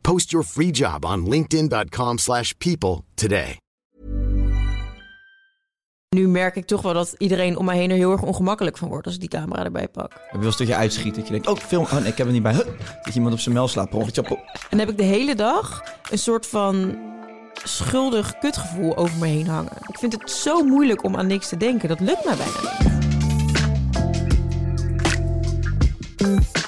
[0.00, 3.56] Post your free job on linkedin.com/people slash people today.
[6.16, 8.88] Nu merk ik toch wel dat iedereen om mij heen er heel erg ongemakkelijk van
[8.88, 10.12] wordt als ik die camera erbij pak.
[10.12, 12.16] Heb je wel eens dat je uitschiet dat je denkt, oh film, oh nee, ik
[12.16, 12.52] heb het niet bij.
[12.52, 12.66] Huh.
[13.02, 13.94] Dat iemand op zijn mel slaat.
[13.94, 14.02] Oh.
[14.02, 14.36] En
[14.70, 16.98] dan heb ik de hele dag een soort van
[17.64, 19.72] schuldig kutgevoel over me heen hangen.
[19.86, 21.88] Ik vind het zo moeilijk om aan niks te denken.
[21.88, 22.88] Dat lukt mij bijna niet.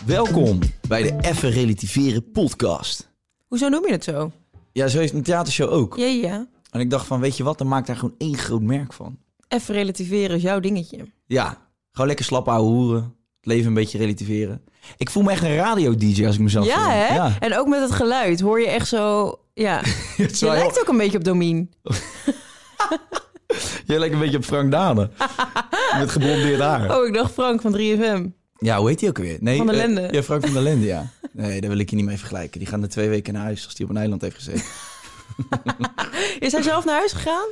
[0.06, 3.11] Welkom bij de Even Relativeren podcast.
[3.52, 4.32] Hoezo noem je het zo?
[4.72, 5.96] Ja, zo is een theatershow ook.
[5.96, 6.46] Ja, ja.
[6.70, 9.18] En ik dacht van, weet je wat, dan maak daar gewoon één groot merk van.
[9.48, 10.98] Even relativeren is jouw dingetje.
[11.26, 11.58] Ja,
[11.90, 13.02] gewoon lekker slap ouwe hoeren.
[13.36, 14.62] Het leven een beetje relativeren.
[14.96, 16.88] Ik voel me echt een radio-dj als ik mezelf Ja, film.
[16.90, 17.14] hè?
[17.14, 17.36] Ja.
[17.38, 19.34] En ook met het geluid hoor je echt zo...
[19.54, 19.80] Ja,
[20.16, 21.70] je lijkt ook een beetje op Domien.
[23.86, 25.10] Jij lijkt een beetje op Frank Dane.
[25.98, 26.98] Met geblondeerd haar.
[26.98, 28.41] Oh, ik dacht Frank van 3FM.
[28.62, 29.36] Ja, hoe heet die ook weer?
[29.40, 30.08] Nee, Van der eh, Lende.
[30.10, 31.06] ja, Frank van der Lende, ja.
[31.32, 32.58] Nee, daar wil ik je niet mee vergelijken.
[32.58, 34.64] Die gaan er twee weken naar huis als die op een eiland heeft gezeten.
[36.46, 37.48] Is hij zelf naar huis gegaan?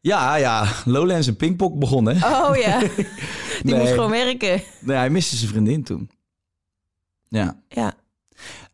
[0.00, 0.68] ja, ja.
[0.84, 2.16] Lowlands en Pinkpok begonnen.
[2.16, 2.90] Oh ja, die
[3.62, 3.78] Nee.
[3.78, 4.62] moest gewoon werken.
[4.80, 6.10] Nee, hij miste zijn vriendin toen.
[7.28, 7.60] Ja.
[7.68, 7.94] Ja.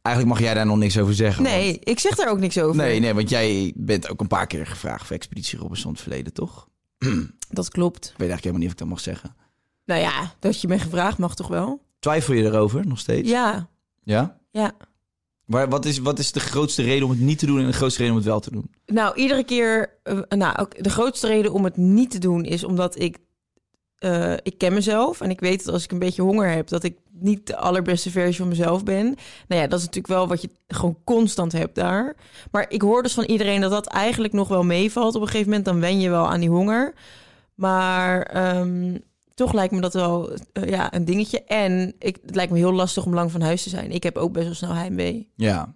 [0.02, 1.42] Eigenlijk mag jij daar nog niks over zeggen.
[1.42, 2.76] Nee, ik zeg daar ook niks over.
[2.76, 6.02] Nee, nee, want jij bent ook een paar keer gevraagd voor Expeditie Robinson in het
[6.02, 6.68] verleden, toch?
[7.48, 8.04] Dat klopt.
[8.04, 9.34] Ik weet eigenlijk helemaal niet of ik dat mag zeggen.
[9.84, 11.80] Nou ja, dat je me gevraagd mag toch wel?
[11.98, 13.28] Twijfel je erover nog steeds?
[13.30, 13.68] Ja,
[14.02, 14.38] Ja?
[14.50, 14.72] ja.
[15.44, 17.72] Maar wat is, wat is de grootste reden om het niet te doen en de
[17.72, 18.70] grootste reden om het wel te doen?
[18.86, 19.98] Nou, iedere keer...
[20.02, 23.18] eh, nou, ook de grootste reden om het niet te doen is omdat ik...
[23.98, 26.68] eh, ik ken mezelf en ik weet dat als ik een beetje honger heb...
[26.68, 29.04] dat ik niet de allerbeste versie van mezelf ben.
[29.48, 32.16] Nou ja, dat is natuurlijk wel wat je gewoon constant hebt daar.
[32.50, 35.14] Maar ik hoor dus van iedereen dat dat eigenlijk nog wel meevalt.
[35.14, 36.94] Op een gegeven moment dan wen je wel aan die honger.
[37.54, 38.96] Maar ehm,
[39.34, 41.44] toch lijkt me dat wel eh, ja, een dingetje.
[41.44, 43.90] En ik, het lijkt me heel lastig om lang van huis te zijn.
[43.90, 45.28] Ik heb ook best wel snel heimwee.
[45.36, 45.74] Ja.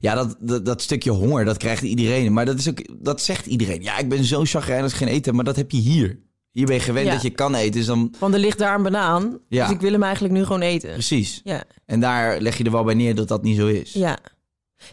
[0.00, 2.32] Ja, dat, dat, dat stukje honger, dat krijgt iedereen.
[2.32, 3.82] Maar dat, is ook, dat zegt iedereen.
[3.82, 6.18] Ja, ik ben zo chagrijnig als ik geen eten maar dat heb je hier.
[6.50, 7.12] Hier ben je gewend Ja.
[7.12, 8.14] dat je kan eten, dus dan...
[8.18, 9.38] Want er ligt daar een banaan.
[9.48, 9.66] Ja.
[9.66, 10.92] Dus ik wil hem eigenlijk nu gewoon eten.
[10.92, 11.40] Precies.
[11.44, 13.92] Ja, En daar leg je er wel bij neer dat dat niet zo is.
[13.92, 14.18] ja.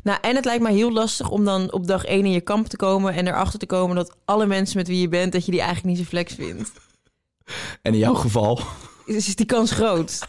[0.04, 2.68] Nou, en het lijkt mij heel lastig om dan op dag één in je kamp
[2.68, 3.14] te komen...
[3.14, 5.32] en erachter te komen dat alle mensen met wie je bent...
[5.32, 6.72] dat je die eigenlijk niet zo flex vindt.
[7.82, 8.60] En in jouw geval...
[9.06, 10.20] Dus is die kans groot.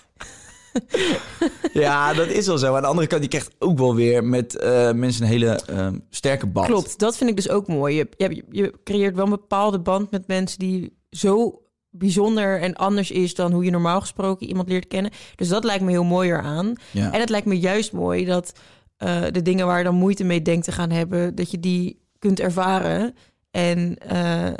[1.72, 2.74] Ja, dat is wel zo.
[2.74, 5.88] Aan de andere kant, je krijgt ook wel weer met eh, mensen een hele eh,
[6.10, 6.66] sterke band.
[6.66, 7.96] Klopt, dat vind ik dus ook mooi.
[7.96, 13.10] Je, je, je creëert wel een bepaalde band met mensen die zo bijzonder en anders
[13.10, 15.12] is dan hoe je normaal gesproken iemand leert kennen.
[15.36, 16.74] Dus dat lijkt me heel mooi eraan.
[16.90, 17.12] Ja.
[17.12, 18.52] En het lijkt me juist mooi dat
[18.96, 22.00] eh, de dingen waar je dan moeite mee denkt te gaan hebben, dat je die
[22.18, 23.14] kunt ervaren.
[23.50, 24.52] En eh,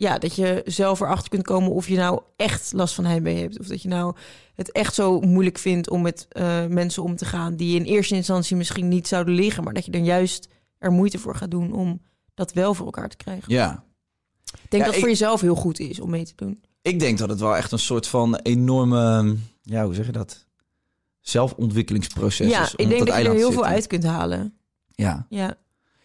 [0.00, 3.58] ja, dat je zelf erachter kunt komen of je nou echt last van heimwee hebt.
[3.58, 4.16] Of dat je nou
[4.54, 8.14] het echt zo moeilijk vindt om met eh, mensen om te gaan die in eerste
[8.14, 11.72] instantie misschien niet zouden liggen, maar dat je dan juist er moeite voor gaat doen
[11.72, 12.02] om
[12.34, 13.52] dat wel voor elkaar te krijgen.
[13.52, 13.84] Ja.
[14.44, 16.60] Ik denk Ja, dat het ik- voor jezelf heel goed is om mee te doen.
[16.82, 20.46] Ik denk dat het wel echt een soort van enorme, ja, hoe zeg je dat?
[21.20, 22.76] Zelfontwikkelingsproces ja, is.
[22.76, 24.54] om ik denk dat je er heel veel uit kunt halen.
[24.88, 25.54] Ja, Ja,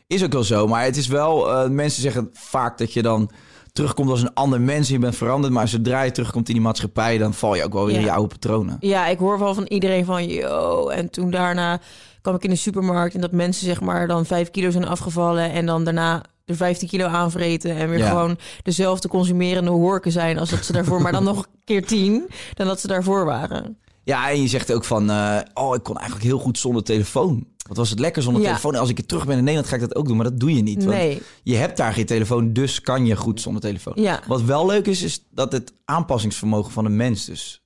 [0.08, 0.68] is ook wel zo.
[0.68, 3.32] Maar het is wel, eh, mensen zeggen vaak dat je dan
[3.76, 4.90] terugkomt als een ander mens.
[4.90, 7.86] Je bent veranderd, maar zodra je terugkomt in die maatschappij, dan val je ook wel
[7.86, 8.00] weer Ja.
[8.00, 8.78] in je oude patronen.
[8.80, 10.88] ja ik hoor wel van iedereen van, yo.
[10.90, 11.80] En toen daarna
[12.22, 15.52] kwam ik in de supermarkt en dat mensen zeg maar dan vijf kilo zijn afgevallen
[15.52, 18.10] en dan daarna er 15 kilo aanvreten en weer Ja.
[18.10, 22.28] gewoon dezelfde consumerende horken zijn als dat ze daarvoor, maar dan nog een keer tien
[22.54, 23.78] dan dat ze daarvoor waren.
[24.04, 27.46] Ja, en je zegt ook van, eh, oh, ik kon eigenlijk heel goed zonder telefoon.
[27.68, 28.48] Wat was het lekker zonder Ja.
[28.48, 28.76] telefoon?
[28.76, 30.16] Als ik er terug ben in Nederland, ga ik dat ook doen.
[30.16, 30.84] Maar dat doe je niet.
[30.84, 30.98] Want
[31.44, 33.94] je hebt daar geen telefoon, dus kan je goed zonder telefoon.
[33.96, 34.22] Ja.
[34.28, 37.62] Wat wel leuk is, is dat het aanpassingsvermogen van een mens dus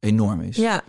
[0.00, 0.56] enorm is.
[0.56, 0.82] Ja,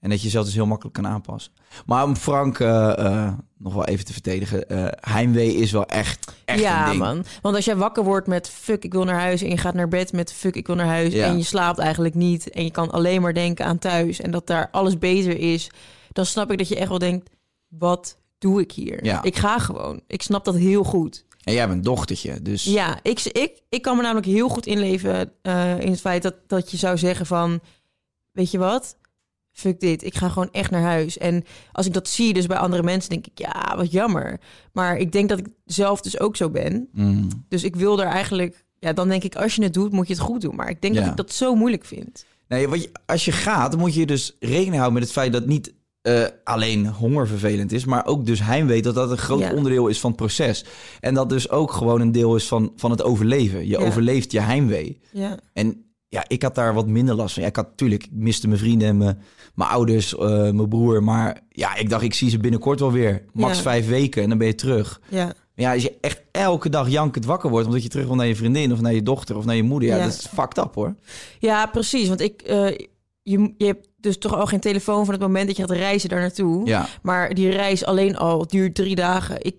[0.00, 1.52] En dat je jezelf dus heel makkelijk kan aanpassen.
[1.86, 4.68] Maar om Frank eh, eh, nog wel even te verdedigen.
[4.68, 7.02] eh, heimwee is wel echt, echt ja, een ding.
[7.02, 7.24] man.
[7.42, 9.42] Want als jij wakker wordt met fuck, ik wil naar huis.
[9.42, 11.12] En je gaat naar bed met fuck, ik wil naar huis.
[11.12, 11.26] Ja.
[11.26, 12.50] En je slaapt eigenlijk niet.
[12.50, 14.20] En je kan alleen maar denken aan thuis.
[14.20, 15.70] En dat daar alles beter is.
[16.12, 17.30] Dan snap ik dat je echt wel denkt,
[17.78, 19.04] wat doe ik hier?
[19.04, 19.22] Ja.
[19.22, 20.00] Ik ga gewoon.
[20.06, 21.24] Ik snap dat heel goed.
[21.44, 22.64] En jij hebt een dochtertje, dus...
[22.64, 26.34] Ja, ik, ik, ik kan me namelijk heel goed inleven eh, in het feit dat,
[26.46, 27.60] dat je zou zeggen van...
[28.32, 28.96] Weet je wat?
[29.52, 30.04] Fuck dit.
[30.04, 31.18] Ik ga gewoon echt naar huis.
[31.18, 33.38] En als ik dat zie dus bij andere mensen, denk ik...
[33.38, 34.40] Ja, wat jammer.
[34.72, 36.88] Maar ik denk dat ik zelf dus ook zo ben.
[36.92, 37.28] Mm.
[37.48, 38.64] Dus ik wil er eigenlijk...
[38.78, 40.54] Ja, dan denk ik, als je het doet, moet je het goed doen.
[40.56, 41.00] Maar ik denk Ja.
[41.00, 42.24] dat ik dat zo moeilijk vind.
[42.48, 45.32] Nee, wat je, als je gaat, dan moet je dus rekening houden met het feit
[45.32, 45.72] dat niet
[46.04, 49.52] eh, alleen honger vervelend is, maar ook dus heimwee dat dat een groot Ja.
[49.54, 50.64] onderdeel is van het proces.
[51.00, 53.60] En dat dus ook gewoon een deel is van, van het overleven.
[53.60, 53.78] Je Ja.
[53.78, 55.00] overleeft je heimwee.
[55.12, 57.42] Ja, En ja, ik had daar wat minder last van.
[57.42, 59.18] Ja, ik had natuurlijk, ik miste mijn vrienden en mijn,
[59.54, 61.02] mijn ouders, eh, mijn broer.
[61.02, 63.24] Maar ja, ik dacht, ik zie ze binnenkort wel weer.
[63.32, 65.00] Max vijf weken en dan ben je terug.
[65.08, 65.24] ja.
[65.24, 67.66] Maar ja, als je echt elke dag jankend wakker wordt...
[67.66, 69.88] omdat je terug wil naar je vriendin of naar je dochter of naar je moeder...
[69.88, 70.02] ja, Ja.
[70.04, 70.94] dat is fucked up hoor.
[71.38, 72.08] ja precies.
[72.08, 72.70] Want ik, eh,
[73.22, 76.08] je, je hebt dus toch al geen telefoon van het moment dat je gaat reizen
[76.08, 76.66] daar naartoe.
[76.66, 79.36] Ja, Maar die reis alleen al duurt drie dagen.
[79.42, 79.56] Ik,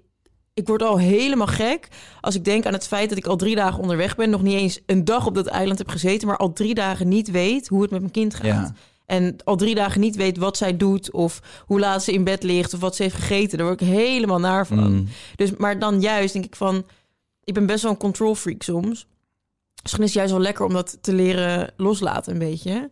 [0.54, 1.88] ik word al helemaal gek
[2.22, 4.30] als ik denk aan het feit dat ik al drie dagen onderweg ben.
[4.30, 7.32] Nog niet eens een dag op dat eiland heb gezeten, maar al drie dagen niet
[7.32, 8.46] weet hoe het met mijn kind gaat.
[8.46, 8.74] Ja.
[9.06, 12.44] En al drie dagen niet weet wat zij doet of hoe laat ze in bed
[12.44, 13.58] ligt of wat ze heeft gegeten.
[13.58, 14.94] Daar word ik helemaal naar van.
[14.94, 15.08] Mm.
[15.36, 16.86] Dus, maar dan juist denk ik van,
[17.44, 19.08] ik ben best wel een control freak soms.
[19.82, 22.90] Misschien is het juist wel lekker om dat te leren loslaten een beetje.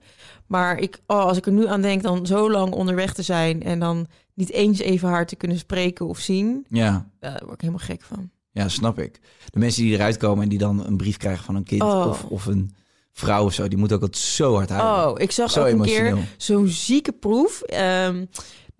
[0.47, 3.63] Maar ik, oh, als ik er nu aan denk, dan zo lang onderweg te zijn
[3.63, 7.09] en dan niet eens even hard te kunnen spreken of zien, ja.
[7.19, 8.29] daar word ik helemaal gek van.
[8.51, 9.19] Ja, snap ik.
[9.49, 12.05] De mensen die eruit komen en die dan een brief krijgen van een kind Oh.
[12.07, 12.75] of, of een
[13.11, 15.11] vrouw of zo, die moeten ook altijd zo hard huilen.
[15.13, 16.15] Oh, ik zag Zo ook een emotioneel.
[16.15, 17.61] keer zo'n zieke proef.
[17.61, 18.25] Ehm,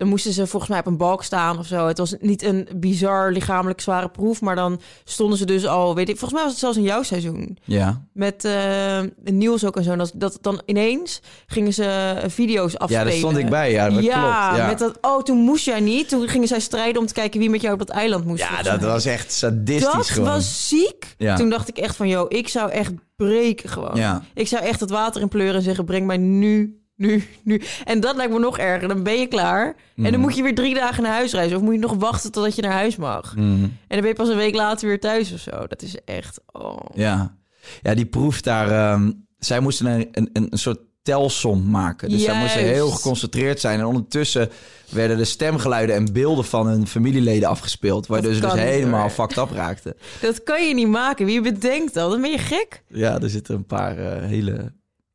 [0.04, 1.86] dan moesten ze volgens mij op een balk staan of zo.
[1.86, 6.08] Het was niet een bizar lichamelijk zware proef, maar dan stonden ze dus al, weet
[6.08, 7.58] ik, volgens mij was het zelfs in jouw seizoen.
[7.64, 8.04] Ja.
[8.12, 9.96] Met eh Niels ook en zo.
[9.96, 13.04] Dat, dat dan ineens gingen ze video's afspelen.
[13.04, 13.70] ja, daar stond ik bij.
[13.70, 14.58] Ja, dat ja, klopt.
[14.60, 14.98] Ja, met dat.
[15.00, 16.08] Oh, toen moest jij niet.
[16.08, 18.42] Toen gingen zij strijden om te kijken wie met jou op dat eiland moest.
[18.42, 18.90] ja dat mij.
[18.90, 20.28] was echt sadistisch Dat gewoon.
[20.28, 21.14] was ziek.
[21.18, 21.36] Ja.
[21.36, 23.96] Toen dacht ik echt van, joh, ik zou echt breken gewoon.
[23.96, 24.22] Ja.
[24.34, 27.62] Ik zou echt het water in pleuren en zeggen, breng mij nu, nu, nu.
[27.84, 28.88] En dat lijkt me nog erger.
[28.88, 29.66] Dan ben je klaar.
[29.66, 30.10] En Mhm.
[30.10, 31.56] dan moet je weer drie dagen naar huis reizen.
[31.56, 33.36] Of moet je nog wachten totdat je naar huis mag.
[33.36, 33.62] Mm.
[33.62, 35.66] En dan ben je pas een week later weer thuis of zo.
[35.66, 36.78] Dat is echt, oh.
[36.94, 37.36] Ja.
[37.82, 38.70] ja, die proef daar...
[38.70, 42.08] ehm, zij moesten een, een, een soort telsom maken.
[42.08, 43.78] Dus zij moesten heel geconcentreerd zijn.
[43.78, 44.50] En ondertussen
[44.90, 48.06] werden de stemgeluiden en beelden van hun familieleden afgespeeld.
[48.06, 49.10] Waardoor ze dus helemaal hoor.
[49.10, 49.94] fucked up raakten.
[50.20, 51.26] Dat kan je niet maken.
[51.26, 52.10] Wie bedenkt dat?
[52.10, 52.82] Dan ben je gek.
[52.88, 54.72] Ja, er zitten een paar eh, hele...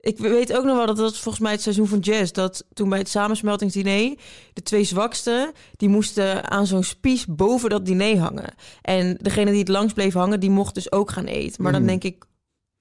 [0.09, 2.31] Ik weet ook nog wel dat dat volgens mij het seizoen van Jazz...
[2.31, 4.15] dat toen bij het samensmeltingsdiner...
[4.53, 8.53] de twee zwakste, die moesten aan zo'n spies boven dat diner hangen.
[8.81, 11.63] En degene die het langs bleef hangen, die mocht dus ook gaan eten.
[11.63, 11.88] Maar dan Mm.
[11.88, 12.25] denk ik,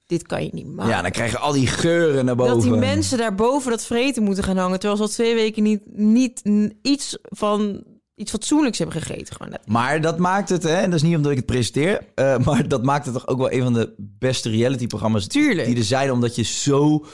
[0.06, 0.92] dit kan je niet maken.
[0.92, 2.54] Ja, dan krijgen al die geuren naar boven.
[2.54, 4.78] dat die mensen daar boven dat vreten moeten gaan hangen...
[4.78, 6.42] terwijl ze al twee weken niet, niet
[6.82, 7.84] iets van
[8.18, 9.34] iets fatsoenlijks hebben gegeten.
[9.36, 9.58] Gewoon.
[9.66, 12.68] Maar dat maakt het, hè, en dat is niet omdat ik het presenteer, eh, maar
[12.68, 15.66] dat maakt het toch ook wel een van de beste reality-programma's Tuurlijk.
[15.66, 17.04] die er zijn, omdat je zo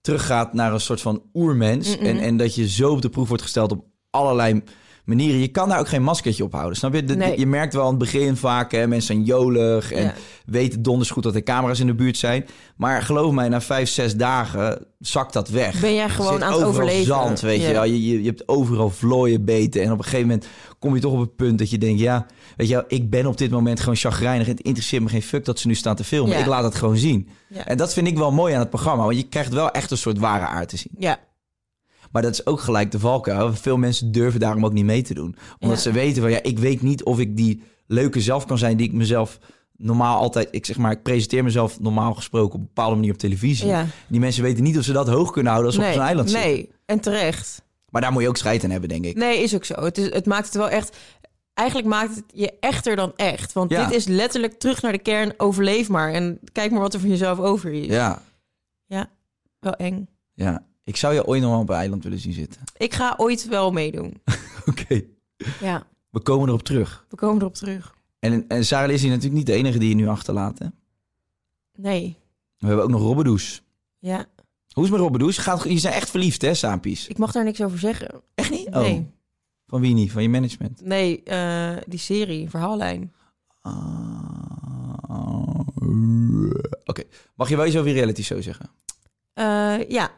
[0.00, 3.42] teruggaat naar een soort van oermens en, en dat je zo op de proef wordt
[3.42, 4.62] gesteld op allerlei
[5.04, 5.40] manieren.
[5.40, 7.04] Je kan daar ook geen maskertje op houden, snap je?
[7.04, 7.38] De- Nee.
[7.38, 10.14] Je merkt wel aan het begin vaak, hè, mensen zijn jolig en Ja.
[10.46, 12.46] weten donders goed dat er camera's in de buurt zijn.
[12.76, 15.80] Maar geloof mij, na vijf, zes dagen zakt dat weg.
[15.80, 17.04] Ben jij gewoon aan het overal overleven.
[17.06, 17.84] zand, weet je wel.
[17.84, 19.82] Je, je, je hebt overal vlooien beten.
[19.82, 20.46] En op een gegeven moment
[20.78, 22.00] kom je toch op het punt dat je denkt...
[22.00, 22.26] ja,
[22.56, 24.46] weet je wel, ik ben op dit moment gewoon chagrijnig.
[24.46, 26.32] Het interesseert me geen fuck dat ze nu staan te filmen.
[26.34, 26.40] Ja.
[26.40, 27.28] Ik laat het gewoon zien.
[27.64, 29.04] En dat vind ik wel mooi aan het programma.
[29.04, 30.92] Want je krijgt wel echt een soort ware aard te zien.
[30.98, 31.18] Ja,
[32.10, 33.54] Maar dat is ook gelijk de valkuil.
[33.54, 35.36] Veel mensen durven daarom ook niet mee te doen.
[35.58, 35.82] Omdat Ja.
[35.82, 36.30] ze weten van...
[36.30, 38.76] ja, ik weet niet of ik die leuke zelf kan zijn...
[38.76, 39.38] die ik mezelf
[39.76, 40.48] normaal altijd...
[40.50, 42.54] ik zeg maar, ik presenteer mezelf normaal gesproken...
[42.54, 43.66] op een bepaalde manier op televisie.
[43.66, 43.86] ja.
[44.08, 45.72] Die mensen weten niet of ze dat hoog kunnen houden...
[45.72, 46.48] als ze op zo'n eiland zitten.
[46.50, 47.62] nee, en terecht.
[47.90, 49.16] Maar daar moet je ook scheid aan hebben, denk ik.
[49.16, 49.74] Nee, is ook zo.
[49.74, 50.96] Het, is, het maakt het wel echt...
[51.54, 53.52] Eigenlijk maakt het je echter dan echt.
[53.52, 53.84] Want Ja.
[53.86, 55.34] dit is letterlijk terug naar de kern.
[55.36, 56.12] Overleef maar.
[56.12, 57.86] En kijk maar wat er van jezelf over is.
[57.86, 58.22] Ja,
[59.58, 60.08] Wel eng.
[60.34, 60.64] ja.
[60.90, 62.60] Ik zou je ooit nog wel op een eiland willen zien zitten.
[62.76, 64.20] Ik ga ooit wel meedoen.
[64.70, 65.02] Oké.
[65.60, 67.06] Ja, We komen erop terug.
[67.08, 67.94] we komen erop terug.
[68.18, 70.58] En, en Sarah is hier natuurlijk niet de enige die je nu achterlaat.
[70.58, 70.66] Hè?
[71.76, 72.16] Nee.
[72.58, 73.62] We hebben ook nog Robbedoes.
[73.98, 74.24] Ja, Hoe
[74.74, 75.38] is het met Robbedoes?
[75.38, 77.08] Gaat, je zijn echt verliefd, hè, Sapies?
[77.08, 78.20] ik mag daar niks over zeggen.
[78.34, 78.66] Echt niet?
[78.66, 78.80] Oh.
[78.80, 79.10] Nee.
[79.66, 80.12] Van wie niet?
[80.12, 80.80] Van je management?
[80.84, 83.12] Nee, eh, die serie, verhaallijn.
[83.60, 85.60] Ah,
[86.84, 87.02] Oké.
[87.34, 88.70] Mag je wel iets over reality show zeggen?
[89.32, 90.10] Eh, ja,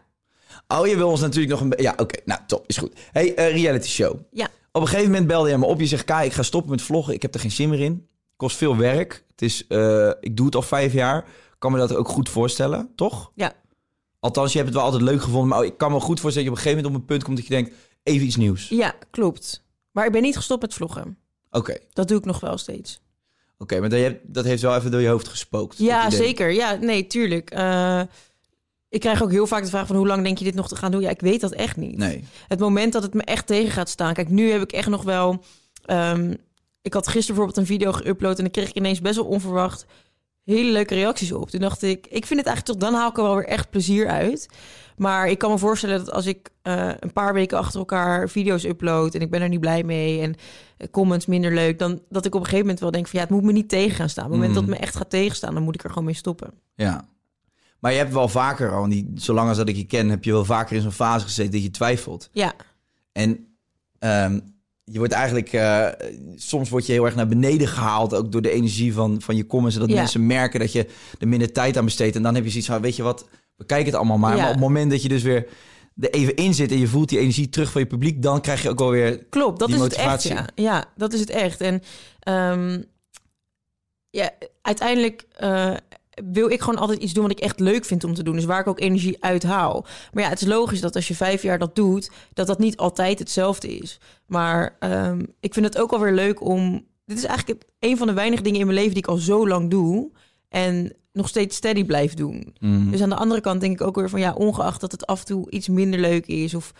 [0.78, 1.72] Oh, je wil ons natuurlijk nog een...
[1.76, 2.20] Ja, oké.
[2.24, 2.64] Nou, top.
[2.66, 2.92] Is goed.
[3.12, 4.18] Hey, eh, reality show.
[4.30, 4.48] Ja.
[4.72, 5.80] Op een gegeven moment belde je me op.
[5.80, 7.14] Je zegt, Kai, ik ga stoppen met vloggen.
[7.14, 8.06] Ik heb er geen zin meer in.
[8.36, 9.24] Kost veel werk.
[9.30, 11.24] Het is, eh, ik doe het al vijf jaar.
[11.58, 13.30] Kan me dat ook goed voorstellen, toch?
[13.34, 13.52] Ja.
[14.20, 15.48] Althans, je hebt het wel altijd leuk gevonden.
[15.48, 17.24] Maar ik kan me goed voorstellen dat je op een gegeven moment op een punt
[17.24, 17.90] komt dat je denkt...
[18.02, 18.68] Even iets nieuws.
[18.68, 19.64] Ja, klopt.
[19.90, 21.18] Maar ik ben niet gestopt met vloggen.
[21.50, 21.76] Oké.
[21.92, 23.00] Dat doe ik nog wel steeds.
[23.58, 25.78] Oké, maar dat, dat heeft wel even door je hoofd gespookt.
[25.78, 26.52] Ja, zeker.
[26.52, 27.50] Ja, nee, tuurlijk.
[27.50, 28.00] Eh,
[28.92, 30.76] ik krijg ook heel vaak de vraag van hoe lang denk je dit nog te
[30.76, 31.00] gaan doen?
[31.00, 31.96] Ja, ik weet dat echt niet.
[31.96, 32.24] Nee.
[32.48, 34.14] Het moment dat het me echt tegen gaat staan.
[34.14, 35.42] Kijk, nu heb ik echt nog wel.
[35.84, 36.34] ehm,
[36.82, 39.86] ik had gisteren bijvoorbeeld een video geüpload en dan kreeg ik ineens best wel onverwacht
[40.44, 41.50] hele leuke reacties op.
[41.50, 43.70] Toen dacht ik, ik vind het eigenlijk toch dan haal ik er wel weer echt
[43.70, 44.48] plezier uit.
[44.96, 48.64] Maar ik kan me voorstellen dat als ik eh, een paar weken achter elkaar video's
[48.64, 50.34] upload en ik ben er niet blij mee en
[50.76, 53.24] eh, comments minder leuk, dan dat ik op een gegeven moment wel denk van ja,
[53.24, 54.24] het moet me niet tegen gaan staan.
[54.24, 54.66] Op het moment Mhm.
[54.66, 56.50] dat het me echt gaat tegenstaan, dan moet ik er gewoon mee stoppen.
[56.74, 57.04] Ja.
[57.82, 60.32] Maar je hebt wel vaker al, die, zolang als dat ik je ken, heb je
[60.32, 62.28] wel vaker in zo'n fase gezeten dat je twijfelt.
[62.32, 62.52] Ja,
[63.12, 63.56] En
[63.98, 64.40] ehm,
[64.84, 65.88] je wordt eigenlijk, eh,
[66.36, 69.46] soms word je heel erg naar beneden gehaald, ook door de energie van, van je
[69.46, 69.74] comments.
[69.76, 69.96] Zodat Ja.
[69.96, 70.86] mensen merken dat je
[71.18, 72.16] er minder tijd aan besteedt.
[72.16, 74.30] En dan heb je zoiets van, weet je wat, bekijk het allemaal maar.
[74.30, 74.36] Ja.
[74.36, 75.46] Maar op het moment dat je dus weer
[76.00, 78.62] er even in zit en je voelt die energie terug van je publiek, dan krijg
[78.62, 79.24] je ook wel weer...
[79.24, 79.96] Klopt, dat is het echt.
[79.96, 80.34] motivatie.
[80.34, 80.46] Ja.
[80.54, 81.60] ja, dat is het echt.
[81.60, 81.82] En
[82.20, 82.82] ehm,
[84.10, 84.30] ja,
[84.62, 85.74] uiteindelijk eh,
[86.32, 88.34] wil ik gewoon altijd iets doen wat ik echt leuk vind om te doen.
[88.34, 89.86] Dus waar ik ook energie uit haal.
[90.12, 92.76] Maar ja, het is logisch dat als je vijf jaar dat doet, dat dat niet
[92.76, 94.00] altijd hetzelfde is.
[94.26, 96.86] Maar ehm, ik vind het ook alweer leuk om.
[97.04, 99.48] Dit is eigenlijk een van de weinige dingen in mijn leven die ik al zo
[99.48, 100.10] lang doe.
[100.48, 102.54] En nog steeds steady blijf doen.
[102.58, 102.90] Mm.
[102.90, 105.20] Dus aan de andere kant denk ik ook weer van ja, ongeacht dat het af
[105.20, 106.54] en toe iets minder leuk is.
[106.54, 106.72] Of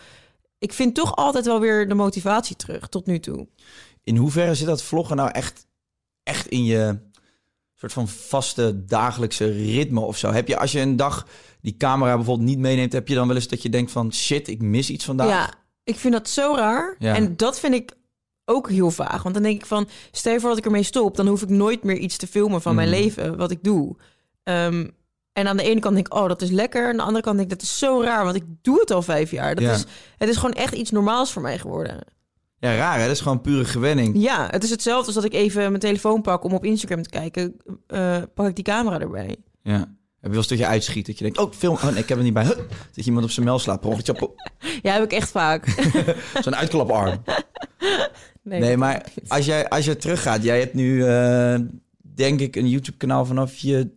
[0.57, 3.47] ik vind toch altijd wel weer de motivatie terug tot nu toe.
[4.03, 5.67] In hoeverre zit dat vloggen nou echt,
[6.23, 6.99] echt in je
[7.89, 10.31] soort van vaste dagelijkse ritme of zo?
[10.31, 11.27] Heb je als je een dag
[11.61, 14.47] die camera bijvoorbeeld niet meeneemt, heb je dan wel eens dat je denkt van shit,
[14.47, 15.27] ik mis iets vandaag?
[15.29, 16.95] Ja, ik vind dat zo raar.
[16.99, 17.15] Ja.
[17.15, 17.91] En dat vind ik
[18.45, 19.23] ook heel vaag.
[19.23, 21.49] Want dan denk ik van, stel je voor dat ik ermee stop, dan hoef ik
[21.49, 22.97] nooit meer iets te filmen van mijn Mhm.
[22.99, 23.95] leven, wat ik doe.
[24.43, 24.87] Ehm,
[25.33, 26.87] en aan de ene kant denk ik, oh, dat is lekker.
[26.89, 29.01] Aan de andere kant denk ik, dat is zo raar, want ik doe het al
[29.01, 29.55] vijf jaar.
[29.55, 29.71] Dat Ja.
[29.73, 29.85] is,
[30.17, 31.99] het is gewoon echt iets normaals voor mij geworden.
[32.63, 33.03] Ja, raar hè?
[33.05, 34.21] Dat is gewoon pure gewenning.
[34.21, 37.09] Ja, het is hetzelfde als dat ik even mijn telefoon pak om op Instagram te
[37.09, 37.55] kijken.
[37.87, 39.35] eh, pak ik die camera erbij.
[39.63, 39.77] Ja.
[39.77, 42.07] Heb je wel eens dat je uitschiet dat je denkt, oh, film, oh nee, ik
[42.09, 42.43] heb het niet bij.
[42.43, 42.55] Huh.
[42.57, 43.81] Dat je iemand op zijn mel slaat,
[44.81, 45.67] Ja, heb ik echt vaak.
[46.43, 47.21] zo'n uitklaparm.
[48.43, 51.55] Nee, Nee, maar als jij, als je teruggaat, jij hebt nu, eh,
[52.01, 53.89] denk ik, een YouTube-kanaal vanaf je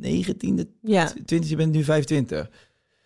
[0.00, 1.12] 19e, Ja.
[1.24, 2.50] 20, je bent nu 25.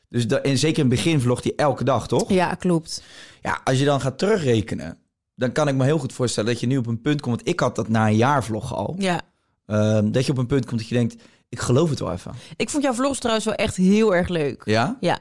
[0.08, 2.30] Dus en zeker in het begin vlogt hij elke dag, toch?
[2.32, 3.02] ja, klopt.
[3.42, 4.98] Ja, als je dan gaat terugrekenen,
[5.34, 7.36] dan kan ik me heel goed voorstellen dat je nu op een punt komt.
[7.36, 8.94] Want ik had dat na een jaar vloggen al.
[8.98, 9.20] Ja.
[9.66, 12.32] ehm, dat je op een punt komt dat je denkt, ik geloof het wel even.
[12.56, 14.62] Ik vond jouw vlogs trouwens wel echt heel erg leuk.
[14.64, 14.96] Ja?
[15.00, 15.18] Ja.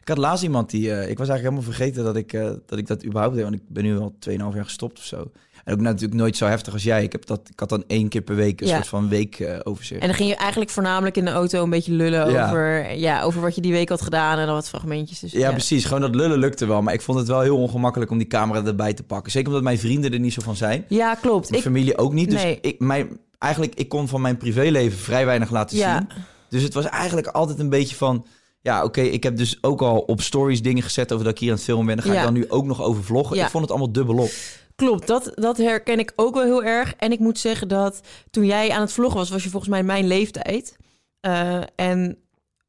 [0.00, 0.92] Ik had laatst iemand die...
[0.92, 3.44] eh, ik was eigenlijk helemaal vergeten dat ik, eh, dat ik dat überhaupt deed.
[3.44, 5.30] Want ik ben nu al 2,5 jaar gestopt of zo.
[5.68, 7.02] En ook natuurlijk nooit zo heftig als jij.
[7.02, 8.74] Ik, heb dat, ik had dan één keer per week een Ja.
[8.74, 10.00] soort van week eh, overzicht.
[10.00, 12.46] En dan ging je eigenlijk voornamelijk in de auto een beetje lullen Ja.
[12.46, 15.18] over, ja, over wat je die week had gedaan en dan wat fragmentjes.
[15.20, 15.84] Dus, ja, precies.
[15.84, 16.82] Gewoon dat lullen lukte wel.
[16.82, 19.32] Maar ik vond het wel heel ongemakkelijk om die camera erbij te pakken.
[19.32, 20.84] Zeker omdat mijn vrienden er niet zo van zijn.
[20.88, 21.50] Ja, klopt.
[21.50, 22.30] Mijn Ik, familie ook niet.
[22.30, 22.58] Dus Nee.
[22.60, 26.08] ik, mijn, eigenlijk, ik kon van mijn privéleven vrij weinig laten zien.
[26.48, 28.26] Dus het was eigenlijk altijd een beetje van...
[28.60, 31.50] Ja, oké, ik heb dus ook al op stories dingen gezet over dat ik hier
[31.50, 31.96] aan het filmen ben.
[31.96, 32.18] Dan ga Ja.
[32.18, 33.36] ik dan nu ook nog over vloggen.
[33.36, 33.44] Ja.
[33.44, 34.30] Ik vond het allemaal dubbelop.
[34.78, 36.94] Klopt, dat, dat herken ik ook wel heel erg.
[36.98, 39.82] En ik moet zeggen dat toen jij aan het vloggen was, was je volgens mij
[39.82, 40.76] mijn leeftijd.
[41.20, 42.18] Eh, en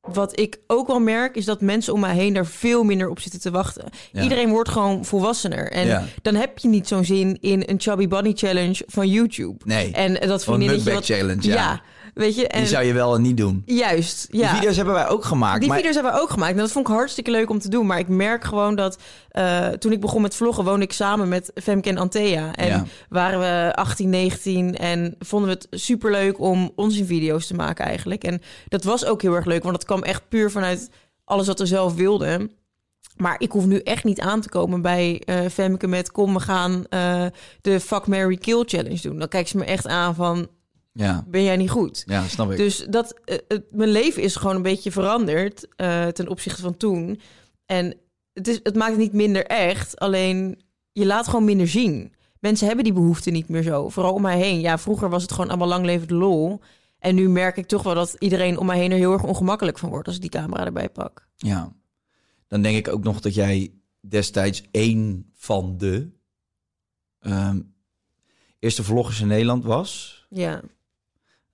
[0.01, 3.19] wat ik ook wel merk, is dat mensen om mij heen daar veel minder op
[3.19, 3.85] zitten te wachten.
[4.11, 4.21] Ja.
[4.23, 5.71] Iedereen wordt gewoon volwassener.
[5.71, 6.03] En Ja.
[6.21, 9.57] dan heb je niet zo'n zin in een Chubby Bunny Challenge van YouTube.
[9.65, 9.91] Nee.
[9.91, 10.75] En dat een vriendinnetje...
[10.83, 11.81] mukbang wat- challenge, ja.
[12.13, 12.47] Weet je.
[12.47, 13.61] En, Die zou je wel niet doen.
[13.65, 14.47] Juist, ja.
[14.49, 15.59] Die video's hebben wij ook gemaakt.
[15.59, 16.51] Die maar video's hebben we ook gemaakt.
[16.51, 17.85] En dat vond ik hartstikke leuk om te doen.
[17.85, 18.97] Maar ik merk gewoon dat
[19.29, 22.55] eh, toen ik begon met vloggen, woonde ik samen met Femke en Antea.
[22.55, 22.85] En Ja.
[23.09, 28.23] waren we 18, 19 en vonden we het superleuk om onze video's te maken eigenlijk.
[28.23, 30.89] En dat was ook heel erg leuk, want het kwam echt puur vanuit
[31.25, 32.51] alles wat we zelf wilden.
[33.15, 36.11] Maar ik hoef nu echt niet aan te komen bij eh Femke met...
[36.11, 37.25] kom, we gaan eh,
[37.61, 39.19] de Fuck, Mary Kill Challenge doen.
[39.19, 40.47] Dan kijkt ze me echt aan van,
[40.91, 41.25] ja.
[41.27, 42.03] ben jij niet goed?
[42.05, 42.57] ja, snap ik.
[42.57, 46.77] Dus dat, eh, het, mijn leven is gewoon een beetje veranderd eh, ten opzichte van
[46.77, 47.21] toen.
[47.65, 47.95] En
[48.33, 52.13] het, is, het maakt het niet minder echt, alleen je laat gewoon minder zien.
[52.39, 54.59] Mensen hebben die behoefte niet meer zo, vooral om mij heen.
[54.59, 56.59] Ja, vroeger was het gewoon allemaal lang leven de lol.
[56.99, 59.77] En nu merk ik toch wel dat iedereen om mij heen er heel erg ongemakkelijk
[59.77, 61.27] van wordt als ik die camera erbij pak.
[61.35, 61.73] Ja.
[62.47, 66.09] Dan denk ik ook nog dat jij destijds één van de
[67.19, 67.61] ehm,
[68.59, 70.25] eerste vloggers in Nederland was.
[70.29, 70.61] Ja,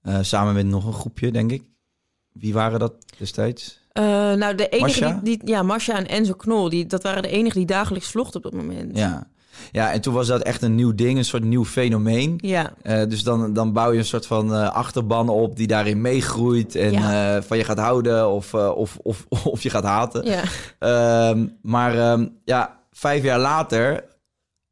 [0.06, 1.64] Eh, samen met nog een groepje, denk ik.
[2.32, 3.80] Wie waren dat destijds?
[3.92, 5.48] Eh, nou, de enige die, die...
[5.50, 6.70] Ja, Masha en Enzo Knol.
[6.70, 8.98] Die, dat waren de enigen die dagelijks vlogden op dat moment.
[8.98, 9.28] Ja.
[9.72, 12.34] ja, en toen was dat echt een nieuw ding, een soort nieuw fenomeen.
[12.38, 12.74] Ja.
[12.82, 16.76] Eh, dus dan, dan bouw je een soort van achterban op die daarin meegroeit.
[16.76, 17.42] En Ja.
[17.42, 20.26] van je gaat houden of, of, of, of je gaat haten.
[20.26, 20.44] ja.
[20.80, 24.04] Ehm, maar ehm, ja, vijf jaar later,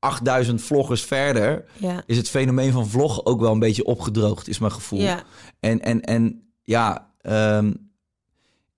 [0.03, 2.03] 8000 vloggers verder, Ja.
[2.05, 5.00] is het fenomeen van vlog ook wel een beetje opgedroogd, is mijn gevoel.
[5.00, 5.24] Ja.
[5.60, 7.74] En, en, en ja, ehm,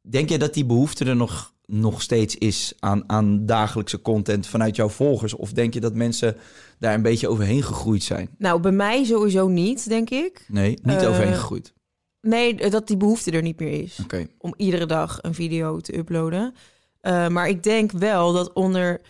[0.01, 4.75] denk je dat die behoefte er nog, nog steeds is aan, aan dagelijkse content vanuit
[4.75, 5.33] jouw volgers?
[5.35, 6.37] Of denk je dat mensen
[6.79, 8.29] daar een beetje overheen gegroeid zijn?
[8.37, 10.45] Nou, bij mij sowieso niet, denk ik.
[10.47, 11.73] Nee, niet Eh, overheen gegroeid.
[12.21, 13.99] Nee, dat die behoefte er niet meer is.
[14.03, 14.27] Oké.
[14.37, 16.53] Om iedere dag een video te uploaden.
[17.01, 19.01] Eh, maar ik denk wel dat onder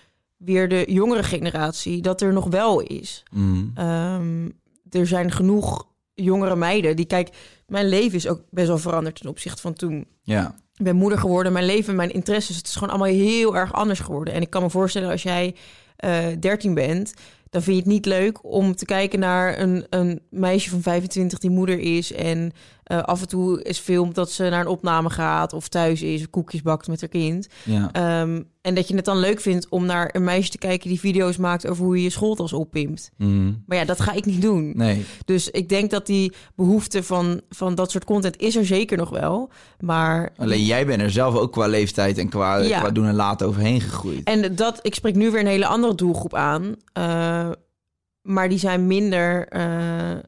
[0.46, 2.02] weer de jongere generatie...
[2.02, 3.24] dat er nog wel is.
[3.32, 3.72] Mm.
[3.76, 4.50] Ehm,
[4.90, 7.06] er zijn genoeg jongere meiden die...
[7.06, 7.30] Kijk,
[7.68, 10.08] mijn leven is ook best wel veranderd ten opzichte van toen.
[10.22, 10.56] Ja.
[10.76, 12.58] Ik ben moeder geworden, mijn leven, mijn interesses...
[12.58, 14.34] het is gewoon allemaal heel erg anders geworden.
[14.34, 15.56] En ik kan me voorstellen als jij
[15.96, 17.14] eh 13 bent...
[17.50, 21.40] dan vind je het niet leuk om te kijken naar een, een meisje van 25
[21.40, 22.14] die moeder is...
[22.14, 22.52] en
[22.86, 25.54] eh, af en toe is filmt dat ze naar een opname gaat...
[25.54, 27.48] of thuis is, koekjes bakt met haar kind.
[27.64, 27.90] ja.
[27.92, 30.90] Ehm, en dat je het dan leuk vindt om naar een meisje te kijken...
[30.90, 33.12] die video's maakt over hoe je je schooltas oppimpt.
[33.18, 33.64] Mm.
[33.66, 34.72] Maar ja, dat ga ik niet doen.
[34.76, 35.06] Nee.
[35.26, 39.10] Dus ik denk dat die behoefte van, van dat soort content is er zeker nog
[39.10, 39.50] wel.
[39.80, 42.80] Maar Alleen jij bent er zelf ook qua leeftijd en qua, Ja.
[42.80, 44.24] qua doen en laten overheen gegroeid.
[44.24, 46.76] En dat, ik spreek nu weer een hele andere doelgroep aan.
[46.94, 47.50] eh,
[48.26, 50.20] maar die zijn minder, eh, eh,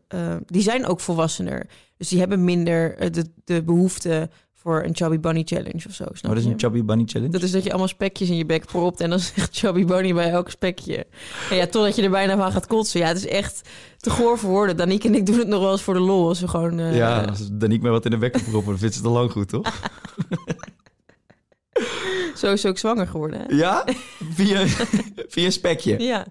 [0.46, 1.68] die zijn ook volwassener.
[1.98, 6.06] Dus die hebben minder eh, de, de behoefte voor een Chubby Bunny Challenge of zo.
[6.12, 7.32] Snap Wat is een Chubby Bunny Challenge?
[7.32, 10.13] Dat is dat je allemaal spekjes in je bek propt en dan zegt Chubby Bunny
[10.13, 11.06] bij elk spekje.
[11.50, 13.00] En ja, totdat je er bijna van gaat kotsen.
[13.00, 14.77] Ja, het is echt te goor voor woorden.
[14.77, 16.27] Danique en ik doen het nog wel eens voor de lol.
[16.27, 16.94] Als we gewoon...
[16.94, 19.16] Ja, als dan niet meer wat in de wekker proppen, dan vindt ze het al
[19.16, 19.74] lang goed, toch?
[22.36, 23.39] Zo is ze ook zwanger geworden.
[23.39, 23.55] Hè?
[23.55, 23.86] Ja?
[24.34, 24.65] Via,
[25.34, 26.00] via een spekje.
[26.00, 26.25] Ja,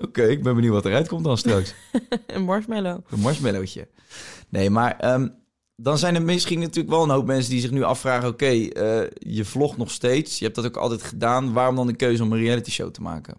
[0.00, 1.74] Oké, ik ben benieuwd wat eruit komt dan straks.
[2.26, 3.00] een marshmallow.
[3.10, 3.88] Een marshmallowtje.
[4.48, 5.28] Nee, maar ehm,
[5.76, 8.28] dan zijn er misschien natuurlijk wel een hoop mensen die zich nu afvragen...
[8.28, 11.52] oké, eh, je vlogt nog steeds, je hebt dat ook altijd gedaan.
[11.52, 13.38] Waarom dan de keuze om een reality show te maken?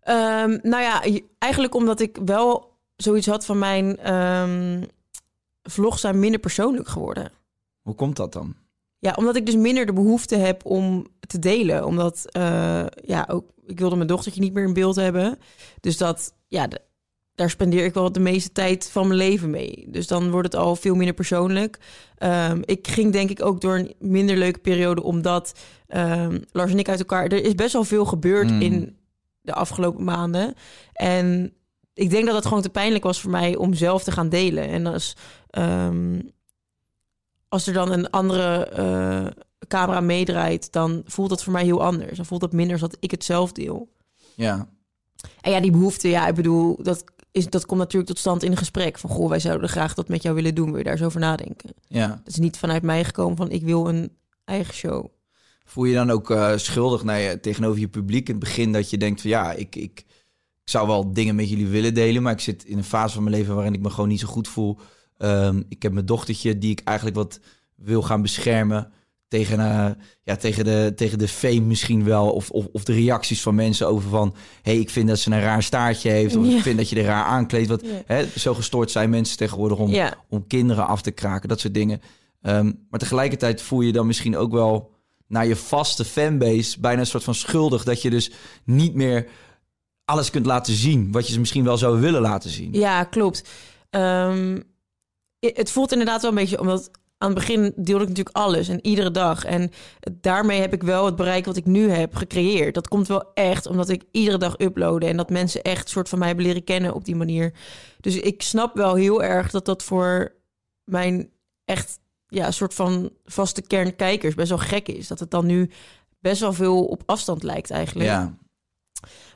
[0.00, 1.04] Ehm, nou ja,
[1.38, 4.82] eigenlijk omdat ik wel zoiets had van mijn ehm,
[5.62, 7.32] vlogs zijn minder persoonlijk geworden.
[7.82, 8.54] Hoe komt dat dan?
[8.98, 11.84] Ja, omdat ik dus minder de behoefte heb om te delen.
[11.86, 15.38] Omdat, eh, ja, ook, ik wilde mijn dochtertje niet meer in beeld hebben.
[15.80, 16.80] Dus dat, ja, de-
[17.34, 19.86] daar spendeer ik wel de meeste tijd van mijn leven mee.
[19.88, 21.78] Dus dan wordt het al veel minder persoonlijk.
[22.16, 26.78] Ehm, ik ging denk ik ook door een minder leuke periode, omdat ehm, Lars en
[26.78, 27.24] ik uit elkaar...
[27.26, 28.60] Er is best wel veel gebeurd Mm.
[28.60, 28.96] in
[29.40, 30.54] de afgelopen maanden.
[30.92, 31.52] En
[31.94, 34.68] ik denk dat het gewoon te pijnlijk was voor mij om zelf te gaan delen.
[34.68, 35.16] En als,
[35.50, 36.20] ehm,
[37.48, 39.26] als er dan een andere eh,
[39.68, 42.16] camera meedraait, dan voelt dat voor mij heel anders.
[42.16, 43.88] Dan voelt dat minder als dat ik het zelf deel.
[44.34, 44.68] Ja,
[45.40, 48.50] En ja, die behoefte, ja, ik bedoel, dat, is, dat komt natuurlijk tot stand in
[48.50, 48.98] een gesprek.
[48.98, 50.68] Van, goh, wij zouden graag dat met jou willen doen.
[50.68, 51.70] Wil je daar eens over nadenken?
[51.86, 52.08] ja.
[52.08, 55.06] Dat is niet vanuit mij gekomen van, ik wil een eigen show.
[55.64, 58.90] Voel je dan ook eh, schuldig naar je, tegenover je publiek in het begin dat
[58.90, 60.04] je denkt van ja, ik, ik,
[60.64, 63.22] ik zou wel dingen met jullie willen delen, maar ik zit in een fase van
[63.22, 64.78] mijn leven waarin ik me gewoon niet zo goed voel.
[65.18, 67.40] Ehm, ik heb mijn dochtertje die ik eigenlijk wat
[67.76, 68.92] wil gaan beschermen
[69.28, 69.90] tegen, eh,
[70.22, 72.30] ja, tegen, de, tegen de fame misschien wel.
[72.32, 74.34] Of, of, of de reacties van mensen over van...
[74.62, 76.36] hey, ik vind dat ze een raar staartje heeft.
[76.36, 76.56] Of Ja.
[76.56, 77.68] ik vind dat je er raar aankleedt.
[77.68, 78.02] Want Ja.
[78.06, 80.14] hè, zo gestoord zijn mensen tegenwoordig om, Ja.
[80.28, 81.48] om kinderen af te kraken.
[81.48, 82.00] Dat soort dingen.
[82.42, 84.90] Ehm, maar tegelijkertijd voel je dan misschien ook wel
[85.26, 87.84] naar je vaste fanbase bijna een soort van schuldig.
[87.84, 88.30] Dat je dus
[88.64, 89.26] niet meer
[90.04, 91.12] alles kunt laten zien.
[91.12, 92.72] Wat je ze misschien wel zou willen laten zien.
[92.72, 93.48] Ja, klopt.
[93.90, 94.60] Ehm,
[95.40, 98.86] het voelt inderdaad wel een beetje, omdat aan het begin deelde ik natuurlijk alles en
[98.86, 99.44] iedere dag.
[99.44, 99.70] En
[100.20, 102.74] daarmee heb ik wel het bereik wat ik nu heb gecreëerd.
[102.74, 106.18] Dat komt wel echt omdat ik iedere dag uploade en dat mensen echt soort van
[106.18, 107.52] mij hebben leren kennen op die manier.
[108.00, 110.34] Dus ik snap wel heel erg dat dat voor
[110.84, 111.30] mijn
[111.64, 115.08] echt ja, soort van vaste kern kijkers best wel gek is.
[115.08, 115.70] Dat het dan nu
[116.20, 118.08] best wel veel op afstand lijkt eigenlijk.
[118.08, 118.38] Ja,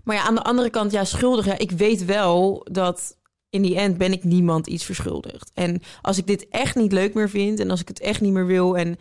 [0.05, 1.45] Maar ja, aan de andere kant, ja, schuldig.
[1.47, 3.17] Ja, ik weet wel dat
[3.53, 5.51] in die end ben ik niemand iets verschuldigd.
[5.55, 8.33] En als ik dit echt niet leuk meer vind en als ik het echt niet
[8.33, 8.97] meer wil en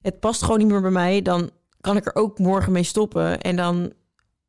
[0.00, 3.40] het past gewoon niet meer bij mij, dan kan ik er ook morgen mee stoppen
[3.40, 3.92] en dan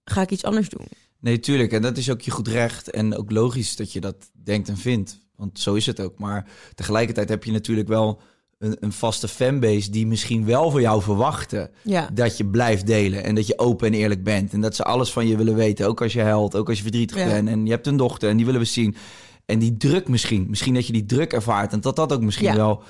[0.04, 0.86] ga ik iets anders doen.
[1.20, 1.72] nee, tuurlijk.
[1.72, 2.90] En dat is ook je goed recht.
[2.90, 5.20] En ook logisch dat je dat denkt en vindt.
[5.36, 6.20] Want zo is het ook.
[6.20, 8.22] Maar tegelijkertijd heb je natuurlijk wel
[8.58, 9.90] een, een vaste fanbase...
[9.92, 11.72] die misschien wel voor jou verwachten...
[11.82, 14.54] Ja, dat je blijft delen en dat je open en eerlijk bent.
[14.54, 15.88] En dat ze alles van je willen weten.
[15.88, 17.26] Ook als je huilt, ook als je verdrietig Ja.
[17.26, 17.48] bent.
[17.48, 18.96] En je hebt een dochter en die willen we zien.
[19.46, 20.46] En die druk misschien.
[20.50, 21.74] Misschien dat je die druk ervaart.
[21.74, 22.56] En dat dat ook misschien Ja.
[22.56, 22.84] wel...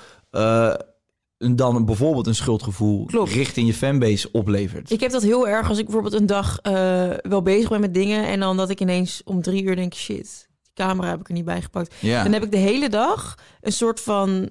[1.38, 3.32] een- dan bijvoorbeeld een schuldgevoel Klopt.
[3.32, 4.90] richting je fanbase oplevert.
[4.90, 6.72] Ik heb dat heel erg als ik bijvoorbeeld een dag eh,
[7.22, 8.26] wel bezig ben met dingen...
[8.26, 9.94] en dan dat ik ineens om drie uur denk...
[9.94, 11.94] shit, die camera heb ik er niet bij gepakt.
[12.00, 12.22] ja.
[12.22, 14.50] Dan heb ik de hele dag een soort van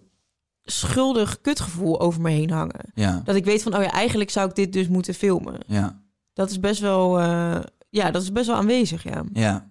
[0.61, 2.91] schuldig kutgevoel over me heen hangen.
[2.93, 5.55] ja, Dat ik weet van, oh ja, eigenlijk zou ik dit dus moeten filmen.
[5.67, 6.01] ja,
[6.33, 9.23] Dat is best wel, eh, ja, dat is best wel aanwezig, ja.
[9.33, 9.69] ja.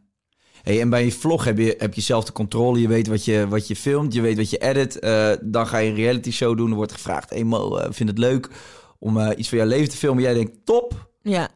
[0.65, 2.81] Hey, en bij je vlog heb je, heb je zelf de controle.
[2.81, 4.99] Je weet wat je, wat je filmt, je weet wat je edit.
[4.99, 6.71] Eh, dan ga je een reality show doen.
[6.71, 8.49] Er wordt gevraagd, hey Mo, eh, vind het leuk
[8.99, 10.23] om eh, iets van jouw leven te filmen.
[10.23, 11.49] Jij denkt, top, Ja,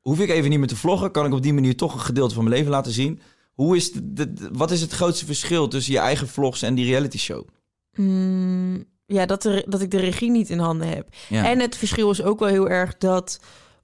[0.00, 1.10] hoef ik even niet meer te vloggen.
[1.10, 3.20] Kan ik op die manier toch een gedeelte van mijn leven laten zien.
[3.52, 6.74] Hoe is de, de- de- wat is het grootste verschil tussen je eigen vlogs en
[6.74, 7.46] die reality show?
[7.94, 11.08] Mm, ja dat, er, dat ik de regie niet in handen heb.
[11.28, 11.44] Ja.
[11.50, 13.40] En het verschil is ook wel heel erg dat,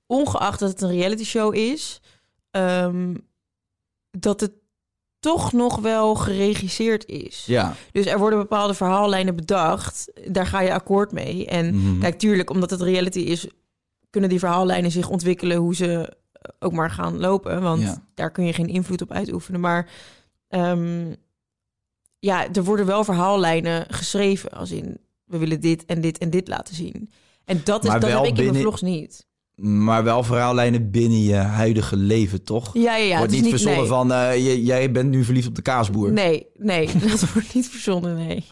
[0.07, 2.01] ongeacht dat het een reality show is,
[2.51, 3.15] ehm,
[4.11, 4.53] dat het
[5.33, 7.45] toch nog wel geregisseerd is.
[7.47, 7.75] ja.
[7.93, 10.13] Dus er worden bepaalde verhaallijnen bedacht.
[10.29, 11.47] Daar ga je akkoord mee.
[11.47, 11.99] En Mhm.
[12.01, 13.47] kijk, tuurlijk, omdat het reality is,
[14.11, 16.17] kunnen die verhaallijnen zich ontwikkelen hoe ze
[16.59, 17.63] ook maar gaan lopen.
[17.63, 18.03] Want Ja.
[18.15, 19.61] daar kun je geen invloed op uitoefenen.
[19.61, 19.91] Maar
[20.49, 21.15] ehm,
[22.19, 24.51] ja, er worden wel verhaallijnen geschreven.
[24.51, 27.11] Als in, we willen dit en dit en dit laten zien.
[27.45, 29.27] En dat, is, Maar dat heb ik in mijn vlogs niet.
[29.61, 32.71] Maar wel verhaallijnen binnen je huidige leven, toch?
[32.75, 33.19] Ja, ja, ja.
[33.19, 33.89] wordt niet, verzonnen nee.
[33.89, 36.13] van, eh, jij bent nu verliefd op de kaasboer.
[36.13, 38.45] Nee, nee, dat wordt niet verzonnen, nee.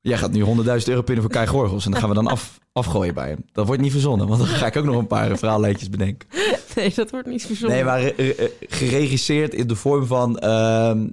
[0.00, 2.58] Jij gaat nu 100.000 euro pinnen voor Kai Gorgels en dan gaan we dan af,
[2.72, 3.44] afgooien bij hem.
[3.52, 6.28] Dat wordt niet verzonnen, want dan ga ik ook nog een paar verhaallijntjes bedenken.
[6.74, 7.76] Nee, dat wordt niet verzonnen.
[7.76, 11.06] Nee, maar eh, eh, geregisseerd in de vorm van, ehm,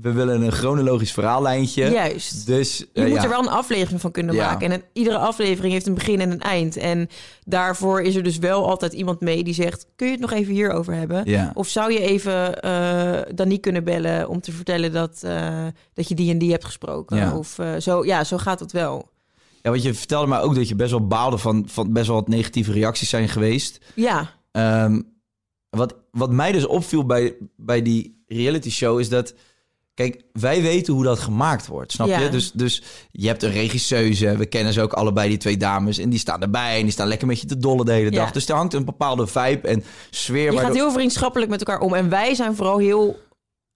[0.00, 1.90] we willen een chronologisch verhaallijntje.
[1.90, 2.46] Juist.
[2.46, 3.22] Dus Je eh, moet ja.
[3.22, 4.46] er wel een aflevering van kunnen Ja.
[4.46, 4.72] maken.
[4.72, 6.76] En iedere aflevering heeft een begin en een eind.
[6.76, 7.08] En
[7.44, 9.86] daarvoor is er dus wel altijd iemand mee die zegt...
[9.96, 11.22] kun je het nog even hierover hebben?
[11.30, 11.50] Ja.
[11.54, 16.14] Of zou je even eh Danique kunnen bellen om te vertellen dat, eh, dat je
[16.14, 17.32] die en die hebt gesproken?
[17.32, 19.10] Of zo, ja, zo gaat het wel.
[19.62, 22.16] ja, want je vertelde mij ook dat je best wel baalde van, van best wel
[22.16, 23.78] wat negatieve reacties zijn geweest.
[23.94, 25.00] Ja, Ehm,
[25.70, 29.34] wat, wat mij dus opviel bij, bij die reality show is dat...
[29.96, 32.18] Kijk, wij weten hoe dat gemaakt wordt, snap Ja.
[32.18, 32.28] je?
[32.28, 35.98] Dus, dus je hebt een regisseuse, we kennen ze ook allebei, die twee dames.
[35.98, 38.16] En die staan erbij en die staan lekker met je te dollen de hele Ja.
[38.16, 38.30] dag.
[38.30, 40.52] Dus er hangt een bepaalde vibe en sfeer.
[40.52, 41.94] je gaat heel vriendschappelijk met elkaar om.
[41.94, 43.16] En wij zijn vooral heel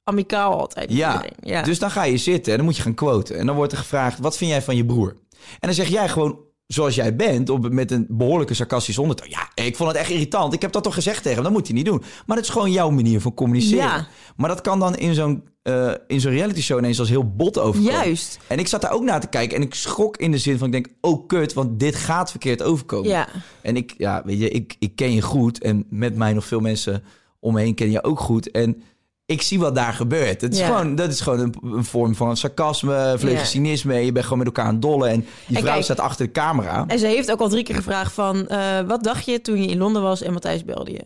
[0.05, 0.93] amicaal altijd.
[0.93, 1.63] Ja, ja.
[1.63, 3.39] dus dan ga je zitten en dan moet je gaan quoten.
[3.39, 5.17] En dan wordt er gevraagd, wat vind jij van je broer?
[5.41, 6.39] En dan zeg jij gewoon,
[6.73, 9.31] zoals jij bent, op, met een behoorlijke sarcastische ondertoon.
[9.31, 10.53] Ja, ik vond het echt irritant.
[10.53, 12.03] Ik heb dat toch gezegd tegen hem, dat moet hij niet doen.
[12.27, 13.85] Maar dat is gewoon jouw manier van communiceren.
[13.85, 14.09] Ja.
[14.37, 17.59] Maar dat kan dan in zo'n eh, in zo'n reality show ineens als heel bot
[17.59, 18.05] overkomen.
[18.05, 18.39] Juist.
[18.47, 20.67] En ik zat daar ook naar te kijken en ik schrok in de zin van,
[20.67, 23.09] ik denk, oh kut, want dit gaat verkeerd overkomen.
[23.09, 23.29] Ja.
[23.63, 25.63] En ik, ja, weet je, ik, ik ken je goed.
[25.63, 27.03] En met mij nog veel mensen
[27.41, 28.51] om me heen ken je ook goed.
[28.51, 28.83] En
[29.31, 30.41] ik zie wat daar gebeurt.
[30.41, 30.67] Het is Ja.
[30.67, 33.45] gewoon, dat is gewoon een, een vorm van sarcasme, vleugje Ja.
[33.45, 33.95] cynisme.
[33.95, 35.09] Je bent gewoon met elkaar aan het dollen.
[35.09, 36.85] En die En vrouw kijk- staat achter de camera.
[36.87, 38.47] En ze heeft ook al drie keer gevraagd van...
[38.49, 41.01] eh, wat dacht je toen je in Londen was en Matthijs belde je?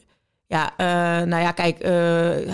[0.46, 1.90] Ja, eh, nou ja, kijk, eh,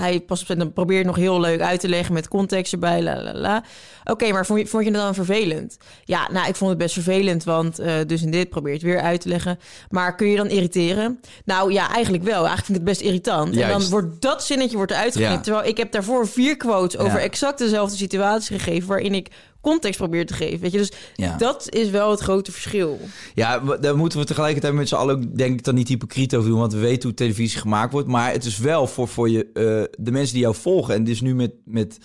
[0.00, 3.34] hij pas dan probeert nog heel leuk uit te leggen met context erbij, la la
[3.34, 3.64] la.
[4.04, 5.76] Oké, maar vond je, vond je het dan vervelend?
[6.04, 8.86] Ja, nou, ik vond het best vervelend, want eh, dus in dit probeer je het
[8.86, 9.58] weer uit te leggen.
[9.88, 11.20] Maar kun je dan irriteren?
[11.44, 12.46] Nou ja, eigenlijk wel.
[12.46, 13.56] Eigenlijk vind ik het best irritant.
[13.56, 15.32] En dan wordt dat zinnetje wordt eruit geknipt.
[15.34, 15.40] Ja.
[15.40, 17.24] Terwijl ik heb daarvoor vier quotes over Ja.
[17.24, 19.28] exact dezelfde situatie gegeven, waarin ik
[19.60, 20.60] context probeer te geven.
[20.60, 21.36] Weet je, dus Ja.
[21.36, 23.00] dat is wel het grote verschil.
[23.34, 26.50] Ja, daar moeten we tegelijkertijd met z'n allen ook, denk ik, dan niet hypocriet over
[26.50, 26.58] doen.
[26.58, 28.08] Want we weten hoe televisie gemaakt wordt.
[28.08, 30.94] Maar het is wel voor, voor je, eh, de mensen die jou volgen.
[30.94, 31.98] En dus nu met, met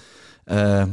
[0.45, 0.83] eh,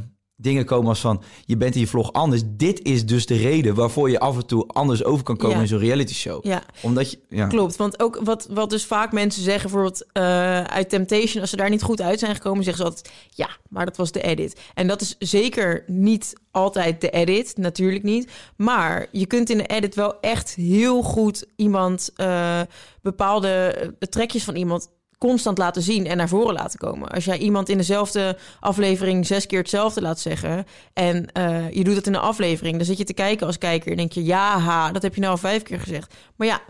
[0.43, 1.23] dingen komen als van...
[1.45, 2.43] je bent in je vlog anders.
[2.47, 5.63] Dit is dus de reden waarvoor je af en toe anders over kan komen Ja.
[5.63, 6.45] in zo'n reality show.
[6.47, 6.63] Ja.
[6.83, 7.19] Omdat je...
[7.29, 7.47] Ja.
[7.47, 10.23] Klopt, want ook wat, wat dus vaak mensen zeggen, bijvoorbeeld eh,
[10.63, 13.85] uit Temptation, als ze daar niet goed uit zijn gekomen, zeggen ze altijd, ja, maar
[13.85, 14.61] dat was de edit.
[14.75, 18.31] En dat is zeker niet altijd de edit, natuurlijk niet.
[18.57, 22.61] Maar je kunt in de edit wel echt heel goed iemand, eh,
[23.03, 24.89] bepaalde eh, trekjes van iemand
[25.23, 27.09] constant laten zien en naar voren laten komen.
[27.09, 31.97] Als jij iemand in dezelfde aflevering zes keer hetzelfde laat zeggen en eh, je doet
[31.97, 34.59] het in een aflevering, dan zit je te kijken als kijker en denk je, ja,
[34.59, 36.15] ha, dat heb je nou al vijf keer gezegd.
[36.37, 36.61] Maar ja,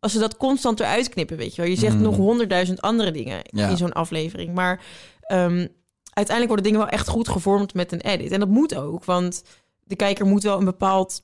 [0.00, 1.70] als ze dat constant eruit knippen, weet je wel.
[1.70, 3.68] Je zegt nog honderdduizend andere dingen Ja.
[3.68, 4.54] in zo'n aflevering.
[4.54, 4.80] Maar
[5.20, 5.66] ehm,
[6.04, 8.30] uiteindelijk worden dingen wel echt goed gevormd met een edit.
[8.32, 9.42] En dat moet ook, want
[9.84, 11.22] de kijker moet wel een bepaald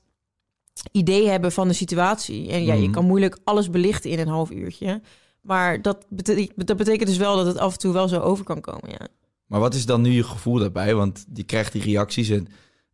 [0.91, 2.49] idee hebben van de situatie.
[2.51, 2.91] En ja, je Mhm.
[2.91, 5.01] kan moeilijk alles belichten in een half uurtje.
[5.43, 8.45] Maar dat betekent, dat betekent dus wel dat het af en toe wel zo over
[8.45, 9.07] kan komen, ja.
[9.45, 10.95] Maar wat is dan nu je gevoel daarbij?
[10.95, 12.47] Want je krijgt die reacties en...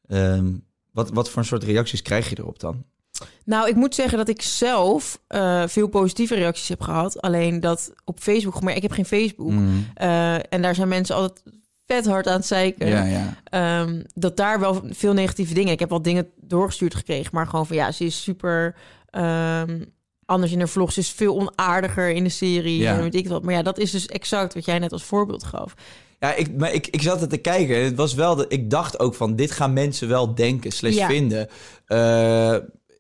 [0.08, 0.54] ehm,
[0.92, 2.84] wat, wat voor een soort reacties krijg je erop dan?
[3.46, 7.22] Nou, ik moet zeggen dat ik zelf eh, veel positieve reacties heb gehad.
[7.22, 9.52] Alleen dat op Facebook, maar ik heb geen Facebook.
[9.52, 9.86] Mm.
[9.94, 11.44] Eh, en daar zijn mensen altijd
[11.86, 12.88] vet hard aan het zeiken.
[12.88, 13.36] Ja, ja.
[13.44, 15.72] Ehm, dat daar wel veel negatieve dingen.
[15.72, 18.76] Ik heb wel dingen doorgestuurd gekregen, maar gewoon van ja, ze is super
[19.10, 19.82] ehm,
[20.30, 20.98] anders in haar vlogs.
[20.98, 22.78] Is veel onaardiger in de serie.
[22.78, 22.94] Ja.
[22.96, 23.44] En weet ik wat.
[23.44, 25.74] Maar ja, dat is dus exact wat jij net als voorbeeld gaf.
[26.20, 27.76] Ja, ik, maar ik, ik zat er te kijken.
[27.76, 30.96] en Het was wel dat ik dacht ook van dit gaan mensen wel denken, slash
[30.96, 31.08] Ja.
[31.08, 31.48] vinden.
[31.86, 32.56] Eh,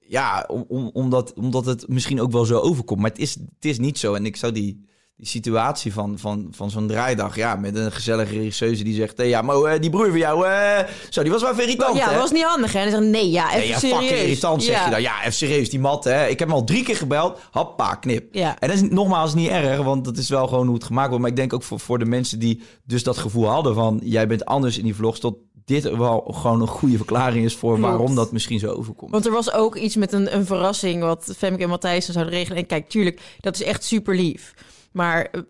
[0.07, 2.99] ja, om, om, omdat, omdat het misschien ook wel zo overkomt.
[3.01, 4.13] Maar het is, het is niet zo.
[4.13, 4.85] En ik zou die,
[5.19, 9.27] die situatie van, van, van zo'n draaidag, ja, met een gezellige regisseuse die zegt: hey,
[9.27, 10.79] ja, maar eh, die broer van jou, eh,
[11.09, 11.97] zo, die was wel even irritant.
[11.97, 12.11] ja, hè?
[12.11, 12.73] dat was niet handig.
[12.73, 12.79] Hè?
[12.79, 14.21] En dan zeggen nee, ja, even Nee, ja, serieus.
[14.21, 14.85] irritant zeg ja.
[14.85, 15.01] je dan.
[15.01, 16.27] Ja, even serieus, die mat, hè.
[16.27, 17.39] Ik heb hem al drie keer gebeld.
[17.51, 18.35] Hoppa, knip.
[18.35, 18.59] Ja.
[18.59, 21.21] En dat is nogmaals niet erg, want dat is wel gewoon hoe het gemaakt wordt.
[21.21, 23.99] Maar ik denk ook voor, voor de mensen die dus dat gevoel hadden van...
[24.03, 27.75] jij bent anders in die vlogs, tot dit wel gewoon een goede verklaring is voor
[27.75, 27.89] Klopt.
[27.89, 29.11] waarom dat misschien zo overkomt.
[29.11, 32.57] Want er was ook iets met een, een verrassing wat Femke en Matthijs zouden regelen.
[32.57, 34.53] En kijk, tuurlijk, dat is echt super lief.
[34.91, 35.41] Maar eh,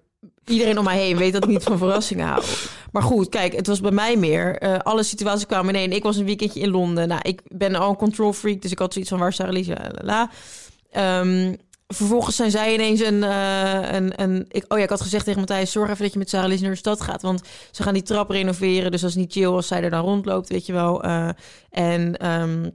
[0.45, 2.43] iedereen om mij heen weet dat ik niet van verrassingen hou.
[2.91, 4.58] Maar goed, kijk, het was bij mij meer.
[4.58, 5.91] eh, alle situaties kwamen ineen.
[5.93, 7.08] Ik was een weekendje in Londen.
[7.08, 9.91] Nou, ik ben al een control freak, dus ik had zoiets van waar Sarah Lisa?
[10.02, 10.30] La.
[10.91, 11.56] Ehm,
[11.88, 13.23] vervolgens zijn zij ineens een...
[13.23, 15.71] eh, een, een ik, oh ja, ik had gezegd tegen Matthijs...
[15.71, 17.21] zorg even dat je met Sarah naar de stad gaat.
[17.21, 18.91] Want ze gaan die trap renoveren.
[18.91, 21.04] Dus dat is niet chill als zij er dan rondloopt, weet je wel.
[21.69, 22.17] En...
[22.17, 22.69] ehm,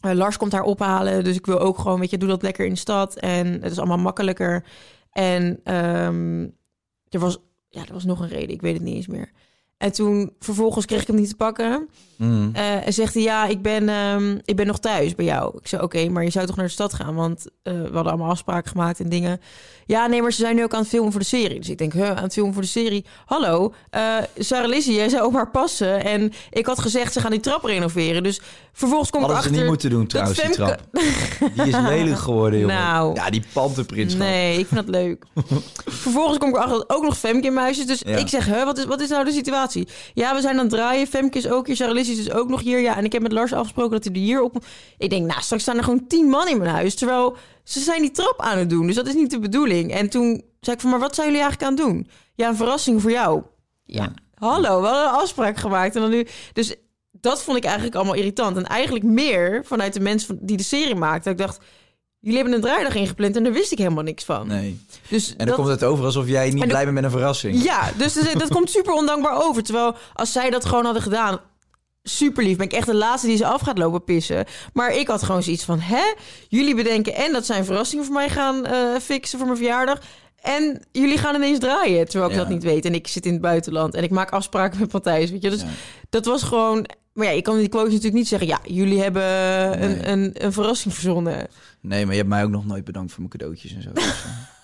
[0.00, 2.64] eh, Lars komt haar ophalen, dus ik wil ook gewoon, weet je, doe dat lekker
[2.64, 3.16] in de stad.
[3.16, 4.64] En het is allemaal makkelijker.
[5.10, 6.48] En ehm,
[7.08, 9.30] er, was, ja, er was nog een reden, ik weet het niet eens meer.
[9.80, 11.88] En toen, vervolgens kreeg ik hem niet te pakken.
[12.16, 12.50] Mm.
[12.52, 15.58] Eh, en zegt hij, ja, ik ben, ehm, ik ben nog thuis bij jou.
[15.58, 17.14] Ik zei, oké, maar je zou toch naar de stad gaan?
[17.14, 19.40] Want eh, we hadden allemaal afspraken gemaakt en dingen.
[19.90, 21.58] Ja, nee, maar ze zijn nu ook aan het filmen voor de serie.
[21.58, 23.04] Dus ik denk, huh, aan het filmen voor de serie?
[23.26, 26.04] Hallo, eh Sarah Lizzie, jij zou op haar passen.
[26.04, 28.22] En ik had gezegd, ze gaan die trap renoveren.
[28.22, 28.40] Dus
[28.72, 30.80] vervolgens kom ik Hadden ze niet moeten doen trouwens, die trap.
[31.54, 32.76] Die is lelijk geworden, jongen.
[32.76, 33.14] Nou.
[33.14, 34.14] Ja, die panterprins.
[34.14, 35.24] Nee, ik vind dat leuk.
[36.04, 37.86] Vervolgens kom ik erachter dat ook nog Femke in mijn huis is.
[37.86, 38.16] Dus Ja.
[38.16, 39.88] ik zeg, hè, wat is, wat is nou de situatie?
[40.14, 41.06] Ja, we zijn aan het draaien.
[41.06, 41.76] Femke is ook hier.
[41.76, 42.80] Sarah Lizzie is dus ook nog hier.
[42.80, 44.64] Ja, en ik heb met Lars afgesproken dat hij er hier op...
[44.98, 46.94] Ik denk, nou, straks staan er gewoon tien man in mijn huis.
[46.94, 47.36] Terwijl
[47.72, 48.86] ze zijn die trap aan het doen.
[48.86, 49.92] Dus dat is niet de bedoeling.
[49.94, 52.08] En toen zei ik van, maar wat zijn jullie eigenlijk aan het doen?
[52.34, 53.42] Ja, een verrassing voor jou.
[53.84, 55.94] Ja, hallo, we hadden een afspraak gemaakt.
[55.94, 56.26] En dan nu...
[56.52, 56.74] Dus
[57.10, 58.56] dat vond ik eigenlijk allemaal irritant.
[58.56, 61.22] En eigenlijk meer vanuit de mensen die de serie maakten.
[61.36, 61.60] Dat ik dacht,
[62.18, 64.46] jullie hebben een draaidag ingepland en daar wist ik helemaal niks van.
[64.46, 64.80] Nee.
[65.08, 67.10] Dus En dan dat, komt het over alsof jij niet de- blij bent met een
[67.10, 67.62] verrassing.
[67.62, 69.62] Ja, dus dat, dat komt super ondankbaar over.
[69.62, 71.40] Terwijl als zij dat gewoon hadden gedaan,
[72.02, 72.56] super lief.
[72.56, 74.44] Ben ik echt de laatste die ze af gaat lopen pissen.
[74.72, 76.02] Maar ik had gewoon zoiets van, hè?
[76.48, 79.98] Jullie bedenken en dat zijn verrassingen voor mij gaan eh, fixen voor mijn verjaardag.
[80.40, 82.42] En jullie gaan ineens draaien, terwijl ik Ja.
[82.42, 82.84] dat niet weet.
[82.84, 85.50] En ik zit in het buitenland en ik maak afspraken met Matthijs, weet je.
[85.50, 85.66] Dus Ja.
[86.10, 86.86] dat was gewoon...
[87.12, 88.48] Maar ja, je kan die quotes natuurlijk niet zeggen...
[88.48, 89.88] ja, jullie hebben Nee.
[89.88, 91.48] een, een, een verrassing verzonnen.
[91.80, 93.90] Nee, maar je hebt mij ook nog nooit bedankt voor mijn cadeautjes en zo.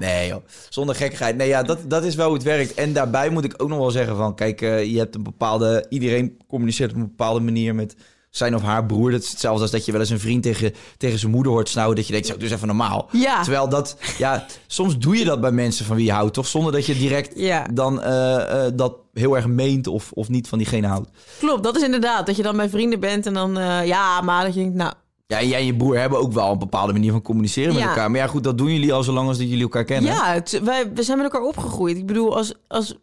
[0.00, 0.42] Nee, joh.
[0.68, 1.36] Zonder gekkigheid.
[1.36, 2.74] Nee, ja, dat, dat is wel hoe het werkt.
[2.74, 4.34] En daarbij moet ik ook nog wel zeggen van...
[4.34, 5.86] Kijk, eh, je hebt een bepaalde...
[5.88, 7.96] Iedereen communiceert op een bepaalde manier met
[8.30, 9.10] zijn of haar broer.
[9.10, 11.68] Dat is hetzelfde als dat je wel eens een vriend tegen, tegen zijn moeder hoort
[11.68, 11.96] snauwen.
[11.96, 13.08] Dat je denkt, zo, dus even normaal.
[13.12, 13.42] Ja.
[13.42, 13.96] Terwijl dat...
[14.18, 16.46] Ja, soms doe je dat bij mensen van wie je houdt, toch?
[16.46, 17.66] Zonder dat je direct Ja.
[17.72, 21.10] dan eh, eh, dat heel erg meent of, of niet van diegene houdt.
[21.38, 22.26] Klopt, dat is inderdaad.
[22.26, 23.54] Dat je dan bij vrienden bent en dan...
[23.84, 24.92] ja, maar dat je denkt, nou...
[25.32, 27.88] Ja, jij en je broer hebben ook wel een bepaalde manier van communiceren met Ja.
[27.88, 28.10] elkaar.
[28.10, 30.12] Maar ja, goed, dat doen jullie al zolang als dat jullie elkaar kennen.
[30.12, 31.96] Ja, het- wij, we zijn met elkaar opgegroeid.
[31.96, 32.94] Ik bedoel, als, als,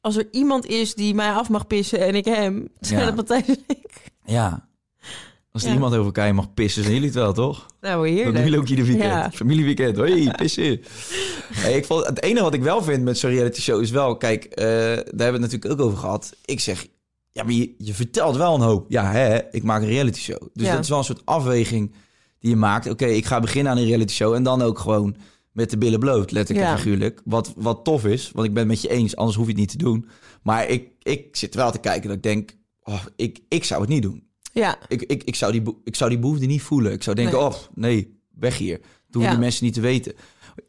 [0.00, 3.06] als er iemand is die mij af mag pissen en ik hem, zijn Ja.
[3.06, 4.10] dat Matthijs en ik.
[4.24, 4.68] Ja.
[5.52, 5.74] Als er Ja.
[5.74, 7.66] iemand over elkaar mag pissen, zijn jullie het wel, toch?
[7.80, 8.34] Nou, Dat heerlijk.
[8.34, 9.10] doen jullie ook ieder weekend.
[9.12, 9.30] Ja.
[9.30, 9.96] Familieweekend.
[9.96, 10.80] Hoi, pissen.
[11.52, 14.16] Hey, ik vond, het enige wat ik wel vind met zo'n reality show is wel...
[14.16, 16.32] Kijk, eh, daar hebben we het natuurlijk ook over gehad.
[16.44, 16.86] Ik zeg,
[17.34, 18.86] ja, maar je, je vertelt wel een hoop.
[18.90, 20.40] Ja, hè, ik maak een reality show.
[20.52, 20.72] Dus Ja.
[20.74, 21.92] dat is wel een soort afweging
[22.38, 22.90] die je maakt.
[22.90, 25.16] Oké, ik ga beginnen aan een reality show en dan ook gewoon
[25.52, 26.72] met de billen bloot, letterlijk Ja.
[26.72, 27.20] en figuurlijk.
[27.24, 29.60] Wat, wat tof is, want ik ben het met je eens, anders hoef je het
[29.60, 30.08] niet te doen.
[30.42, 32.50] Maar ik, ik zit wel te kijken dat ik denk,
[32.82, 34.22] oh, ik, ik zou het niet doen.
[34.52, 36.92] Ja, Ik, ik, ik, zou die, ik zou die behoefte niet voelen.
[36.92, 37.44] Ik zou denken, Nee.
[37.46, 38.80] oh, nee, weg hier.
[39.10, 39.30] Doe Ja.
[39.30, 40.12] die mensen niet te weten.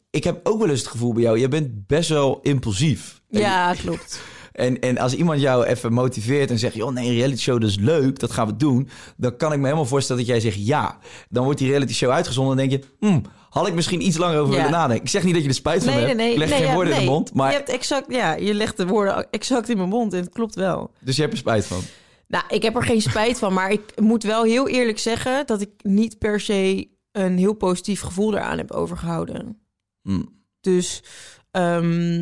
[0.09, 3.21] Ik heb ook wel eens het gevoel bij jou, je bent best wel impulsief.
[3.29, 4.19] Ja, klopt.
[4.55, 7.77] En, en als iemand jou even motiveert en zegt, joh, nee, reality show, dat is
[7.77, 8.89] leuk, dat gaan we doen.
[9.17, 10.97] Dan kan ik me helemaal voorstellen dat jij zegt ja.
[11.29, 14.39] Dan wordt die reality show uitgezonden en denk je, hmm, had ik misschien iets langer
[14.39, 14.57] over Ja.
[14.57, 15.03] willen nadenken.
[15.05, 16.19] Ik zeg niet dat je er spijt van Nee, nee, hebt.
[16.19, 16.31] nee.
[16.31, 18.77] Ik leg geen ja, woorden in de mond, maar Je hebt exact, ja, je legt
[18.77, 20.91] de woorden exact in mijn mond en het klopt wel.
[20.99, 21.79] dus je hebt er spijt van.
[22.27, 25.61] Nou, ik heb er geen spijt van, maar ik moet wel heel eerlijk zeggen dat
[25.61, 29.59] ik niet per se een heel positief gevoel eraan heb overgehouden.
[30.01, 30.43] Hmm.
[30.61, 31.03] Dus
[31.51, 32.21] ehm,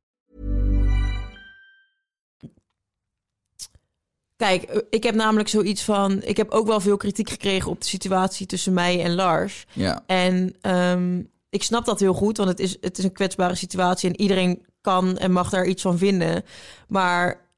[4.41, 6.21] Kijk, eh, ik heb namelijk zoiets van...
[6.23, 9.65] Ik heb ook wel veel kritiek gekregen op de situatie tussen mij en Lars.
[9.73, 10.03] Ja.
[10.05, 14.09] En ehm, ik snap dat heel goed, want het is, het is een kwetsbare situatie...
[14.09, 16.43] en iedereen kan en mag daar iets van vinden.
[16.87, 17.49] Maar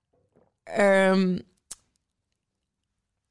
[0.64, 1.40] ehm,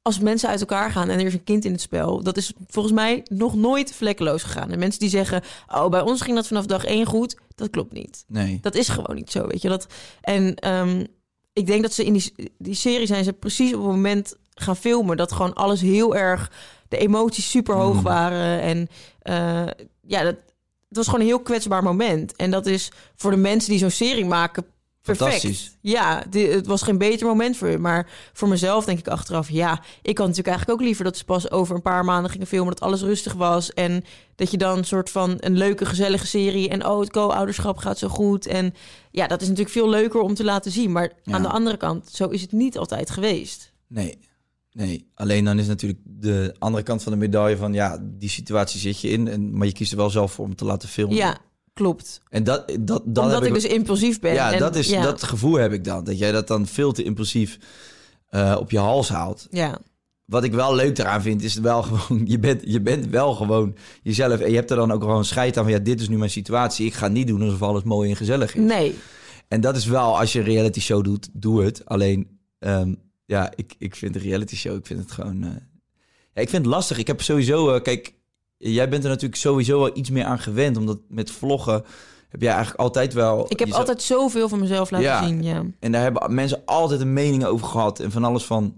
[0.01, 2.23] als mensen uit elkaar gaan en er is een kind in het spel...
[2.23, 4.71] dat is volgens mij nog nooit vlekkeloos gegaan.
[4.71, 7.37] En mensen die zeggen, oh, bij ons ging dat vanaf dag één goed...
[7.55, 8.23] dat klopt niet.
[8.27, 8.59] Nee.
[8.61, 9.69] Dat is gewoon niet zo, weet je.
[9.69, 9.87] Dat,
[10.21, 11.03] en ehm,
[11.53, 14.75] ik denk dat ze in die, die serie zijn ze precies op het moment gaan
[14.75, 15.17] filmen...
[15.17, 16.51] dat gewoon alles heel erg...
[16.87, 18.01] de emoties super hoog Mm.
[18.01, 18.61] waren.
[18.61, 18.87] En
[19.21, 20.35] eh, ja, dat,
[20.87, 22.35] het was gewoon een heel kwetsbaar moment.
[22.35, 24.65] En dat is voor de mensen die zo'n serie maken
[25.03, 25.29] perfect.
[25.31, 25.77] Fantastisch.
[25.81, 27.77] Ja, het was geen beter moment voor je.
[27.77, 29.49] Maar voor mezelf denk ik achteraf...
[29.49, 31.03] ja, ik had natuurlijk eigenlijk ook liever...
[31.03, 32.73] dat ze pas over een paar maanden gingen filmen...
[32.73, 33.73] dat alles rustig was.
[33.73, 34.03] En
[34.35, 36.69] dat je dan een soort van een leuke, gezellige serie...
[36.69, 38.45] en oh, het co-ouderschap gaat zo goed.
[38.47, 38.73] En
[39.11, 40.91] ja, dat is natuurlijk veel leuker om te laten zien.
[40.91, 41.33] Maar Ja.
[41.33, 43.73] aan de andere kant, zo is het niet altijd geweest.
[43.87, 44.19] Nee.
[44.71, 45.11] Nee.
[45.15, 47.73] Alleen dan is natuurlijk de andere kant van de medaille van...
[47.73, 50.55] ja, die situatie zit je in, en, maar je kiest er wel zelf voor om
[50.55, 51.15] te laten filmen.
[51.15, 51.37] Ja,
[51.73, 52.21] klopt.
[52.29, 54.33] En dat, dat, dat Omdat heb ik dus impulsief ben.
[54.33, 56.03] Ja, En dat, is, ja, dat gevoel heb ik dan.
[56.03, 57.57] Dat jij dat dan veel te impulsief
[58.27, 59.47] eh, op je hals haalt.
[59.51, 59.77] Ja,
[60.25, 62.21] Wat ik wel leuk eraan vind, is wel gewoon...
[62.25, 64.39] Je bent, je bent wel gewoon jezelf.
[64.39, 65.73] En je hebt er dan ook gewoon scheid aan van...
[65.73, 66.85] ja, dit is nu mijn situatie.
[66.85, 68.61] Ik ga niet doen alsof alles mooi en gezellig is.
[68.65, 68.95] nee.
[69.47, 71.85] En dat is wel, als je een reality show doet, doe het.
[71.85, 72.93] Alleen, ehm,
[73.25, 75.43] ja, ik, ik vind de reality show, ik vind het gewoon...
[75.43, 75.49] eh,
[76.33, 76.97] ja, ik vind het lastig.
[76.97, 78.13] Ik heb sowieso, eh, kijk,
[78.71, 80.77] jij bent er natuurlijk sowieso wel iets meer aan gewend.
[80.77, 81.83] Omdat met vloggen
[82.29, 83.45] heb jij eigenlijk altijd wel...
[83.49, 85.25] Ik heb altijd zoveel van mezelf laten Ja.
[85.27, 85.43] zien.
[85.43, 85.63] Ja.
[85.79, 88.75] En daar hebben mensen altijd een mening over gehad en van alles van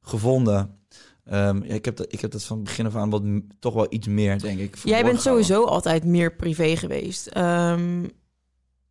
[0.00, 0.76] gevonden.
[1.24, 3.22] Ehm, ja, ik, heb dat, ik heb dat van begin af aan wat
[3.58, 4.76] toch wel iets meer, denk ik.
[4.84, 7.26] Jij bent sowieso altijd meer privé geweest.
[7.26, 8.04] Ehm,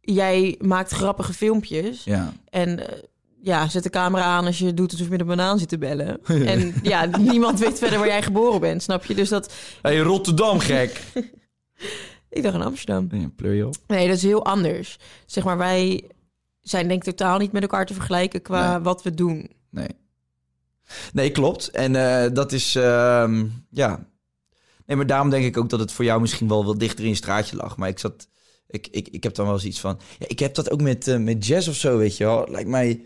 [0.02, 2.02] jij maakt grappige filmpjes.
[2.04, 2.40] gehouden.
[2.50, 3.04] En eh,
[3.48, 5.78] ja, zet de camera aan als je doet alsof je met een banaan zit te
[5.78, 6.26] bellen.
[6.54, 9.16] en ja, niemand weet verder waar jij geboren bent, snap je?
[9.16, 9.54] Dus dat...
[9.82, 11.02] Hey, Rotterdam, gek!
[12.30, 13.08] Ik dacht in Amsterdam.
[13.12, 13.76] ja, pleur je op.
[13.88, 15.00] Nee, dat is heel anders.
[15.26, 16.10] Zeg maar, wij
[16.62, 18.82] zijn denk ik totaal niet met elkaar te vergelijken qua Nee.
[18.82, 19.50] wat we doen.
[19.70, 19.90] Nee.
[21.14, 21.70] Nee, klopt.
[21.70, 24.08] En eh, dat is, ehm, ja.
[24.86, 27.10] Nee, maar daarom denk ik ook dat het voor jou misschien wel wat dichter in
[27.10, 27.78] je straatje lag.
[27.78, 28.28] Maar ik zat,
[28.68, 31.08] ik, ik, ik heb dan wel eens iets van, ja, ik heb dat ook met,
[31.08, 32.48] eh, met jazz of zo, weet je wel.
[32.50, 33.06] Lijkt mij,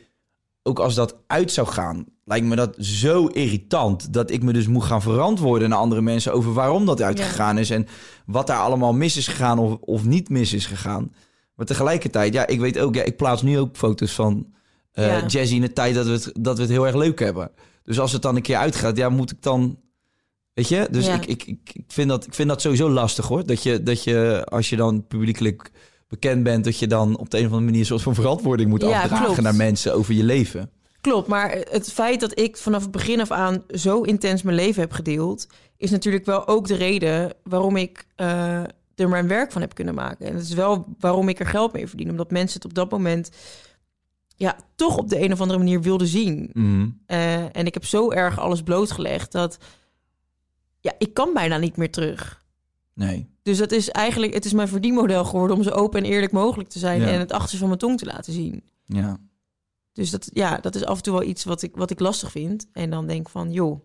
[0.63, 4.13] ook als dat uit zou gaan, lijkt me dat zo irritant.
[4.13, 7.69] Dat ik me dus moet gaan verantwoorden naar andere mensen over waarom dat uitgegaan is.
[7.69, 7.87] En
[8.25, 11.13] wat daar allemaal mis is gegaan of, of niet mis is gegaan.
[11.55, 14.47] Maar tegelijkertijd, ja, ik weet ook, ja, ik plaats nu ook foto's van
[14.93, 15.25] Ja.
[15.25, 17.51] Jazzy in de tijd dat we, het, dat we het heel erg leuk hebben.
[17.83, 19.79] Dus als het dan een keer uitgaat, ja, moet ik dan...
[20.53, 20.87] Weet je?
[20.91, 21.13] Dus Ja.
[21.13, 23.45] ik, ik, ik, vind dat, ik vind dat sowieso lastig, hoor.
[23.45, 25.71] Dat je, dat je, als je dan publiekelijk
[26.11, 26.63] bekend bent...
[26.63, 27.79] dat je dan op de een of andere manier...
[27.79, 29.41] een soort van verantwoording moet Ja, afdragen klopt.
[29.41, 30.69] naar mensen over je leven.
[31.01, 34.81] Klopt, maar het feit dat ik vanaf het begin af aan zo intens mijn leven
[34.81, 35.47] heb gedeeld,
[35.77, 38.63] is natuurlijk wel ook de reden waarom ik eh,
[38.95, 40.25] er mijn werk van heb kunnen maken.
[40.25, 42.91] En het is wel waarom ik er geld mee verdien, omdat mensen het op dat
[42.91, 43.29] moment
[44.35, 46.49] ja, toch op de een of andere manier wilden zien.
[46.53, 46.87] Mhm.
[47.05, 49.57] Eh, en ik heb zo erg alles blootgelegd dat
[50.79, 52.40] ja, ik kan bijna niet meer terug.
[52.93, 53.29] Nee.
[53.43, 56.69] Dus dat is eigenlijk, het is mijn verdienmodel geworden om zo open en eerlijk mogelijk
[56.69, 57.07] te zijn Ja.
[57.07, 58.63] en het achterste van mijn tong te laten zien.
[58.85, 59.17] Ja.
[59.93, 62.31] Dus dat, ja, dat is af en toe wel iets wat ik, wat ik lastig
[62.31, 62.67] vind.
[62.73, 63.79] En dan denk van, joh,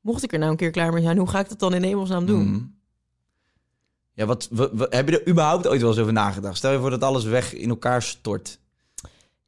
[0.00, 1.82] mocht ik er nou een keer klaar mee zijn, hoe ga ik dat dan in
[1.82, 2.46] hemelsnaam doen?
[2.50, 2.62] Mhm.
[4.12, 6.56] Ja, wat, wat, wat- heb je er überhaupt ooit wel eens over nagedacht?
[6.56, 8.59] Stel je voor dat alles weg in elkaar stort.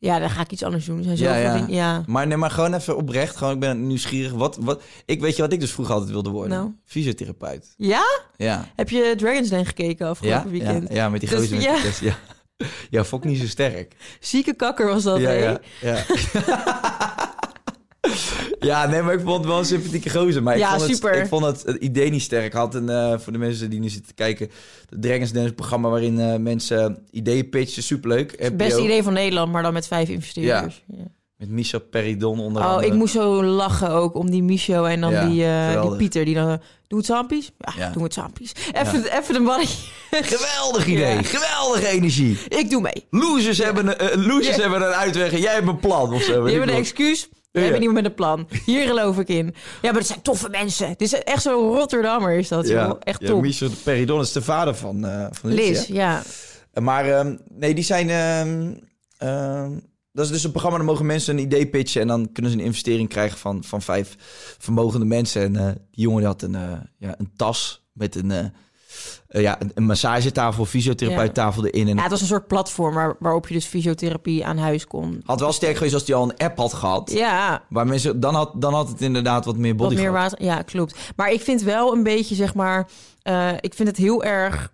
[0.02, 0.98] Ja, dan ga ik iets anders doen.
[0.98, 1.52] Er zijn Ja, zoveel ja.
[1.54, 1.74] dingen.
[1.74, 2.02] Ja.
[2.06, 3.36] Maar nee, maar gewoon even oprecht.
[3.36, 4.32] Gewoon, ik ben nieuwsgierig.
[4.32, 6.58] Wat, wat, ik weet je wat ik dus vroeger altijd wilde worden?
[6.58, 6.70] Nou?
[6.84, 7.74] Fysiotherapeut.
[7.76, 8.02] ja?
[8.36, 8.66] Ja.
[8.76, 10.92] Heb je Dragon's Den gekeken Ja, afgelopen ja, weekend?
[10.92, 11.76] ja, met die Dus gozer ja.
[12.00, 12.16] ja.
[12.90, 13.96] Ja, vond ik niet zo sterk.
[14.20, 15.34] Zieke kakker was dat, ja, hè?
[15.44, 16.04] ja, ja.
[18.62, 20.42] ja, nee, maar ik vond het wel een sympathieke gozer.
[20.42, 21.12] Maar Ja, ik, vond super.
[21.12, 22.44] Het, ik vond het, het idee niet sterk.
[22.44, 24.50] Ik had een, eh, voor de mensen die nu zitten te kijken...
[24.90, 27.82] het Dragons Dance programma waarin eh, mensen ideeën pitchen.
[27.82, 28.34] Superleuk.
[28.38, 30.82] Het beste idee van Nederland, maar dan met vijf investeerders.
[30.86, 31.04] Ja.
[31.36, 32.86] Met Michel Peridon onder Oh, andere.
[32.86, 35.96] ik moest zo lachen ook om die Micho en dan Ja, die, eh, die.
[35.96, 36.24] Pieter.
[36.24, 37.52] Die dan, doe het saampies?
[37.58, 37.90] Ja, Ja.
[37.90, 38.52] doe het saampies.
[38.72, 39.76] Even, even de mannetje.
[40.10, 41.24] Geweldig idee.
[41.24, 42.38] Geweldige energie.
[42.48, 43.06] Ik doe mee.
[43.10, 46.44] Losers, hebben, een, losers hebben een uitweg en jij hebt een plan of zo.
[46.44, 47.28] Die hebben een excuus.
[47.52, 47.64] We Ja.
[47.64, 48.48] hebben niet met een plan.
[48.66, 49.46] Hier geloof ik in.
[49.82, 50.88] Ja, maar het zijn toffe mensen.
[50.88, 52.68] Dit is echt zo'n Rotterdammer is dat.
[52.68, 52.96] joh.
[53.00, 53.40] Echt ja, top.
[53.40, 55.68] Michel Peridon is de vader van, eh van Liz.
[55.68, 56.22] Liz, ja.
[56.72, 56.80] ja.
[56.80, 58.10] Maar ehm, nee, die zijn...
[58.10, 58.74] ehm,
[59.18, 59.72] Ehm,
[60.12, 62.00] dat is dus een programma, dan mogen mensen een idee pitchen...
[62.00, 64.16] en dan kunnen ze een investering krijgen van, van vijf
[64.58, 65.42] vermogende mensen.
[65.42, 68.52] En eh, die jongen die had een, eh, ja, een tas met een,
[69.32, 71.88] eh, ja, een, massagetafel, fysiotherapeuttafel erin.
[71.88, 75.20] En Ja, het was een soort platform waar, waarop je dus fysiotherapie aan huis kon.
[75.24, 77.10] had wel sterk geweest als die al een app had gehad.
[77.12, 80.30] Ja, Waar mensen, dan, had, dan had het inderdaad wat meer wat body meer gehad.
[80.30, 80.44] water.
[80.44, 80.96] Ja, klopt.
[81.16, 82.88] Maar ik vind wel een beetje, zeg maar,
[83.22, 84.72] eh, ik vind het heel erg.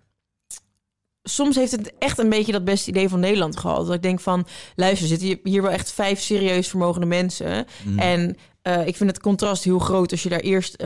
[1.23, 3.85] Soms heeft het echt een beetje dat beste idee van Nederland gehad.
[3.85, 4.45] Dat ik denk van,
[4.75, 7.65] luister, er zitten hier- wel echt vijf serieus vermogende mensen.
[7.85, 7.99] Mhm.
[7.99, 10.83] En eh, ik vind het contrast heel groot als je daar eerst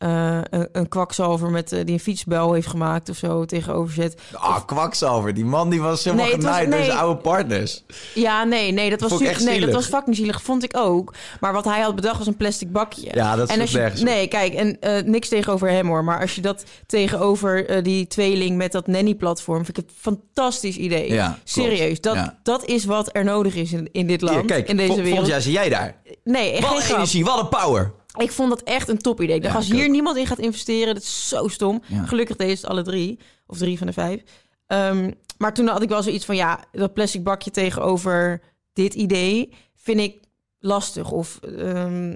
[0.00, 4.20] eh, een, een kwakzalver met eh, die een fietsbel heeft gemaakt of zo tegenover zet.
[4.32, 5.34] Ah, kwakzalver.
[5.34, 7.84] Die man die was helemaal Nee, genaaid door zijn oude partners.
[8.14, 9.74] Ja, nee, nee, dat was, echt nee, dat zielig.
[9.74, 10.42] was fucking zielig.
[10.42, 11.14] Vond ik ook.
[11.40, 13.08] Maar wat hij had bedacht was een plastic bakje.
[13.12, 14.02] Ja, dat je, nergens.
[14.02, 16.04] Nee, kijk, en eh, niks tegenover hem hoor.
[16.04, 19.64] Maar als je dat tegenover die tweeling met dat nanny-platform...
[19.64, 21.12] vind ik het een fantastisch idee.
[21.12, 21.38] Ja.
[21.44, 22.38] Serieus, dat, Ja.
[22.42, 25.26] dat is wat er nodig is in, in dit land, Hier, kijk, in deze wereld.
[25.26, 25.96] jaar zie jij daar.
[26.24, 27.98] Nee, echt Wat geen energie, wat een power.
[28.18, 29.36] Ik vond dat echt een top idee.
[29.36, 29.90] Ik dacht, Ja, als hier ook.
[29.90, 31.82] niemand in gaat investeren, dat is zo stom.
[31.86, 32.04] Ja.
[32.06, 33.18] Gelukkig deden ze het alle drie.
[33.46, 34.22] Of drie van de vijf.
[34.66, 38.40] Ehm, maar toen had ik wel zoiets van, ja, dat plastic bakje tegenover
[38.72, 40.16] dit idee vind ik
[40.58, 41.10] lastig.
[41.10, 42.14] Of ehm,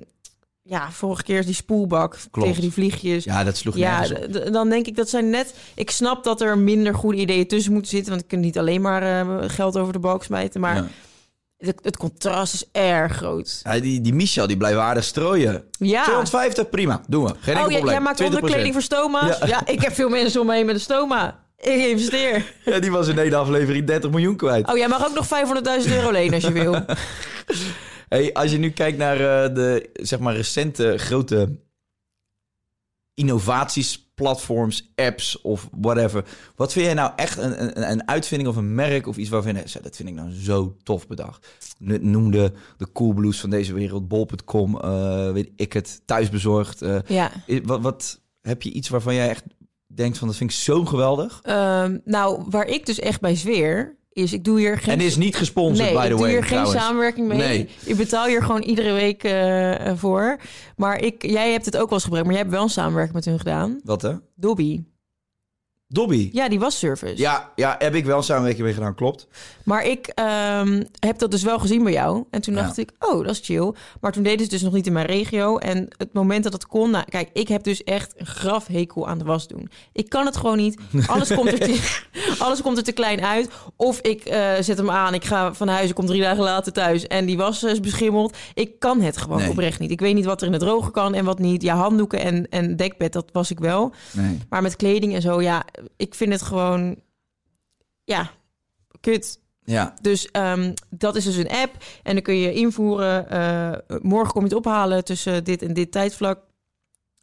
[0.62, 2.48] ja, vorige keer is die spoelbak Klopt.
[2.48, 3.24] tegen die vliegjes.
[3.24, 4.06] Ja, dat sloeg Ja,
[4.50, 5.54] dan denk ik dat zijn net.
[5.74, 8.10] Ik snap dat er minder goede ideeën tussen moeten zitten.
[8.10, 10.60] Want ik kan niet alleen maar eh, geld over de balk smijten.
[10.60, 10.88] Maar Ja.
[11.66, 13.60] Het, het contrast is erg groot.
[13.64, 15.64] Ja, die, die Michel, die blijft aardig strooien.
[15.78, 16.02] Ja.
[16.02, 17.02] 250, prima.
[17.08, 17.28] Doen we.
[17.28, 17.94] Geen enkel Oh, jij, probleem.
[17.94, 18.24] jij maakt 20%.
[18.24, 19.38] onderkleding voor stoma's?
[19.38, 19.46] Ja.
[19.46, 19.66] Ja.
[19.66, 21.42] ik heb veel mensen om me heen met een stoma.
[21.58, 22.52] Ik investeer.
[22.64, 24.68] Ja, die was in één aflevering 30 miljoen kwijt.
[24.70, 25.26] Oh, jij mag ook nog
[25.86, 26.76] 500.000 euro lenen als je wil.
[28.08, 31.58] Hey, als je nu kijkt naar eh, de zeg maar, recente grote
[33.14, 36.24] innovaties, platforms, apps of whatever.
[36.56, 39.54] Wat vind jij nou echt een, een, een uitvinding of een merk of iets waarvan
[39.56, 41.46] je dat vind ik nou zo tof bedacht.
[41.78, 46.82] Nu- Noem de, de Coolblues van deze wereld, bol.com, eh, weet ik het, thuisbezorgd.
[46.82, 46.98] eh.
[47.06, 47.30] Ja.
[47.64, 49.44] Wat, wat heb je iets waarvan jij echt
[49.86, 51.40] denkt van dat vind ik zo geweldig?
[51.42, 54.94] Ehm, nou, waar ik dus echt bij zweer, is ik doe hier geen...
[54.94, 56.18] En is niet gesponsord, nee, by the ik way.
[56.18, 57.38] doe hier geen samenwerking mee.
[57.38, 57.68] Nee.
[57.84, 60.36] Ik betaal hier gewoon iedere week eh, voor.
[60.76, 63.14] Maar ik, jij hebt het ook wel eens gebruikt, maar jij hebt wel een samenwerking
[63.14, 63.80] met hun gedaan.
[63.84, 64.12] Wat hè?
[64.34, 64.82] Dobby.
[65.94, 66.28] Dobby.
[66.32, 67.16] Ja, die was service.
[67.22, 69.26] Ja, ja, heb ik wel een samenwerking mee gedaan, klopt.
[69.62, 72.24] Maar ik ehm, heb dat dus wel gezien bij jou.
[72.30, 72.62] En toen Ja.
[72.62, 73.72] dacht ik, oh, dat is chill.
[74.00, 75.58] Maar toen deden ze dus nog niet in mijn regio.
[75.58, 76.90] En het moment dat het kon...
[76.90, 79.70] Nou, kijk, ik heb dus echt een grafhekel aan de was doen.
[79.92, 80.76] Ik kan het gewoon niet.
[81.06, 82.02] Alles komt er te,
[82.44, 83.50] alles komt er te klein uit.
[83.76, 86.72] Of ik eh, zet hem aan, ik ga van huis, ik kom drie dagen later
[86.72, 87.06] thuis...
[87.06, 88.36] en die was is beschimmeld.
[88.54, 89.50] Ik kan het gewoon Nee.
[89.50, 89.90] oprecht niet.
[89.90, 91.62] Ik weet niet wat er in het drogen kan en wat niet.
[91.62, 93.92] Ja, handdoeken en, en dekbed, dat was ik wel.
[94.12, 94.38] Nee.
[94.48, 95.64] Maar met kleding en zo, ja,
[95.96, 96.96] ik vind het gewoon...
[98.04, 98.30] Ja,
[99.00, 99.40] kut.
[99.64, 101.70] Ja, Dus ehm, dat is dus een app.
[102.02, 103.30] En dan kun je invoeren.
[103.30, 106.38] eh, morgen kom je het ophalen tussen dit en dit tijdvlak.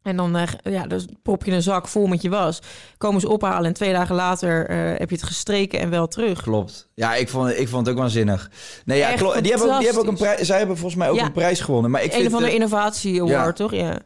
[0.03, 2.59] En dan eh, ja, dus prop je een zak vol met je was.
[2.97, 6.41] Komen ze ophalen en twee dagen later eh, heb je het gestreken en wel terug.
[6.41, 6.89] klopt.
[6.93, 8.51] Ja, ik vond, ik vond het ook waanzinnig.
[8.85, 9.07] Nee, ja.
[9.09, 9.51] Die hebben, ook, die
[9.85, 10.47] hebben ook een prijs.
[10.47, 11.25] Zij hebben volgens mij ook Ja.
[11.25, 11.91] een prijs gewonnen.
[11.91, 13.71] Maar ik een vind, andere eh, innovatie award, toch?
[13.73, 13.99] Ja.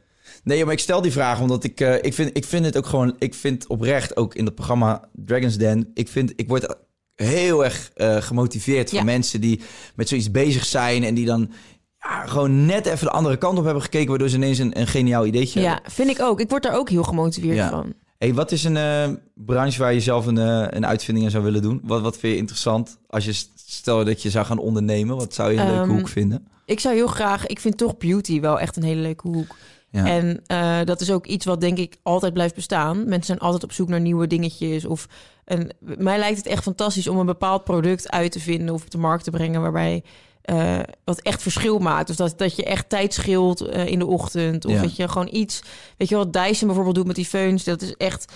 [0.45, 2.85] Nee, maar ik stel die vraag omdat ik, eh, ik, vind, ik vind het ook
[2.85, 3.15] gewoon...
[3.19, 5.91] Ik vind oprecht ook in het programma Dragon's Den...
[5.93, 6.75] Ik, vind, ik word
[7.15, 9.03] heel erg eh, gemotiveerd van Ja.
[9.05, 9.61] mensen die
[9.95, 11.03] met zoiets bezig zijn...
[11.03, 11.51] en die dan
[11.99, 14.09] ja, gewoon net even de andere kant op hebben gekeken...
[14.09, 15.91] waardoor ze ineens een, een geniaal ideetje ja, hebben.
[15.91, 16.39] vind ik ook.
[16.39, 17.69] Ik word daar ook heel gemotiveerd Ja.
[17.69, 17.93] van.
[18.17, 20.37] Hey, wat is een eh, branche waar je zelf een,
[20.75, 21.81] een uitvinding in zou willen doen?
[21.83, 25.15] Wat, wat vind je interessant als je st- stel dat je zou gaan ondernemen?
[25.15, 26.47] Wat zou je een leuke Ehm, hoek vinden?
[26.65, 27.45] Ik zou heel graag...
[27.45, 29.55] Ik vind toch beauty wel echt een hele leuke hoek.
[29.95, 30.05] Ja.
[30.05, 32.97] En eh, dat is ook iets wat denk ik altijd blijft bestaan.
[32.97, 34.85] Mensen zijn altijd op zoek naar nieuwe dingetjes.
[34.85, 35.07] Of
[35.45, 38.91] een, mij lijkt het echt fantastisch om een bepaald product uit te vinden of op
[38.91, 40.03] de markt te brengen waarbij
[40.41, 42.07] eh, wat echt verschil maakt.
[42.07, 44.65] Dus dat, dat je echt tijd scheelt eh, in de ochtend.
[44.65, 44.81] Of Ja.
[44.81, 45.61] dat je gewoon iets.
[45.97, 47.63] Weet je wat Dyson bijvoorbeeld doet met die feuns.
[47.63, 48.33] Dat is echt.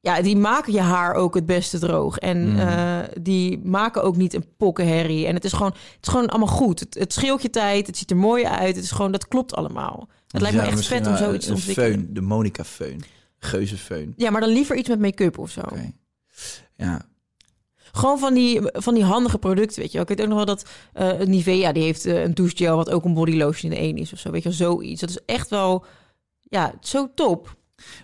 [0.00, 2.18] Ja, die maken je haar ook het beste droog.
[2.18, 2.58] En Mm.
[2.58, 5.26] eh, die maken ook niet een pokkenherrie.
[5.26, 6.80] En het is gewoon, het is gewoon allemaal goed.
[6.80, 7.86] Het, het scheelt je tijd.
[7.86, 8.74] Het ziet er mooi uit.
[8.76, 10.08] Het is gewoon, dat klopt allemaal.
[10.28, 12.14] Het lijkt me Ja, echt vet om zoiets te een ontwikkelen.
[12.14, 13.04] De Monica Föhn.
[13.38, 14.12] Geuzenfeun.
[14.16, 15.60] Ja, maar dan liever iets met make-up of zo.
[16.76, 17.02] Ja.
[17.92, 20.02] Gewoon van die, van die handige producten, weet je wel.
[20.02, 22.76] Ik weet ook nog wel dat eh, Nivea, die heeft eh, een douchegel...
[22.76, 24.30] wat ook een body lotion in één is of zo.
[24.30, 25.00] Weet je wel, zoiets.
[25.00, 25.84] Dat is echt wel,
[26.40, 27.56] ja, zo top.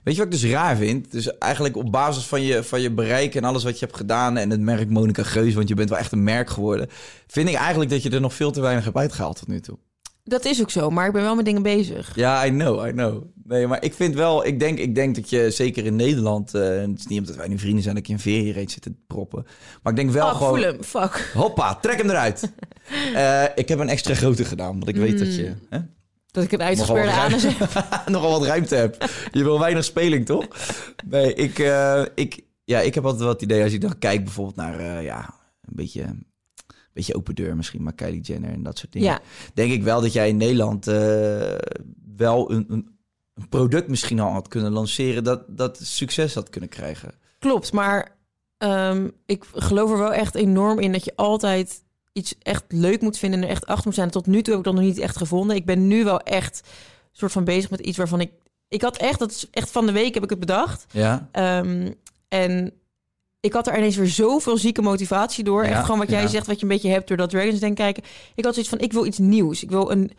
[0.03, 1.13] Weet je wat ik dus raar vind?
[1.13, 4.37] Dus eigenlijk op basis van je, van je bereik en alles wat je hebt gedaan...
[4.37, 6.89] en het merk Monica Geus, want je bent wel echt een merk geworden...
[7.27, 9.79] vind ik eigenlijk dat je er nog veel te weinig hebt uitgehaald tot nu toe.
[10.27, 12.13] Dat is ook zo, maar ik ben wel met dingen bezig.
[12.15, 13.23] Ja, I know, I know.
[13.45, 16.63] Nee, maar ik vind wel, ik denk, ik denk dat je zeker in Nederland, eh,
[16.63, 18.83] het is niet omdat wij nu vrienden zijn dat ik je een veer hierheen zit
[18.83, 19.47] te proppen,
[19.83, 20.83] maar ik denk wel Oh, gewoon, voel hem.
[20.83, 21.31] Fuck.
[21.35, 22.43] hoppa, trek hem eruit.
[23.15, 25.79] Eh, ik heb een extra grote gedaan, omdat ik weet dat je hè,
[26.35, 27.85] Dat ik een wat anus heb.
[28.07, 29.29] nogal wat ruimte hebt.
[29.33, 30.47] Je wil weinig speling, toch?
[31.07, 34.57] Nee, ik, eh, ik, ja, ik heb altijd het idee als ik dan kijk bijvoorbeeld
[34.57, 36.27] naar, eh, ja, een beetje, een
[36.93, 39.09] beetje open deur misschien, maar Kylie Jenner en dat soort dingen.
[39.09, 39.21] Ja,
[39.55, 41.55] denk ik wel dat jij in Nederland eh,
[42.17, 42.99] wel een, een,
[43.35, 47.15] een product misschien al had kunnen lanceren dat, dat succes had kunnen krijgen.
[47.39, 47.73] klopt.
[47.73, 48.17] Maar
[48.59, 51.84] ehm, ik geloof er wel echt enorm in dat je altijd
[52.15, 54.11] iets echt leuk moet vinden en er echt achter moet zijn.
[54.11, 55.57] Tot nu toe heb ik dat nog niet echt gevonden.
[55.57, 56.61] Ik ben nu wel echt
[57.13, 58.31] soort van bezig met iets waarvan ik...
[58.69, 60.87] Ik had echt, dat is echt van de week heb ik het bedacht.
[60.91, 61.93] Ja, Ehm,
[62.29, 62.73] en
[63.41, 65.65] ik had er ineens weer zoveel zieke motivatie door.
[65.65, 66.29] Ja, Echt gewoon wat jij ja.
[66.29, 68.03] zegt, wat je een beetje hebt door dat Dragons Den kijken.
[68.35, 69.63] Ik had zoiets van, ik wil iets nieuws.
[69.63, 70.11] Ik wil een,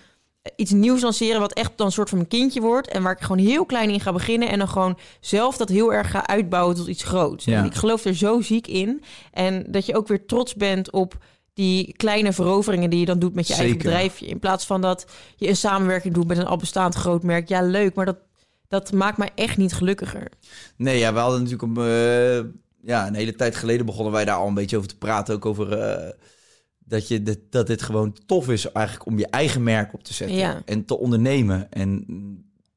[0.55, 2.87] iets nieuws lanceren wat echt dan een soort van mijn kindje wordt.
[2.87, 4.49] En waar ik gewoon heel klein in ga beginnen.
[4.49, 7.45] En dan gewoon zelf dat heel erg ga uitbouwen tot iets groots.
[7.45, 7.57] Ja.
[7.57, 9.03] En ik geloof er zo ziek in.
[9.31, 11.17] En dat je ook weer trots bent op
[11.56, 14.26] die kleine veroveringen die je dan doet met je eigen bedrijfje.
[14.26, 17.47] In plaats van dat je een samenwerking doet met een al bestaand groot merk.
[17.47, 18.18] Ja, leuk, maar dat,
[18.68, 20.28] dat maakt mij echt niet gelukkiger.
[20.78, 22.38] nee, ja, we hadden natuurlijk om, eh,
[22.82, 25.36] ja, een hele tijd geleden begonnen wij daar al een beetje over te praten.
[25.36, 26.12] Ook over eh,
[26.80, 30.14] dat, je dit, dat dit gewoon tof is eigenlijk om je eigen merk op te
[30.14, 30.62] zetten Ja.
[30.66, 31.72] en te ondernemen.
[31.72, 32.06] En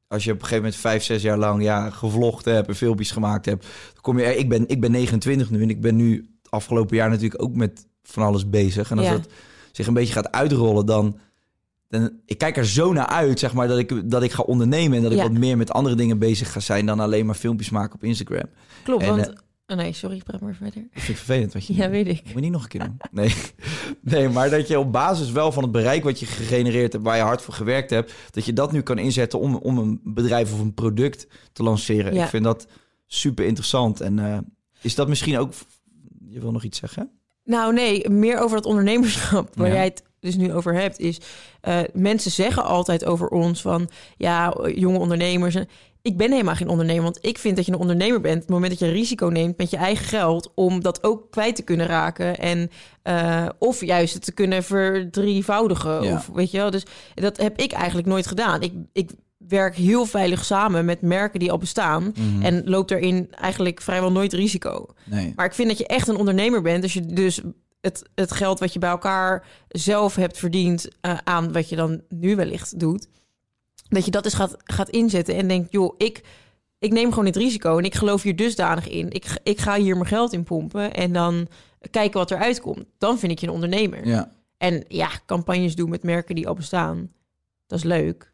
[0.07, 3.11] als je op een gegeven moment vijf, zes jaar lang ja, gevlogd hebt en filmpjes
[3.11, 3.63] gemaakt hebt,
[3.93, 4.35] dan kom je.
[4.37, 7.55] Ik ben, ik ben 29 nu en ik ben nu het afgelopen jaar natuurlijk ook
[7.55, 8.91] met van alles bezig.
[8.91, 9.13] En als Ja.
[9.13, 9.27] dat
[9.71, 11.17] zich een beetje gaat uitrollen, dan.
[11.87, 14.97] dan ik kijk er zo naar uit, zeg maar, dat ik, dat ik ga ondernemen
[14.97, 15.23] en dat ik Ja.
[15.23, 18.45] wat meer met andere dingen bezig ga zijn dan alleen maar filmpjes maken op Instagram.
[18.83, 19.27] Klopt, En, want...
[19.27, 19.33] eh,
[19.67, 20.81] oh nee, sorry, praat maar verder.
[20.93, 22.23] Dat vind ik vervelend wat je Ja, weet ik.
[22.23, 22.97] moet je niet nog een keer doen.
[23.11, 23.33] Nee.
[24.01, 27.15] nee, maar dat je op basis wel van het bereik wat je gegenereerd hebt, waar
[27.17, 30.53] je hard voor gewerkt hebt, dat je dat nu kan inzetten om, om een bedrijf
[30.53, 32.13] of een product te lanceren.
[32.13, 32.23] Ja.
[32.23, 32.67] Ik vind dat
[33.07, 34.01] super interessant.
[34.01, 34.37] En eh,
[34.81, 35.53] is dat misschien ook.
[36.29, 37.11] Je wil nog iets zeggen?
[37.49, 39.73] Nou nee, meer over dat ondernemerschap waar Ja.
[39.73, 40.99] jij het dus nu over hebt.
[40.99, 41.19] Is
[41.61, 45.55] eh, mensen zeggen altijd over ons van ja, jonge ondernemers.
[45.55, 45.67] En
[46.01, 48.41] Ik ben helemaal geen ondernemer, want ik vind dat je een ondernemer bent.
[48.41, 51.61] Het moment dat je risico neemt met je eigen geld om dat ook kwijt te
[51.63, 52.69] kunnen raken en
[53.03, 56.03] eh, of juist het te kunnen verdrievoudigen.
[56.03, 56.13] Ja.
[56.15, 56.71] Of weet je wel.
[56.71, 56.85] Dus
[57.15, 58.61] dat heb ik eigenlijk nooit gedaan.
[58.61, 59.09] Ik, ik
[59.49, 64.33] werk heel veilig samen met merken die al bestaan en loop daarin eigenlijk vrijwel nooit
[64.33, 64.85] risico.
[65.03, 65.33] Nee.
[65.35, 66.83] Maar ik vind dat je echt een ondernemer bent.
[66.83, 67.41] Als je dus
[67.81, 72.01] het, het geld wat je bij elkaar zelf hebt verdiend eh, aan wat je dan
[72.09, 73.07] nu wellicht doet,
[73.87, 76.21] dat je dat eens gaat, gaat inzetten en denkt, joh, ik,
[76.79, 79.11] ik neem gewoon dit risico en ik geloof hier dusdanig in.
[79.11, 81.47] Ik, ik ga hier mijn geld in pompen en dan
[81.91, 82.85] kijken wat eruit komt.
[82.97, 84.07] Dan vind ik je een ondernemer.
[84.07, 84.31] Ja.
[84.57, 87.11] En ja, campagnes doen met merken die al bestaan,
[87.67, 88.33] dat is leuk.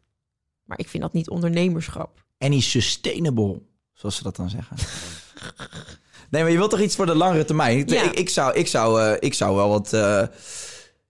[0.66, 2.24] Maar ik vind dat niet ondernemerschap.
[2.38, 3.62] En is sustainable,
[3.92, 4.76] zoals ze dat dan zeggen.
[6.30, 7.78] nee, maar je wilt toch iets voor de langere termijn?
[7.78, 8.02] Ik, Ja.
[8.02, 9.92] ik, ik zou, ik, zou, eh, ik zou wel wat.
[9.92, 10.22] eh,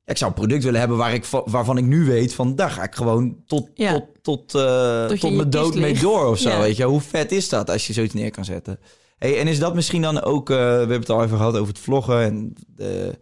[0.05, 2.71] ik zou een product willen hebben waar ik, va- waarvan ik nu weet van daar
[2.71, 3.93] ga ik gewoon tot, Ja.
[3.93, 6.49] tot, tot, eh, tot mijn dood mee door of zo.
[6.49, 6.59] Ja.
[6.61, 6.85] Weet je?
[6.85, 8.79] Hoe vet is dat als je zoiets neer kan zetten?
[9.19, 11.79] Hey, en is dat misschien dan ook, we hebben het al even gehad over het
[11.83, 13.19] vloggen en de,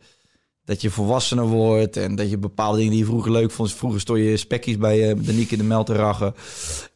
[0.64, 3.72] dat je volwassener wordt en dat je bepaalde dingen die je vroeger leuk vond.
[3.72, 6.34] Vroeger stond je spekkies bij eh, de Niek in de Mel te rachen.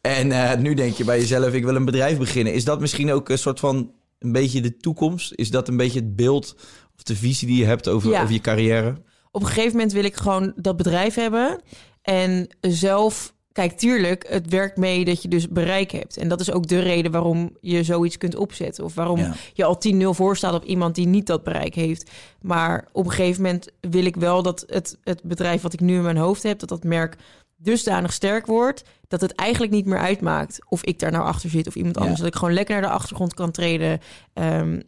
[0.01, 2.55] En eh, nu denk je bij jezelf, ik wil een bedrijf beginnen.
[2.55, 5.33] Is dat misschien ook een soort van een beetje de toekomst?
[5.35, 6.57] Is dat een beetje het beeld
[6.97, 8.23] of de visie die je hebt over, Ja.
[8.23, 9.07] over je carrière?
[9.31, 11.61] op een gegeven moment wil ik gewoon dat bedrijf hebben.
[12.03, 16.16] En zelf, kijk, tuurlijk, het werkt mee dat je dus bereik hebt.
[16.16, 18.84] En dat is ook de reden waarom je zoiets kunt opzetten.
[18.84, 19.34] Of waarom Ja.
[19.54, 22.11] je al 10-0 voor staat op iemand die niet dat bereik heeft.
[22.40, 25.94] Maar op een gegeven moment wil ik wel dat het, het bedrijf wat ik nu
[25.96, 27.16] in mijn hoofd heb, dat dat merk
[27.56, 31.66] dusdanig sterk wordt, dat het eigenlijk niet meer uitmaakt of ik daar nou achter zit
[31.66, 32.00] of iemand Ja.
[32.00, 32.18] anders.
[32.20, 34.00] Dat ik gewoon lekker naar de achtergrond kan treden.
[34.32, 34.80] Ehm,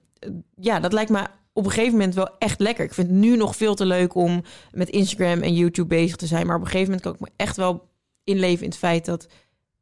[0.55, 2.85] ja, dat lijkt me op een gegeven moment wel echt lekker.
[2.85, 4.43] Ik vind het nu nog veel te leuk om
[4.73, 6.47] met Instagram en YouTube bezig te zijn.
[6.47, 7.89] Maar op een gegeven moment kan ik me echt wel
[8.25, 9.27] inleven in het feit dat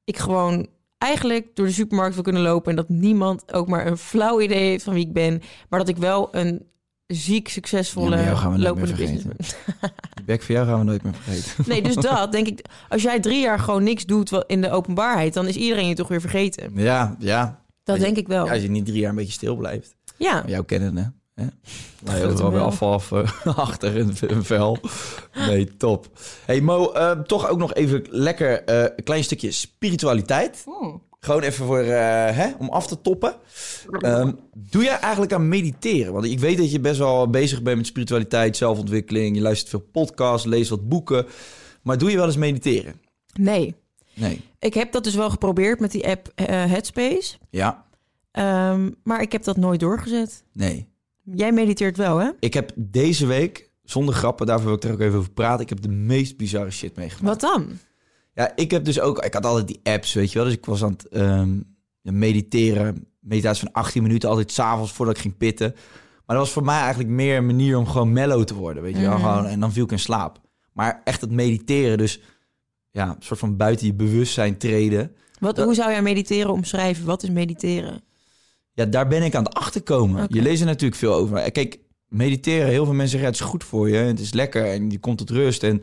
[0.05, 0.67] ik gewoon
[0.99, 4.69] eigenlijk door de supermarkt wil kunnen lopen en dat niemand ook maar een flauw idee
[4.69, 6.67] heeft van wie ik ben, maar dat ik wel een
[7.07, 9.55] ziek succesvolle Ja, gaan we lopende meer business.
[10.15, 11.65] Die bek voor jou gaan we nooit meer vergeten.
[11.73, 12.65] Nee, dus dat denk ik.
[12.89, 16.09] Als jij drie jaar gewoon niks doet in de openbaarheid, dan is iedereen je toch
[16.09, 16.71] weer vergeten.
[16.75, 17.45] Ja, ja.
[17.45, 18.51] Dat Als je- denk ik wel.
[18.51, 19.97] Als je niet drie jaar een beetje stil blijft.
[20.17, 21.47] Ja, Maar jou kennen, hè?
[22.05, 24.79] Laat je Grote overal weer afval af, eh, achter een, een vel.
[25.35, 26.07] Nee, top.
[26.45, 30.65] Hey Mo, eh, toch ook nog even lekker eh, een klein stukje spiritualiteit.
[31.21, 33.35] Gewoon even voor, eh, hè, om af te toppen.
[33.91, 36.13] Ehm, doe jij eigenlijk aan mediteren?
[36.13, 39.37] Want ik weet dat je best wel bezig bent met spiritualiteit, zelfontwikkeling.
[39.37, 41.27] Je luistert veel podcasts, leest wat boeken.
[41.83, 43.01] Maar doe je wel eens mediteren?
[43.35, 43.75] nee.
[44.15, 44.41] Nee.
[44.59, 47.37] Ik heb dat dus wel geprobeerd met die app eh, Headspace.
[47.51, 47.85] Ja.
[48.31, 50.45] Ehm, maar ik heb dat nooit doorgezet.
[50.53, 50.89] Nee.
[51.35, 52.31] Jij mediteert wel, hè?
[52.41, 55.61] Ik heb deze week, zonder grappen, daarvoor wil ik er ook even over praten.
[55.63, 57.43] Ik heb de meest bizarre shit meegemaakt.
[57.43, 57.69] Wat dan?
[58.35, 60.47] Ja, ik heb dus ook, ik had altijd die apps, weet je wel.
[60.47, 61.61] Dus ik was aan het ehm,
[62.03, 63.07] mediteren.
[63.21, 65.73] Meditatie van 18 minuten, altijd s'avonds voordat ik ging pitten.
[66.27, 68.95] Maar dat was voor mij eigenlijk meer een manier om gewoon mellow te worden, weet
[68.97, 69.19] je wel.
[69.19, 69.21] Mhm.
[69.29, 70.41] Gewoon, en dan viel ik in slaap.
[70.73, 72.21] Maar echt het mediteren, dus
[72.91, 75.13] ja, een soort van buiten je bewustzijn treden.
[75.41, 77.05] Wat, Dat- Hoe zou jij mediteren omschrijven?
[77.07, 78.01] Wat is mediteren?
[78.79, 80.27] Ja, daar ben ik aan het achterkomen.
[80.29, 81.51] Je leest er natuurlijk veel over.
[81.51, 83.97] Kijk, mediteren, heel veel mensen zeggen, ja, het is goed voor je.
[83.97, 85.63] Het is lekker en je komt tot rust.
[85.63, 85.83] En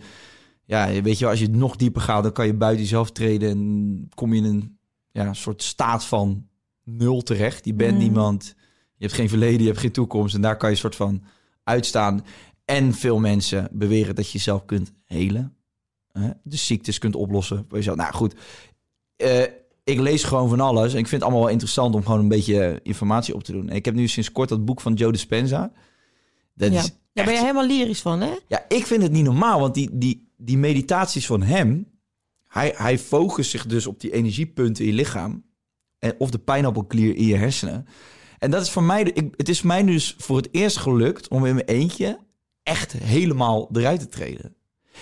[0.65, 3.49] ja, weet je wel, als je nog dieper gaat, dan kan je buiten jezelf treden.
[3.49, 4.77] En kom je in een
[5.11, 6.47] ja, soort staat van
[6.83, 7.65] nul terecht.
[7.65, 8.01] Je bent Mhm.
[8.01, 8.53] niemand.
[8.95, 10.35] Je hebt geen verleden, je hebt geen toekomst.
[10.35, 11.23] En daar kan je soort van
[11.63, 12.25] uitstaan.
[12.65, 15.55] En veel mensen beweren dat je jezelf kunt helen.
[16.11, 16.29] Hè?
[16.43, 17.65] De ziektes kunt oplossen.
[17.69, 17.97] jezelf.
[17.97, 18.35] Nou goed,
[19.15, 19.43] Eh,
[19.85, 20.93] ik lees gewoon van alles.
[20.93, 23.51] En ik vind het allemaal wel interessant om gewoon een beetje eh, informatie op te
[23.51, 23.69] doen.
[23.69, 25.71] En ik heb nu sinds kort dat boek van Joe Dispenza.
[26.53, 26.79] Dat Ja.
[26.79, 28.31] is Daar ben je helemaal lyrisch van, hè?
[28.47, 31.87] ja, ik vind het niet normaal, want die, die, die meditaties van hem,
[32.47, 35.43] hij, hij focust zich dus op die energiepunten in je lichaam
[35.99, 37.87] en, of de pijnappelklier in je hersenen.
[38.39, 41.45] En dat is voor mij, ik, het is mij dus voor het eerst gelukt om
[41.45, 42.19] in mijn eentje
[42.63, 44.55] echt helemaal eruit te treden.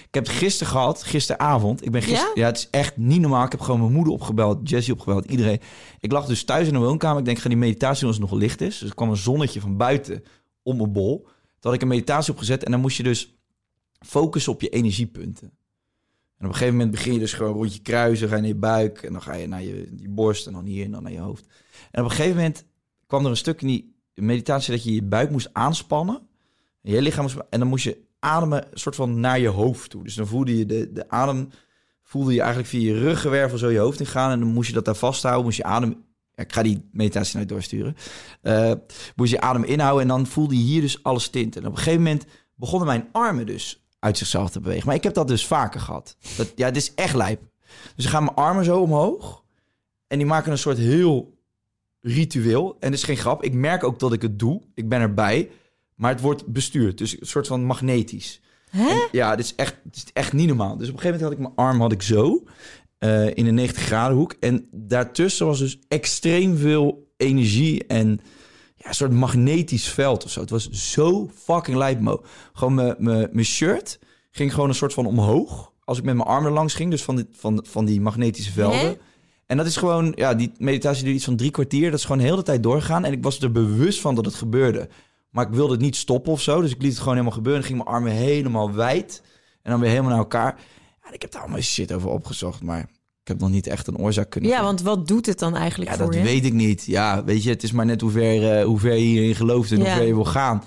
[0.08, 1.86] Ik heb het gisteren gehad, gisteravond.
[1.86, 2.42] Ik ben gister, Ja?
[2.42, 2.46] ja?
[2.46, 3.46] het is echt niet normaal.
[3.46, 5.60] Ik heb gewoon mijn moeder opgebeld, Jessie opgebeld, iedereen.
[6.00, 7.20] Ik lag dus thuis in de woonkamer.
[7.20, 8.78] Ik denk, ga die meditatie als het nog licht is.
[8.78, 10.24] Dus er kwam een zonnetje van buiten
[10.64, 11.18] om mijn bol.
[11.24, 13.36] Toen had ik een meditatie opgezet en dan moest je dus
[14.00, 15.48] focussen op je energiepunten.
[16.38, 18.50] En op een gegeven moment begin je dus gewoon rond je kruisen, ga je naar
[18.50, 21.04] je buik en dan ga je naar je, je borst en dan hier en dan
[21.04, 21.46] naar je hoofd.
[21.92, 22.66] En op een gegeven moment
[23.08, 26.22] kwam er een stuk in die meditatie dat je je buik moest aanspannen.
[26.82, 30.04] En je lichaam moest, en dan moest je ademen soort van naar je hoofd toe.
[30.04, 31.50] Dus dan voelde je de, de adem,
[32.04, 34.32] voelde je eigenlijk via je ruggenwervel zo je hoofd ingaan.
[34.32, 36.04] En dan moest je dat daar vasthouden, moest je adem...
[36.36, 37.96] Ik ga die meditatie naar doorsturen.
[38.42, 38.72] Eh,
[39.16, 41.62] moest je adem inhouden en dan voelde je hier dus alles tinten.
[41.62, 44.86] En op een gegeven moment begonnen mijn armen dus uit zichzelf te bewegen.
[44.86, 46.18] Maar ik heb dat dus vaker gehad.
[46.38, 47.42] Dat, ja, het is echt lijp.
[47.96, 49.44] Dus gaan mijn armen zo omhoog.
[50.08, 51.38] En die maken een soort heel
[52.00, 52.78] ritueel.
[52.80, 53.44] En is geen grap.
[53.44, 54.62] Ik merk ook dat ik het doe.
[54.74, 55.50] Ik ben erbij.
[56.04, 56.98] Maar het wordt bestuurd.
[56.98, 58.42] Dus een soort van magnetisch.
[58.70, 59.08] Hè?
[59.12, 60.78] Ja, dit is, echt, dit is echt niet normaal.
[60.78, 62.44] Dus op een gegeven moment had ik mijn arm had ik zo.
[62.98, 64.36] eh, in een 90 graden hoek.
[64.40, 67.86] En daartussen was dus extreem veel energie.
[67.88, 68.20] En
[68.76, 70.40] ja, een soort magnetisch veld of zo.
[70.42, 72.24] Het was zo fucking lijp, Mo.
[72.54, 74.00] Gewoon mijn- shirt
[74.32, 75.72] ging gewoon een soort van omhoog.
[75.84, 76.90] Als ik met mijn armen langs ging.
[76.92, 78.80] Dus van die, van, van die magnetische velden.
[78.80, 78.94] Hè?
[79.46, 81.90] En dat is gewoon, ja, die meditatie duurt iets van drie kwartier.
[81.90, 83.06] Dat is gewoon de hele tijd doorgaan.
[83.06, 84.90] En ik was er bewust van dat het gebeurde.
[85.34, 86.62] Maar ik wilde het niet stoppen of zo.
[86.62, 87.62] Dus ik liet het gewoon helemaal gebeuren.
[87.62, 89.22] En ging mijn armen helemaal wijd.
[89.62, 90.56] En dan weer helemaal naar elkaar.
[91.04, 92.62] Ja, ik heb daar allemaal shit over opgezocht.
[92.64, 92.80] Maar
[93.22, 94.76] ik heb nog niet echt een oorzaak kunnen Ja, vinden.
[94.76, 96.22] want wat doet het dan eigenlijk Ja, voor dat je?
[96.22, 96.86] weet ik niet.
[96.86, 99.72] Ja, weet je, het is maar net hoe ver, eh, hoe ver je hierin gelooft
[99.72, 99.84] en Ja.
[99.84, 100.64] hoe ver je wil gaan.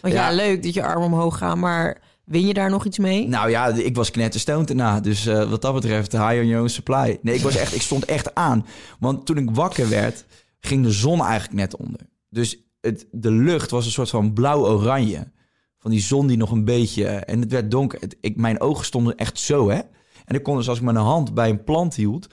[0.00, 0.28] Want ja.
[0.30, 0.36] Ja.
[0.36, 3.28] leuk dat je armen omhoog gaan, maar win je daar nog iets mee?
[3.28, 5.00] Nou ja, ik was knetterstoned daarna.
[5.00, 7.18] Dus eh, wat dat betreft, high on your own supply.
[7.22, 8.66] Nee, ik, was echt, ik stond echt aan.
[8.98, 10.24] Want toen ik wakker werd,
[10.60, 12.00] ging de zon eigenlijk net onder.
[12.30, 15.30] Dus het, de lucht was een soort van blauw-oranje.
[15.78, 17.06] Van die zon die nog een beetje...
[17.06, 18.00] En het werd donker.
[18.00, 19.80] Het, ik, mijn ogen stonden echt zo, hè.
[20.24, 22.26] En ik kon dus, als ik mijn hand bij een plant hield...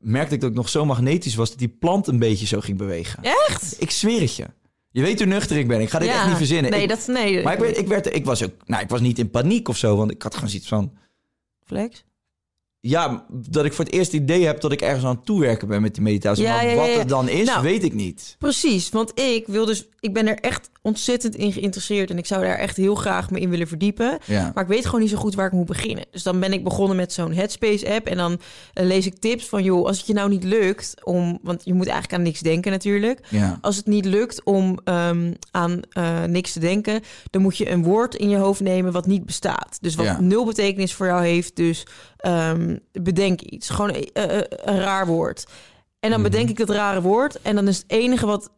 [0.00, 1.50] merkte ik dat ik nog zo magnetisch was...
[1.50, 3.22] dat die plant een beetje zo ging bewegen.
[3.22, 3.76] Echt?
[3.78, 4.46] Ik zweer het je.
[4.90, 5.80] Je weet hoe nuchter ik ben.
[5.80, 6.14] Ik ga dit Ja.
[6.14, 6.70] echt niet verzinnen.
[6.70, 7.42] Nee, ik, dat nee.
[7.42, 9.76] maar ik, werd, ik, werd, ik, was ook, nou, ik was niet in paniek of
[9.76, 9.96] zo.
[9.96, 10.92] Want ik had gewoon zoiets van...
[11.64, 12.04] Flex.
[12.82, 15.82] Ja, dat ik voor het eerst idee heb dat ik ergens aan het toewerken ben
[15.82, 16.44] met die meditatie.
[16.44, 17.62] Ja, maar ja, ja, wat het dan is, Nou.
[17.62, 18.36] weet ik niet.
[18.38, 22.44] Precies, want ik wil dus, ik ben er echt ontzettend in geïnteresseerd en ik zou
[22.44, 24.18] daar echt heel graag me in willen verdiepen.
[24.26, 24.50] Ja.
[24.54, 26.04] Maar ik weet gewoon niet zo goed waar ik moet beginnen.
[26.10, 28.40] Dus dan ben ik begonnen met zo'n Headspace-app en dan
[28.72, 31.74] eh, lees ik tips van, joh, als het je nou niet lukt om, want je
[31.74, 33.20] moet eigenlijk aan niks denken natuurlijk.
[33.28, 33.58] Ja.
[33.60, 37.00] Als het niet lukt om ehm, aan eh, niks te denken,
[37.30, 39.78] dan moet je een woord in je hoofd nemen wat niet bestaat.
[39.80, 40.20] Dus wat Ja.
[40.20, 41.56] nul betekenis voor jou heeft.
[41.56, 43.68] Dus ehm, bedenk iets.
[43.68, 45.46] Gewoon eh, een raar woord.
[46.00, 46.30] En dan Mhm.
[46.30, 47.38] bedenk ik dat rare woord.
[47.42, 48.50] En dan is het enige wat,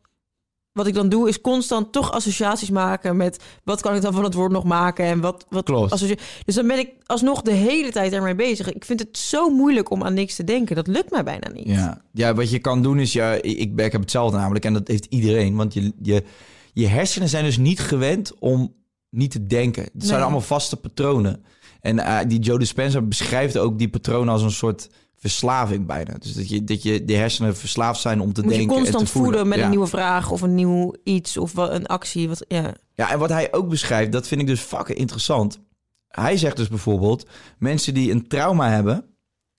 [0.72, 4.24] wat ik dan doe, is constant toch associaties maken met wat kan ik dan van
[4.24, 5.04] het woord nog maken.
[5.04, 5.98] En wat, wat Klopt.
[6.44, 8.72] Dus dan ben ik alsnog de hele tijd ermee bezig.
[8.72, 10.76] Ik vind het zo moeilijk om aan niks te denken.
[10.76, 11.66] Dat lukt mij bijna niet.
[11.66, 12.02] Ja.
[12.12, 14.64] ja, wat je kan doen is, ja, ik, ik heb hetzelfde namelijk.
[14.64, 15.56] En dat heeft iedereen.
[15.56, 16.24] Want je, je,
[16.72, 18.74] je hersenen zijn dus niet gewend om
[19.10, 19.82] niet te denken.
[19.82, 20.22] Het zijn Nee.
[20.22, 21.44] allemaal vaste patronen.
[21.80, 24.88] En eh, die Joe Dispenza beschrijft ook die patronen als een soort
[25.22, 26.14] verslaving bijna.
[26.18, 28.82] Dus dat je, dat je de hersenen verslaafd zijn om te Moet je denken en
[28.82, 29.30] constant te voelen.
[29.32, 29.64] voeden met Ja.
[29.64, 32.28] een nieuwe vraag of een nieuw iets of wel een actie.
[32.28, 32.74] Wat, ja.
[32.94, 35.60] Ja, en wat hij ook beschrijft, dat vind ik dus fucking interessant.
[36.08, 37.26] Hij zegt dus bijvoorbeeld,
[37.58, 39.04] mensen die een trauma hebben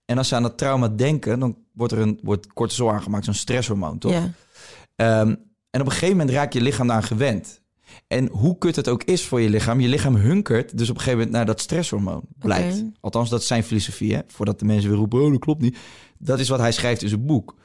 [0.05, 3.34] En als ze aan dat trauma denken, dan wordt er een wordt cortisol aangemaakt, zo'n
[3.34, 4.11] stresshormoon, toch?
[4.11, 4.32] Ja.
[4.95, 5.36] Ehm,
[5.70, 7.61] en op een gegeven moment raakt je lichaam daaraan gewend.
[8.08, 11.02] En hoe kut het ook is voor je lichaam, je lichaam hunkert dus op een
[11.02, 12.22] gegeven moment naar dat stresshormoon.
[12.39, 12.84] Blijkt.
[13.00, 14.22] Althans, dat is zijn filosofie, hè?
[14.28, 15.78] Voordat de mensen weer roepen, oh, dat klopt niet.
[16.18, 17.56] Dat is wat hij schrijft in zijn boek.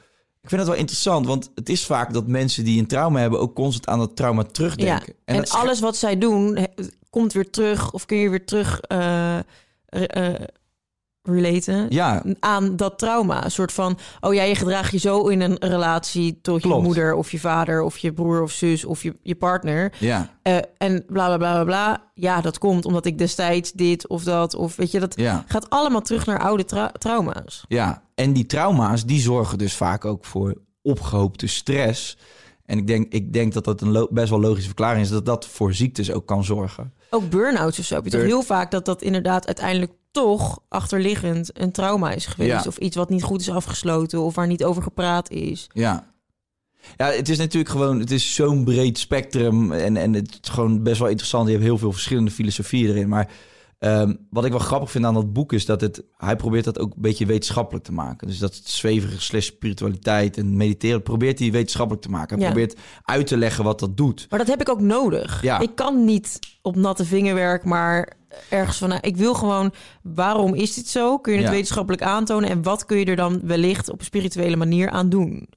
[0.41, 3.39] Ik vind dat wel interessant, want het is vaak dat mensen die een trauma hebben
[3.39, 5.13] ook constant aan dat trauma terugdenken.
[5.25, 6.67] En, scha- alles wat zij doen
[7.09, 9.39] komt weer terug of kun je weer terug eh
[9.85, 10.45] re- eh,
[11.23, 13.43] relaten Ja, aan dat trauma.
[13.45, 16.77] Een soort van, oh ja, je gedraagt je zo in een relatie tot Klopt.
[16.77, 19.93] je moeder of je vader of je broer of zus of je, je partner.
[19.99, 22.03] ja, Eh, en bla bla bla bla bla.
[22.13, 25.43] Ja, dat komt omdat ik destijds dit of dat of weet je, dat ja.
[25.47, 27.63] gaat allemaal terug naar oude tra- trauma's.
[27.67, 32.17] Ja, en die trauma's die zorgen dus vaak ook voor opgehoopte stress.
[32.65, 35.47] En ik denk, ik denk dat dat een best wel logische verklaring is dat dat
[35.47, 36.93] voor ziektes ook kan zorgen.
[37.09, 37.95] Ook burn-outs of zo.
[37.95, 42.51] Heb je toch heel vaak dat dat inderdaad uiteindelijk toch achterliggend een trauma is geweest.
[42.63, 42.67] Ja.
[42.67, 45.69] Of iets wat niet goed is afgesloten of waar niet over gepraat is.
[45.73, 46.07] Ja.
[46.97, 50.83] Ja, het is natuurlijk gewoon, het is zo'n breed spectrum en, en het is gewoon
[50.83, 51.45] best wel interessant.
[51.45, 53.07] Je hebt heel veel verschillende filosofieën erin.
[53.09, 53.29] Maar
[53.79, 56.79] ehm, wat ik wel grappig vind aan dat boek is dat het, hij probeert dat
[56.79, 58.27] ook een beetje wetenschappelijk te maken.
[58.27, 62.37] Dus dat zweverige slash spiritualiteit en mediteren, probeert hij wetenschappelijk te maken.
[62.37, 62.51] Hij Ja.
[62.53, 64.25] probeert uit te leggen wat dat doet.
[64.29, 65.41] Maar dat heb ik ook nodig.
[65.41, 65.59] Ja.
[65.59, 68.17] Ik kan niet op natte vingerwerk, maar
[68.49, 68.89] ergens van...
[68.89, 69.73] nou, ik wil gewoon,
[70.03, 71.17] waarom is dit zo?
[71.17, 71.53] Kun je het Ja.
[71.53, 72.49] wetenschappelijk aantonen?
[72.49, 75.49] En wat kun je er dan wellicht op een spirituele manier aan doen?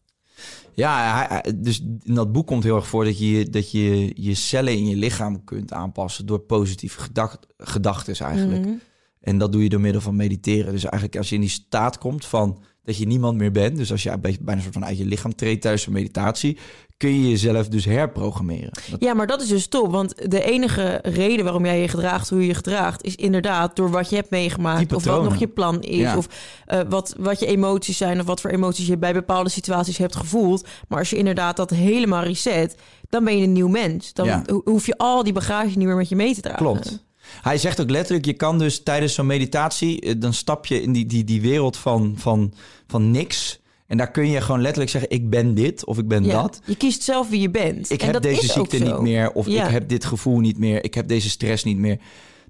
[0.74, 4.72] Ja, dus in dat boek komt heel erg voor dat je dat je, je cellen
[4.72, 8.64] in je lichaam kunt aanpassen door positieve gedacht, gedachten eigenlijk.
[8.64, 8.74] Mhm.
[9.20, 10.72] En dat doe je door middel van mediteren.
[10.72, 13.90] Dus eigenlijk als je in die staat komt van dat je niemand meer bent, dus
[13.90, 16.58] als je bijna een soort van uit je lichaam treedt tijdens een meditatie,
[16.96, 18.70] kun je jezelf dus herprogrammeren.
[18.90, 19.90] Dat- Ja, maar dat is dus top.
[19.90, 23.04] Want de enige reden waarom jij je gedraagt hoe je je gedraagt...
[23.04, 24.92] is inderdaad door wat je hebt meegemaakt.
[24.92, 25.96] Of wat nog je plan is.
[25.96, 26.16] Ja.
[26.16, 26.26] Of
[26.66, 28.20] eh, wat, wat je emoties zijn.
[28.20, 30.66] Of wat voor emoties je bij bepaalde situaties hebt gevoeld.
[30.88, 32.76] Maar als je inderdaad dat helemaal reset...
[33.08, 34.12] dan ben je een nieuw mens.
[34.12, 34.42] Dan Ja.
[34.64, 36.58] hoef je al die bagage niet meer met je mee te dragen.
[36.64, 37.04] Klopt.
[37.40, 40.92] Hij zegt ook letterlijk, je kan dus tijdens zo'n meditatie, eh, dan stap je in
[40.92, 42.52] die, die, die wereld van, van,
[42.86, 43.60] van niks.
[43.86, 46.42] En daar kun je gewoon letterlijk zeggen, ik ben dit of ik ben Ja.
[46.42, 46.60] dat.
[46.64, 47.90] Je kiest zelf wie je bent.
[47.90, 49.32] Ik En heb dat deze is ziekte niet meer.
[49.32, 49.64] Of Ja.
[49.64, 50.84] ik heb dit gevoel niet meer.
[50.84, 51.98] Ik heb deze stress niet meer.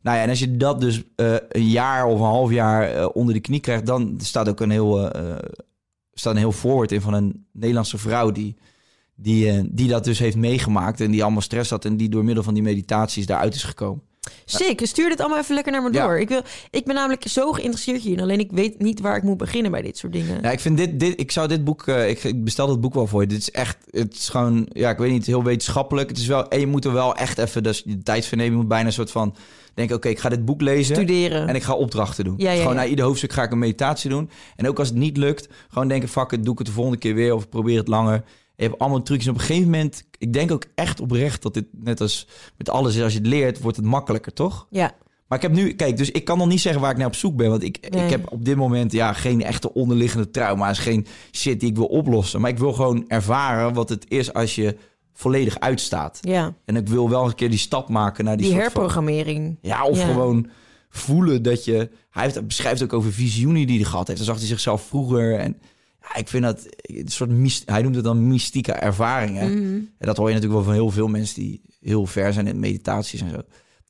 [0.03, 3.09] Nou ja, en als je dat dus eh, een jaar of een half jaar eh,
[3.13, 5.11] onder de knie krijgt, dan staat ook een heel,
[6.13, 8.57] staat een heel voorwoord in van een Nederlandse vrouw die,
[9.15, 12.45] die, die dat dus heeft meegemaakt en die allemaal stress had en die door middel
[12.45, 14.03] van die meditaties daaruit is gekomen.
[14.45, 16.03] Sick, stuur dit allemaal even lekker naar me Ja.
[16.05, 16.19] door.
[16.19, 18.21] Ik, wil, ik ben namelijk zo geïnteresseerd hierin.
[18.23, 20.43] Alleen ik weet niet waar ik moet beginnen bij dit soort dingen.
[20.43, 22.95] Ja, ik vind dit, dit ik zou dit boek, eh, ik, ik bestel dat boek
[22.95, 23.27] wel voor je.
[23.27, 26.09] Dit is echt, het is gewoon, ja, ik weet niet, heel wetenschappelijk.
[26.09, 28.53] Het is wel, en je moet er wel echt even, dus de tijd voor nemen.
[28.53, 29.35] Je moet bijna een soort van
[29.75, 30.95] denken, oké, ik ga dit boek lezen.
[30.97, 31.49] Studeren.
[31.49, 32.35] En ik ga opdrachten doen.
[32.37, 34.31] Ja, gewoon na ieder hoofdstuk ga ik een meditatie doen.
[34.57, 36.99] En ook als het niet lukt, gewoon denken, fuck het, doe ik het de volgende
[36.99, 38.23] keer weer of probeer het langer.
[38.57, 39.27] Je hebt allemaal trucjes.
[39.27, 42.27] En op een gegeven moment, ik denk ook echt oprecht dat dit net als
[42.57, 44.67] met alles is, als je het leert, wordt het makkelijker, toch?
[44.71, 44.93] Ja,
[45.29, 47.15] Maar ik heb nu, kijk, dus ik kan nog niet zeggen waar ik naar op
[47.15, 47.51] zoek ben.
[47.51, 48.05] Want ik, Nee.
[48.05, 50.79] ik heb op dit moment ja, geen echte onderliggende trauma's.
[50.79, 52.41] Geen shit die ik wil oplossen.
[52.41, 54.77] Maar ik wil gewoon ervaren wat het is als je
[55.13, 56.19] volledig uitstaat.
[56.21, 56.55] ja.
[56.65, 59.59] En ik wil wel een keer die stap maken naar die, Die, soort van- herprogrammering.
[59.63, 60.07] ja, of Ja.
[60.07, 60.49] gewoon
[60.89, 61.91] voelen dat je...
[62.11, 64.19] Hij heeft, beschrijft ook over visioenen die hij gehad heeft.
[64.19, 65.35] Dan zag hij zichzelf vroeger.
[65.39, 65.57] En
[66.03, 67.31] ja, ik vind dat een soort...
[67.31, 69.51] myst- Hij noemt het dan mystieke ervaringen.
[69.53, 69.75] Mhm.
[69.75, 72.61] En dat hoor je natuurlijk wel van heel veel mensen die heel ver zijn in
[72.61, 73.41] meditaties en zo.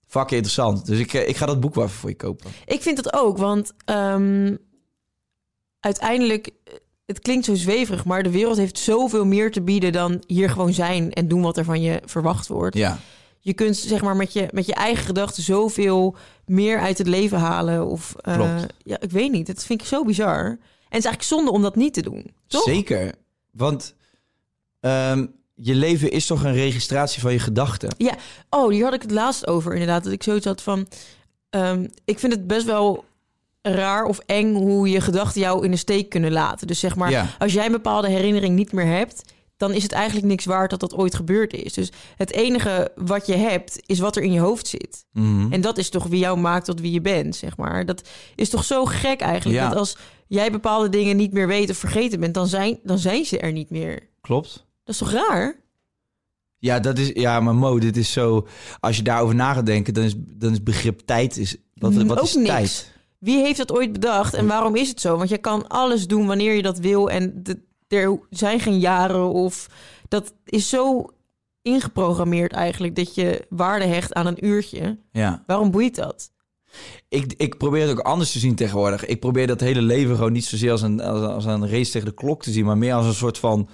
[0.06, 0.86] Fucking interessant.
[0.86, 2.50] Dus ik, eh, ik ga dat boek wel even voor je kopen.
[2.66, 4.56] Ik vind dat ook, want ehm,
[5.80, 6.72] uiteindelijk, eh,
[7.06, 10.72] het klinkt zo zweverig, maar de wereld heeft zoveel meer te bieden dan hier gewoon
[10.72, 12.76] zijn en doen wat er van je verwacht wordt.
[12.76, 12.98] Ja,
[13.40, 17.38] Je kunt zeg maar met je, met je eigen gedachten zoveel meer uit het leven
[17.38, 17.86] halen.
[17.86, 18.66] Of, Klopt.
[18.84, 19.46] Ja, ik weet niet.
[19.46, 20.58] Dat vind ik zo bizar.
[20.92, 22.30] En het is eigenlijk zonde om dat niet te doen.
[22.46, 22.62] Toch?
[22.62, 23.12] zeker.
[23.50, 23.94] Want
[24.80, 27.94] ehm, je leven is toch een registratie van je gedachten?
[27.98, 28.14] Ja,
[28.50, 30.04] oh, die had ik het laatst over inderdaad.
[30.04, 30.86] Dat ik zoiets had van...
[31.50, 33.04] ehm, ik vind het best wel
[33.62, 36.66] raar of eng hoe je gedachten jou in de steek kunnen laten.
[36.66, 37.26] Dus zeg maar, Ja.
[37.38, 39.22] als jij een bepaalde herinnering niet meer hebt...
[39.56, 41.72] dan is het eigenlijk niks waard dat dat ooit gebeurd is.
[41.72, 45.04] Dus het enige wat je hebt, is wat er in je hoofd zit.
[45.12, 45.52] Mhm.
[45.52, 47.86] En dat is toch wie jou maakt tot wie je bent, zeg maar.
[47.86, 49.60] Dat is toch zo gek eigenlijk.
[49.60, 49.68] Ja.
[49.68, 49.96] Dat als
[50.34, 52.34] jij bepaalde dingen niet meer weet of vergeten bent...
[52.34, 54.08] dan zijn, dan zijn ze er niet meer.
[54.20, 54.66] Klopt.
[54.84, 55.60] Dat is toch raar?
[56.58, 58.46] Ja, dat is, ja, maar Mo, dit is zo.
[58.80, 61.36] Als je daarover na gaat denken, dan is, dan is begrip tijd.
[61.36, 62.48] Is, wat, wat Ook is niks.
[62.48, 62.92] tijd?
[63.18, 65.16] Wie heeft dat ooit bedacht en waarom is het zo?
[65.16, 69.28] Want je kan alles doen wanneer je dat wil en de- er zijn geen jaren
[69.32, 69.66] of
[70.08, 71.06] dat is zo
[71.62, 74.98] ingeprogrammeerd eigenlijk dat je waarde hecht aan een uurtje.
[75.12, 75.42] Ja.
[75.46, 76.31] Waarom boeit dat?
[77.08, 79.04] Ik, ik probeer het ook anders te zien tegenwoordig.
[79.06, 82.08] Ik probeer dat hele leven gewoon niet zozeer als een, als, als een race tegen
[82.08, 83.68] de klok te zien, maar meer als een soort van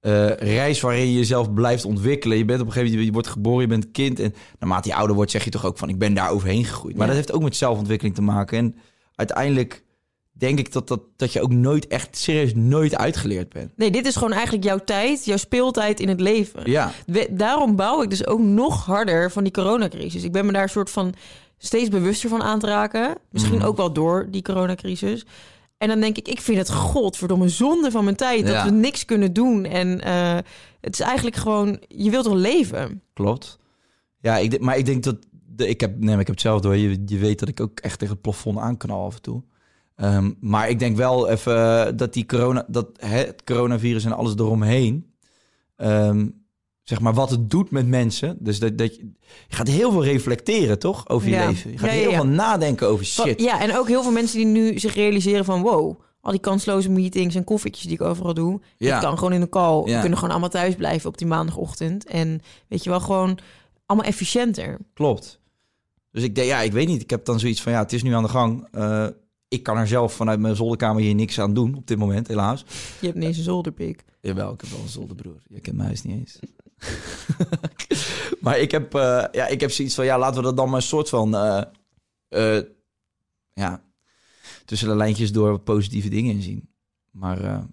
[0.00, 2.38] eh, reis waarin je jezelf blijft ontwikkelen.
[2.38, 4.20] Je bent op een gegeven moment, je wordt geboren, je bent kind.
[4.20, 6.96] En naarmate je ouder wordt, zeg je toch ook van ik ben daar overheen gegroeid.
[6.96, 7.12] Maar Ja.
[7.12, 8.58] dat heeft ook met zelfontwikkeling te maken.
[8.58, 8.76] En
[9.14, 9.84] uiteindelijk
[10.32, 13.70] denk ik dat, dat, dat je ook nooit echt serieus nooit uitgeleerd bent.
[13.76, 16.70] Nee, dit is gewoon eigenlijk jouw tijd, jouw speeltijd in het leven.
[16.70, 20.22] Ja, We- daarom bouw ik dus ook nog harder van die coronacrisis.
[20.24, 21.14] Ik ben me daar een soort van
[21.64, 23.14] steeds bewuster van aan te raken.
[23.30, 23.66] Misschien Mhm.
[23.66, 25.24] ook wel door die coronacrisis.
[25.78, 28.46] En dan denk ik, ik vind het godverdomme zonde van mijn tijd...
[28.46, 29.64] dat we niks kunnen doen.
[29.64, 30.38] En eh,
[30.80, 33.02] het is eigenlijk gewoon, je wilt toch leven?
[33.12, 33.58] klopt.
[34.18, 35.16] Ja, ik, maar ik denk dat...
[35.30, 36.76] De, ik, heb, nee, maar ik heb het zelf door.
[36.76, 39.42] Je, je weet dat ik ook echt tegen het plafond aanknal af en toe.
[39.96, 44.34] Ehm, maar ik denk wel even dat die corona, dat hè, het coronavirus en alles
[44.34, 45.12] eromheen,
[45.76, 46.28] ehm,
[46.82, 48.36] zeg maar wat het doet met mensen.
[48.40, 49.10] Dus dat, dat je,
[49.48, 51.46] je gaat heel veel reflecteren, toch, over je Ja.
[51.48, 51.70] leven.
[51.70, 53.40] Je gaat Ja, ja, heel veel nadenken over shit.
[53.40, 55.62] Ja, en ook heel veel mensen die nu zich realiseren van...
[55.62, 58.60] wow, al die kansloze meetings en koffietjes die ik overal doe...
[58.76, 58.94] Ja.
[58.94, 59.82] ik kan gewoon in de call.
[59.82, 62.06] We kunnen gewoon allemaal thuis blijven op die maandagochtend.
[62.06, 63.38] En weet je wel, gewoon
[63.86, 64.78] allemaal efficiënter.
[64.94, 65.40] Klopt.
[66.10, 67.02] Dus ik denk, ja, ik weet niet.
[67.02, 68.68] Ik heb dan zoiets van, ja, het is nu aan de gang.
[68.72, 69.06] Eh,
[69.48, 72.64] ik kan er zelf vanuit mijn zolderkamer hier niks aan doen op dit moment, helaas.
[73.00, 74.04] Je hebt ineens een zolderpik.
[74.20, 75.42] Jawel, ik heb wel een zolderbroer.
[75.48, 76.38] Je kent mijn huis niet eens.
[78.40, 80.76] maar ik heb, eh, ja, ik heb zoiets van, ja, laten we dat dan maar
[80.76, 81.62] een soort van, eh,
[82.28, 82.64] eh,
[83.52, 83.82] ja,
[84.64, 86.68] tussen de lijntjes door positieve dingen in zien.
[87.10, 87.66] Maar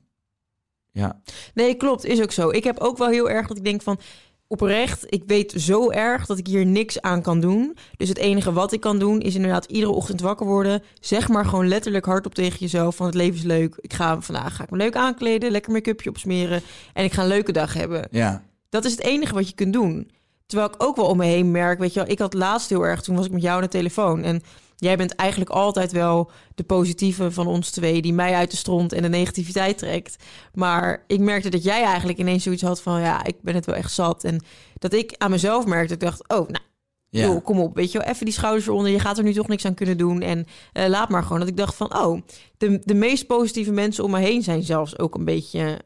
[0.92, 1.22] ja,
[1.54, 2.50] Nee, klopt, is ook zo.
[2.50, 4.00] Ik heb ook wel heel erg dat ik denk van...
[4.48, 7.78] oprecht, ik weet zo erg dat ik hier niks aan kan doen.
[7.98, 10.84] Dus het enige wat ik kan doen is inderdaad iedere ochtend wakker worden.
[11.00, 13.78] Zeg maar gewoon letterlijk hardop tegen jezelf van het leven is leuk.
[13.82, 16.62] Ik ga vandaag ga ik me leuk aankleden, lekker make-upje opsmeren
[16.94, 18.08] en ik ga een leuke dag hebben.
[18.12, 20.12] ja, Dat is het enige wat je kunt doen.
[20.46, 22.86] Terwijl ik ook wel om me heen merk, weet je wel, ik had laatst heel
[22.86, 24.24] erg, toen was ik met jou aan de telefoon.
[24.24, 24.42] En
[24.76, 28.94] jij bent eigenlijk altijd wel de positieve van ons twee, die mij uit de stront
[28.94, 30.16] en de negativiteit trekt.
[30.54, 33.76] Maar ik merkte dat jij eigenlijk ineens zoiets had van, ja, ik ben het wel
[33.76, 34.24] echt zat.
[34.24, 34.44] En
[34.78, 36.64] dat ik aan mezelf merkte, ik dacht, oh, nou,
[37.10, 37.40] ja.
[37.40, 38.92] kom op, weet je wel, even die schouders eronder.
[38.92, 40.22] Je gaat er nu toch niks aan kunnen doen.
[40.22, 41.40] En eh, laat maar gewoon.
[41.40, 42.22] Dat ik dacht van, oh,
[42.58, 45.80] de, de meest positieve mensen om me heen zijn zelfs ook een beetje...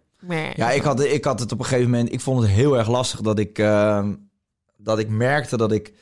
[0.56, 2.14] Ja, ik had, ik had het op een gegeven moment.
[2.14, 4.14] Ik vond het heel erg lastig dat ik, ehm,
[4.78, 5.94] dat ik merkte dat ik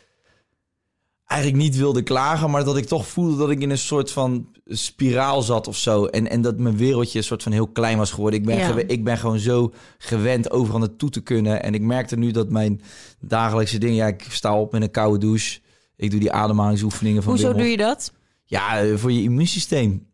[1.25, 4.47] eigenlijk niet wilde klagen, maar dat ik toch voelde dat ik in een soort van
[4.65, 6.05] spiraal zat of zo.
[6.05, 8.39] En, en dat mijn wereldje een soort van heel klein was geworden.
[8.39, 8.75] Ik ben, Ja.
[8.87, 11.63] ik ben gewoon zo gewend overal naartoe te kunnen.
[11.63, 12.81] En ik merkte nu dat mijn
[13.19, 13.95] dagelijkse dingen.
[13.95, 15.59] Ja, ik sta op met een koude douche.
[15.95, 18.11] Ik doe die ademhalingsoefeningen van Hoezo doe je dat?
[18.45, 20.07] Ja, eh, voor je immuunsysteem.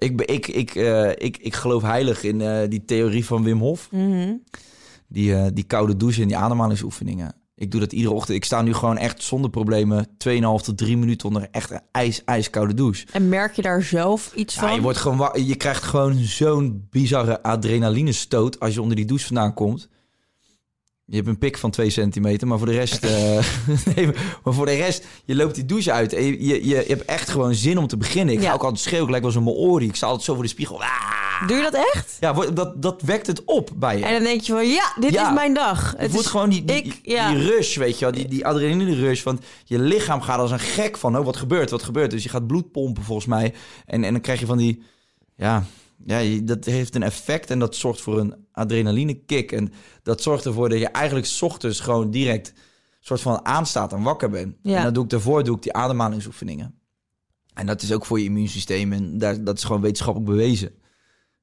[0.00, 3.88] Ik, ik, ik, eh, ik, ik geloof heilig in eh, die theorie van Wim Hof.
[3.90, 4.32] Mhm.
[5.08, 7.34] Die, eh, die koude douche en die ademhalingsoefeningen.
[7.54, 8.36] Ik doe dat iedere ochtend.
[8.36, 12.24] Ik sta nu gewoon echt zonder problemen 2,5 tot 3 minuten onder echt een ijs,
[12.24, 13.06] ijskoude douche.
[13.12, 14.74] En merk je daar zelf iets Ja, van?
[14.74, 19.54] je, wordt gewoon, je krijgt gewoon zo'n bizarre adrenalinestoot als je onder die douche vandaan
[19.54, 19.88] komt.
[21.10, 23.04] Je hebt een pik van 2 centimeter, maar voor de rest...
[23.04, 23.44] eh,
[23.94, 24.06] nee,
[24.44, 27.28] maar voor de rest, je loopt die douche uit en je, je, je hebt echt
[27.28, 28.34] gewoon zin om te beginnen.
[28.34, 28.48] Ik Ja.
[28.48, 29.86] ga ook altijd schreeuwen, gelijk wel zo mijn oren.
[29.88, 30.82] Ik sta altijd zo voor de spiegel.
[30.82, 31.46] Ah!
[31.46, 32.16] Doe je dat echt?
[32.20, 34.04] Ja, wordt- dat, dat wekt het op bij je.
[34.04, 35.28] En dan denk je van, ja, dit Ja.
[35.28, 35.94] is mijn dag.
[35.96, 37.30] Het voelt is, gewoon die, die, ik, ja.
[37.34, 38.14] die rush, weet je wel.
[38.14, 39.22] Die, die adrenaline rush.
[39.22, 41.18] Want je lichaam gaat als een gek van...
[41.18, 42.10] Oh, wat gebeurt, wat gebeurt?
[42.10, 43.54] Dus je gaat bloed pompen volgens mij.
[43.86, 44.82] En, en dan krijg je van die...
[45.36, 45.64] Ja,
[46.04, 47.50] ja, dat heeft een effect.
[47.50, 49.52] En dat zorgt voor een adrenaline kick.
[49.52, 49.72] En
[50.02, 51.26] dat zorgt ervoor dat je eigenlijk...
[51.26, 52.52] 's ochtends gewoon direct...
[53.00, 54.56] soort van aanstaat en wakker bent.
[54.62, 54.76] Ja.
[54.76, 56.74] En dan doe ik daarvoor doe ik die ademhalingsoefeningen.
[57.54, 58.92] En dat is ook voor je immuunsysteem.
[58.92, 60.74] En daar, dat is gewoon wetenschappelijk bewezen.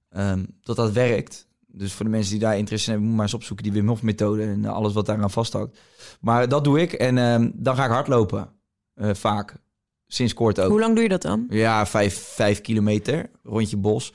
[0.09, 1.47] Ehm, dat dat werkt.
[1.67, 3.87] Dus voor de mensen die daar interesse in hebben, moet maar eens opzoeken die Wim
[3.87, 5.79] Hof methode en alles wat daaraan vasthoudt.
[6.21, 8.49] Maar dat doe ik en ehm, dan ga ik hardlopen.
[8.93, 9.55] Eh, vaak.
[10.07, 10.69] Sinds kort ook.
[10.69, 11.45] Hoe lang doe je dat dan?
[11.49, 14.13] Ja, vijf, vijf kilometer, rondje bos.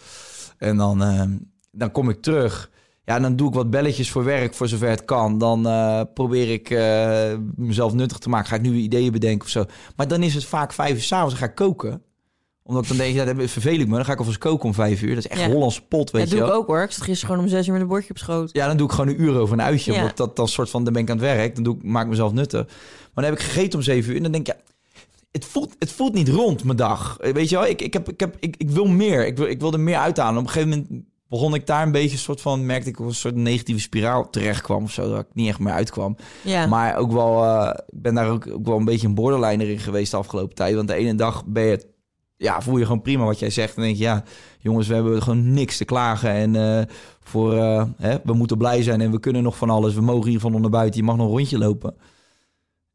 [0.63, 1.31] En dan, ehm,
[1.71, 2.71] dan kom ik terug.
[3.05, 5.39] Ja, dan doe ik wat belletjes voor werk, voor zover het kan.
[5.39, 8.49] Dan eh, probeer ik eh, mezelf nuttig te maken.
[8.49, 9.65] Ga ik nieuwe ideeën bedenken of zo.
[9.97, 11.35] Maar dan is het vaak vijf uur s'avonds.
[11.35, 12.03] Dan ga ik koken.
[12.63, 13.95] Omdat ik dan denk, ja, dan verveel ik me.
[13.95, 15.15] Dan ga ik alvast koken om vijf uur.
[15.15, 15.51] Dat is echt Ja.
[15.51, 16.55] Hollandse pot, weet dat je doe wel.
[16.55, 16.83] ik ook hoor.
[16.83, 18.51] Ik zat gisteren gewoon om zes uur met een bordje op schoot.
[18.53, 19.93] Ja, dan doe ik gewoon een uur over een uitje.
[19.93, 20.01] Ja.
[20.01, 21.55] Omdat dat dan soort van, dan ben ik aan het werk.
[21.55, 22.67] Dan doe ik, maak ik mezelf nuttig.
[22.67, 24.17] Maar dan heb ik gegeten om zeven uur.
[24.17, 24.72] En dan denk ik, ja,
[25.33, 27.17] het voelt, het voelt niet rond, mijn dag.
[27.21, 29.27] Weet je wel, ik, ik, heb, ik, heb, ik, ik wil meer.
[29.27, 30.39] Ik wil, ik wil er meer uithalen.
[30.39, 32.67] Op een gegeven moment begon ik daar een beetje soort van...
[32.67, 35.09] merkte ik een soort negatieve spiraal terecht kwam of zo.
[35.09, 36.17] Dat ik niet echt meer uitkwam.
[36.43, 36.67] Ja.
[36.67, 39.79] Maar ook wel, eh, ik ben daar ook, ook wel een beetje een borderliner in
[39.79, 40.75] geweest de afgelopen tijd.
[40.75, 41.87] Want de ene dag ben je,
[42.37, 43.77] ja, voel je gewoon prima wat jij zegt.
[43.77, 44.25] En denk je, ja,
[44.59, 46.31] jongens, we hebben gewoon niks te klagen.
[46.31, 46.85] En eh,
[47.21, 49.95] voor, eh, hè, we moeten blij zijn en we kunnen nog van alles.
[49.95, 51.95] We mogen hier van onder buiten, je mag nog een rondje lopen.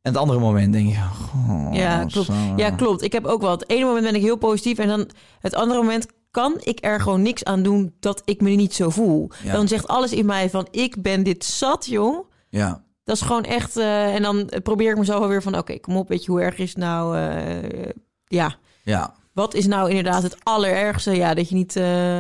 [0.08, 1.04] En het andere moment denk je...
[1.50, 2.30] oh, Ja, klopt.
[2.56, 3.02] Ja, klopt.
[3.02, 3.52] Ik heb ook wel.
[3.52, 7.02] Het ene moment ben ik heel positief en dan het andere moment kan ik er
[7.02, 9.30] gewoon niks aan doen dat ik me niet zo voel.
[9.44, 9.52] Ja.
[9.54, 12.30] Dan zegt alles in mij van ik ben dit zat, joh.
[12.50, 13.78] Ja, Dat is gewoon echt.
[13.78, 16.58] eh, en dan probeer ik mezelf alweer van oké, kom op, weet je hoe erg
[16.58, 17.18] is het nou?
[17.18, 17.90] eh,
[18.28, 19.14] ja, ja.
[19.34, 21.12] wat is nou inderdaad het allerergste?
[21.16, 22.20] Ja, dat je niet eh,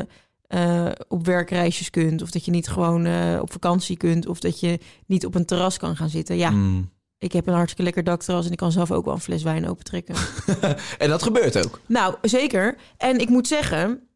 [1.08, 3.08] op werkreisjes kunt, of dat je niet gewoon
[3.40, 6.38] op vakantie kunt, of dat je niet op een terras kan gaan zitten.
[6.38, 6.90] Ja, Mm.
[7.18, 9.68] Ik heb een hartstikke lekker dakterras en ik kan zelf ook wel een fles wijn
[9.70, 10.15] opentrekken.
[10.97, 11.80] En dat gebeurt ook.
[11.86, 12.78] Nou, zeker.
[12.97, 14.07] En ik moet zeggen,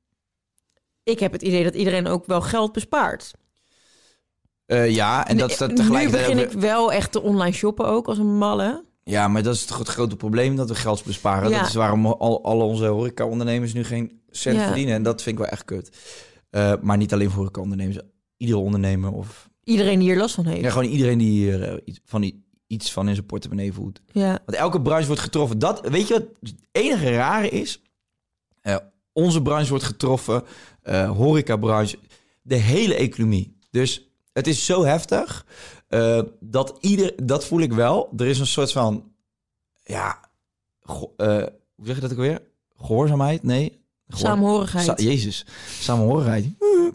[1.04, 3.32] ik heb het idee dat iedereen ook wel geld bespaart.
[4.66, 6.28] Eh, ja, en dat dat tegelijkertijd...
[6.28, 8.86] Nu begin ik wel echt te online shoppen ook als een malle.
[9.04, 11.50] Ja, maar dat is toch het grote probleem dat we geld besparen.
[11.50, 11.58] Ja.
[11.60, 14.66] Dat is waarom al, alle onze horeca-ondernemers nu geen cent Ja.
[14.66, 14.94] verdienen.
[14.96, 15.98] En dat vind ik wel echt kut.
[16.50, 17.98] Eh, maar niet alleen voor horeca-ondernemers.
[18.38, 20.62] Iedere ondernemer of Iedereen die hier last van heeft.
[20.62, 24.00] ja, gewoon iedereen die hier iets, van, i- iets van in zijn portemonnee voelt.
[24.12, 24.30] Ja.
[24.46, 25.60] Want elke branche wordt getroffen.
[25.60, 27.82] Dat, weet je wat het enige rare is?
[28.62, 28.76] Eh,
[29.14, 30.44] onze branche wordt getroffen.
[30.82, 32.00] eh horecabranche.
[32.42, 33.58] De hele economie.
[33.72, 35.46] Dus het is zo heftig.
[35.88, 37.14] eh, dat ieder...
[37.26, 38.10] Dat voel ik wel.
[38.18, 39.12] Er is een soort van...
[39.84, 40.20] Ja...
[40.82, 42.42] go- hoe zeg je dat ook weer?
[42.78, 43.44] Gehoorzaamheid?
[43.44, 43.80] Nee.
[44.08, 44.68] Gehoor-.
[44.68, 45.46] Sa- Jezus.
[45.80, 46.46] Samenhorigheid.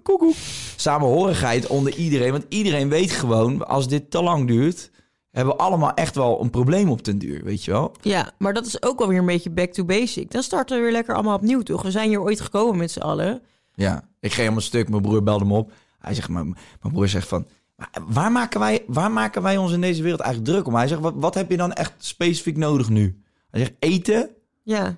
[0.03, 0.35] Koekoek.
[0.77, 2.31] Samenhorigheid onder iedereen.
[2.33, 3.67] Want iedereen weet gewoon...
[3.67, 4.91] Als dit te lang duurt...
[5.37, 7.45] Hebben we allemaal echt wel een probleem op den duur.
[7.45, 7.93] Weet je wel?
[8.01, 10.31] Ja, maar dat is ook wel weer een beetje back to basic.
[10.31, 11.83] Dan starten we weer lekker allemaal opnieuw, toch?
[11.83, 13.43] We zijn hier ooit gekomen met z'n allen.
[13.75, 14.89] Ja, ik ging helemaal stuk.
[14.89, 15.73] Mijn broer belde me op.
[15.99, 17.47] Hij zegt, mijn, mijn broer zegt van...
[17.77, 20.75] "Maar Waar maken, wij, waar maken wij ons in deze wereld eigenlijk druk om?
[20.75, 23.23] Hij zegt, wat, wat heb je dan echt specifiek nodig nu?
[23.51, 24.31] Hij zegt, eten.
[24.63, 24.97] Ja.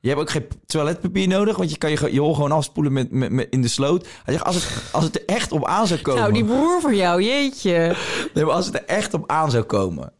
[0.00, 3.10] Je hebt ook geen toiletpapier nodig, want je kan je, je hol gewoon afspoelen met,
[3.10, 4.06] met, met in de sloot.
[4.24, 6.20] Hij zegt, als het, als het er echt op aan zou komen...
[6.20, 7.94] Nou, die broer van jou, jeetje.
[8.34, 10.12] Nee, maar als het er echt op aan zou komen...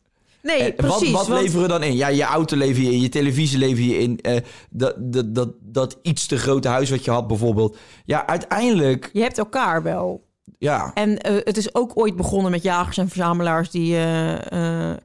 [0.43, 1.11] Nee, En precies.
[1.11, 1.97] wat wat want- leveren we dan in?
[1.97, 4.21] Ja, je auto lever je in, je televisie lever je in.
[4.21, 4.37] eh,
[4.71, 7.77] dat, dat, dat, dat iets te grote huis wat je had bijvoorbeeld.
[8.05, 9.11] Ja, uiteindelijk...
[9.13, 10.27] Je hebt elkaar wel.
[10.59, 14.97] Ja, En eh, het is ook ooit begonnen met jagers en verzamelaars die eh, eh,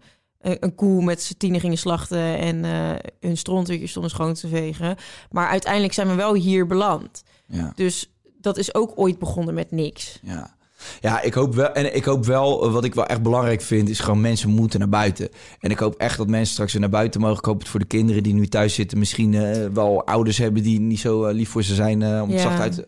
[0.44, 2.90] een koe met z'n tienen gingen slachten en eh,
[3.20, 4.96] hun strontutjes stonden schoon te vegen.
[5.32, 7.24] Maar uiteindelijk zijn we wel hier beland.
[7.48, 7.72] ja.
[7.76, 8.08] Dus
[8.42, 10.20] dat is ook ooit begonnen met niks.
[10.24, 10.56] Ja.
[11.02, 11.72] Ja, ik hoop wel.
[11.74, 14.80] En ik hoop wel, eh, wat ik wel echt belangrijk vind, is gewoon mensen moeten
[14.80, 15.30] naar buiten.
[15.60, 17.38] En ik hoop echt dat mensen straks weer naar buiten mogen.
[17.38, 20.64] Ik hoop het voor de kinderen die nu thuis zitten, misschien eh, wel ouders hebben
[20.64, 22.38] die niet zo lief voor ze zijn, om het Ja.
[22.42, 22.86] zacht uit,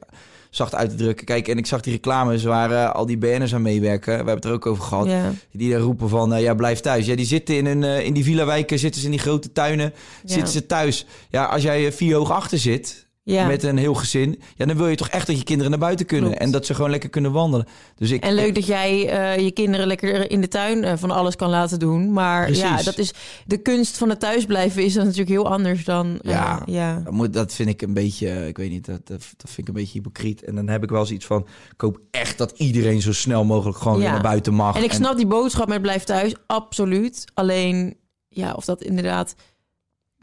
[0.55, 1.25] zacht uit te drukken.
[1.25, 4.09] Kijk, en ik zag die reclames waar eh, al die BN'ers aan meewerken.
[4.09, 5.09] We hebben het er ook over gehad.
[5.51, 7.05] Die daar roepen van, eh, ja, blijf thuis.
[7.05, 9.93] Ja, die zitten in, een, eh, in die villa-wijken, zitten ze in die grote tuinen,
[10.23, 11.05] zitten ze thuis.
[11.29, 13.47] Ja, als jij vier hoog achter zit, Ja.
[13.47, 16.05] met een heel gezin, ja, dan wil je toch echt dat je kinderen naar buiten
[16.05, 16.43] kunnen Klopt.
[16.43, 17.67] en dat ze gewoon lekker kunnen wandelen.
[17.95, 21.11] Dus ik, En leuk dat jij eh, je kinderen lekker in de tuin eh, van
[21.11, 22.13] alles kan laten doen.
[22.13, 23.13] Maar ja, dat is
[23.45, 26.19] de kunst van het thuisblijven is dan natuurlijk heel anders dan.
[26.21, 26.61] eh, Ja.
[26.65, 27.01] ja.
[27.03, 29.67] Dat, moet, dat vind ik een beetje, ik weet niet, dat, dat, dat vind ik
[29.67, 30.43] een beetje hypocriet.
[30.43, 33.77] En dan heb ik wel zoiets van, ik hoop echt dat iedereen zo snel mogelijk
[33.77, 34.75] gewoon weer naar buiten mag.
[34.75, 37.25] En ik snap die boodschap met blijf thuis, absoluut.
[37.33, 37.97] Alleen,
[38.27, 39.35] ja, of dat inderdaad...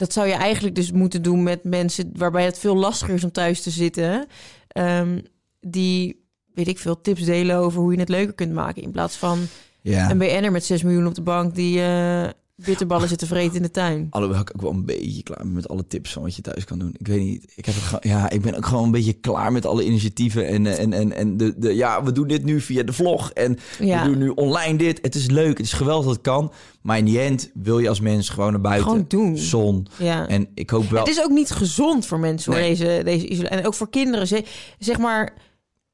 [0.03, 2.11] Dat zou je eigenlijk dus moeten doen met mensen...
[2.17, 4.27] waarbij het veel lastiger is om thuis te zitten.
[4.69, 5.21] Ehm,
[5.61, 8.83] die, weet ik veel, tips delen over hoe je het leuker kunt maken.
[8.83, 9.47] In plaats van
[9.81, 10.11] ja.
[10.11, 11.55] een BN'er met 6 miljoen op de bank...
[11.55, 14.07] die eh bitterballen zit te vreten in de tuin.
[14.11, 16.65] Alhoewel ik ook wel een beetje klaar ben met alle tips van wat je thuis
[16.65, 16.95] kan doen.
[16.99, 19.67] Ik weet niet, ik, heb het ja, ik ben ook gewoon een beetje klaar met
[19.67, 20.47] alle initiatieven.
[20.47, 23.31] En, en, en, en de, de, ja, we doen dit nu via de vlog.
[23.31, 24.03] En Ja.
[24.03, 24.99] we doen nu online dit.
[25.03, 26.53] Het is leuk, het is geweldig dat het kan.
[26.83, 28.87] Maar in die end wil je als mens gewoon naar buiten.
[28.91, 29.37] Gewoon doen.
[29.37, 29.87] Zon.
[29.99, 30.29] Ja.
[30.29, 31.01] En ik hoop wel...
[31.05, 32.71] Het is ook niet gezond voor mensen, hoor, Nee.
[32.77, 33.57] deze, deze isolatie.
[33.59, 34.27] En ook voor kinderen.
[34.27, 34.45] Ze,
[34.79, 35.35] zeg maar,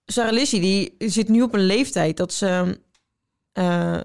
[0.04, 2.80] Sarah die zit nu op een leeftijd dat ze...
[3.52, 4.00] eh,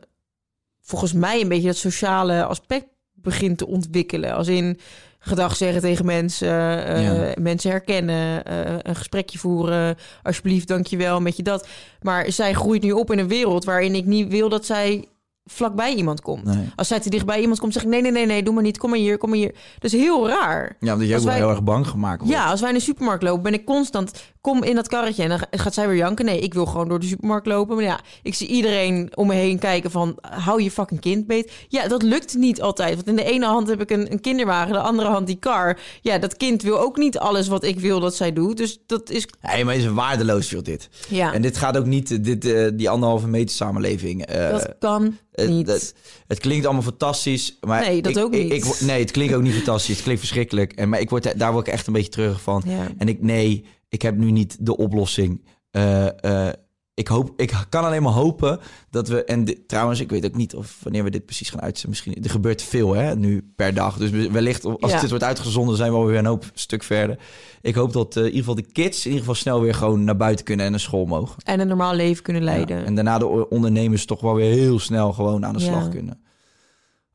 [0.86, 4.34] volgens mij een beetje dat sociale aspect begint te ontwikkelen.
[4.36, 4.80] Als in
[5.20, 7.34] gedag zeggen tegen mensen, eh, Ja.
[7.42, 9.96] mensen herkennen, eh, een gesprekje voeren.
[10.24, 11.68] Alsjeblieft, dankjewel, met je dat.
[12.02, 15.06] Maar zij groeit nu op in een wereld waarin ik niet wil dat zij
[15.46, 16.44] vlakbij iemand komt.
[16.44, 16.70] Nee.
[16.76, 18.78] Als zij te dichtbij iemand komt, zeg ik nee, nee, nee, nee, doe maar niet.
[18.78, 19.52] Kom maar hier, kom maar hier.
[19.80, 20.76] Dat is heel raar.
[20.80, 22.34] Ja, omdat je ook wij- heel erg bang gemaakt wordt.
[22.34, 24.12] Ja, als wij in de supermarkt lopen, ben ik constant...
[24.44, 26.26] Kom in dat karretje en dan gaat zij weer janken.
[26.26, 27.76] Nee, ik wil gewoon door de supermarkt lopen.
[27.76, 30.18] Maar ja, ik zie iedereen om me heen kijken van...
[30.22, 31.52] Hou je fucking kind beet.
[31.68, 32.96] Ja, dat lukt niet altijd.
[32.96, 35.80] Want in de ene hand heb ik een, een kinderwagen, de andere hand die kar.
[36.02, 38.58] Ja, dat kind wil ook niet alles wat ik wil dat zij doet.
[38.58, 39.28] Dus dat is...
[39.42, 40.90] Nee, maar het is een waardeloos joh, dit.
[41.10, 44.26] Ja, En dit gaat ook niet, eh, dit, eh, die anderhalve meter samenleving.
[44.26, 45.68] eh, dat kan het, niet.
[45.68, 45.96] het,
[46.28, 47.58] het klinkt allemaal fantastisch.
[47.62, 48.52] Maar Nee, dat ik, ook niet.
[48.52, 49.94] ik nee, het klinkt ook niet fantastisch.
[49.94, 50.72] Het klinkt verschrikkelijk.
[50.74, 52.64] En, maar ik word, daar word ik echt een beetje terug van.
[52.66, 52.88] Ja.
[52.98, 55.46] En ik, nee, ik heb nu niet de oplossing.
[55.72, 56.54] Eh, eh,
[56.94, 59.24] ik, hoop, ik kan alleen maar hopen dat we...
[59.24, 61.90] En dit- trouwens, ik weet ook niet of wanneer we dit precies gaan uitzenden.
[61.90, 63.98] Misschien, er gebeurt veel hè, nu per dag.
[63.98, 65.00] Dus wellicht als Ja.
[65.00, 67.20] dit wordt uitgezonden zijn we alweer een hoop stuk verder.
[67.62, 70.04] Ik hoop dat eh, in ieder geval de kids in ieder geval snel weer gewoon
[70.04, 71.44] naar buiten kunnen en naar school mogen.
[71.44, 72.78] En een normaal leven kunnen leiden.
[72.80, 75.66] Ja, en daarna de ondernemers toch wel weer heel snel gewoon aan de Ja.
[75.66, 76.24] slag kunnen.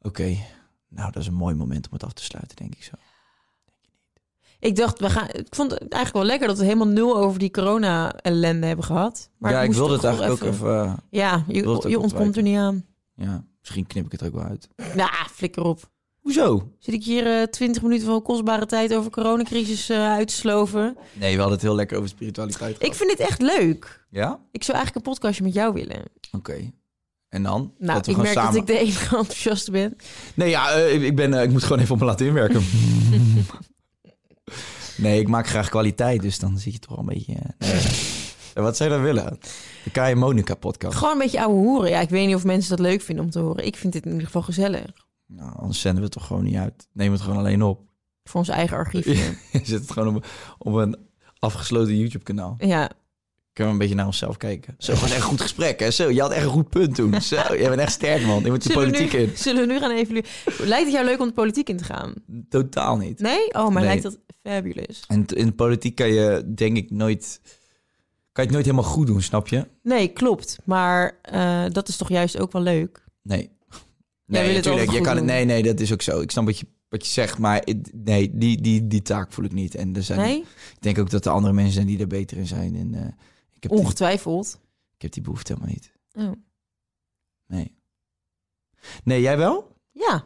[0.02, 0.36] Oké,
[0.88, 2.92] nou dat is een mooi moment om het af te sluiten, denk ik zo.
[4.60, 5.26] Ik dacht, we gaan.
[5.32, 9.30] Ik vond het eigenlijk wel lekker dat we helemaal nul over die corona-ellende hebben gehad.
[9.38, 10.84] Maar ja, ik wilde het eigenlijk ook even...
[10.84, 12.84] eh, Ja, je, het ook je ontkomt er niet aan.
[13.16, 14.68] ja, misschien knip ik het er ook wel uit.
[14.94, 15.90] Nou, flikker op.
[16.20, 16.72] Hoezo?
[16.78, 20.96] Zit ik hier eh 20 minuten van kostbare tijd over coronacrisis eh uit te sloven?
[21.12, 24.04] Nee, we hadden het heel lekker over spiritualiteit Ik vind dit echt leuk.
[24.10, 24.40] Ja?
[24.50, 26.02] Ik zou eigenlijk een podcastje met jou willen.
[26.36, 26.70] Oké.
[27.28, 27.72] En dan?
[27.78, 28.52] Nou, ik merk samen...
[28.52, 29.96] dat ik de enige enthousiaste ben.
[30.34, 32.62] Nee, ja, eh, ik, ben, eh, ik moet gewoon even op me laten inwerken.
[34.96, 37.34] nee, ik maak graag kwaliteit, dus dan zit je toch wel een beetje...
[37.58, 37.82] eh, nee.
[38.64, 39.38] Wat zou je dan willen?
[39.84, 40.96] De Kai Monica podcast.
[40.96, 41.90] Gewoon een beetje ouwe hoeren.
[41.90, 43.66] Ja, ik weet niet of mensen dat leuk vinden om te horen.
[43.66, 44.84] Ik vind dit in ieder geval gezellig.
[45.26, 46.88] Nou, anders zenden we het toch gewoon niet uit.
[46.92, 47.80] Neem het gewoon alleen op.
[48.24, 49.14] Voor ons eigen archiefje.
[49.52, 50.26] Je zet het gewoon op,
[50.58, 50.96] op een
[51.38, 52.54] afgesloten YouTube-kanaal.
[52.58, 52.90] ja.
[53.58, 54.74] Kunnen we een beetje naar onszelf kijken.
[54.78, 55.90] Zo, was echt een goed gesprek, hè?
[55.90, 57.20] Zo, je had echt een goed punt toen.
[57.22, 58.42] Zo, je bent echt sterk, man.
[58.44, 59.36] Je moet de Zullen politiek nu, in.
[59.36, 60.30] Zullen we nu gaan evalueren?
[60.58, 62.14] Lijkt het jou leuk om de politiek in te gaan?
[62.48, 63.20] Totaal niet.
[63.20, 63.54] Nee?
[63.54, 63.84] Oh, maar Nee.
[63.84, 65.04] lijkt dat fabulous.
[65.08, 67.40] En in de politiek kan je, denk ik, nooit...
[68.32, 69.66] Kan je het nooit helemaal goed doen, snap je?
[69.82, 70.58] Nee, klopt.
[70.64, 73.04] Maar eh, dat is toch juist ook wel leuk?
[73.22, 73.50] Nee.
[74.24, 74.90] Jij Nee, natuurlijk.
[74.90, 76.20] Je kan het, nee, nee, dat is ook zo.
[76.20, 77.66] Ik snap wat je, wat je zegt, maar
[78.04, 79.74] nee, die, die, die taak voel ik niet.
[79.74, 80.38] En er zijn, Nee?
[80.38, 82.76] ik denk ook dat er andere mensen zijn die er beter in zijn.
[82.76, 83.12] En, eh,
[83.58, 84.60] ik, heb die, Ongetwijfeld.
[84.96, 85.92] ik heb die behoefte helemaal niet.
[86.12, 86.32] Oh.
[87.46, 87.76] Nee.
[89.04, 89.76] Nee, jij wel?
[89.90, 90.24] Ja.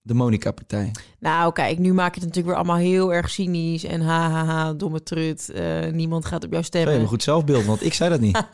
[0.00, 0.90] De Monica-partij.
[1.18, 3.84] Nou, kijk, nu maak je het natuurlijk weer allemaal heel erg cynisch.
[3.84, 5.48] En ha, ha, ha, domme trut.
[5.50, 7.00] eh, niemand gaat op jou Zo, je stemmen.
[7.02, 8.42] een goed zelfbeeld, want ik zei dat niet.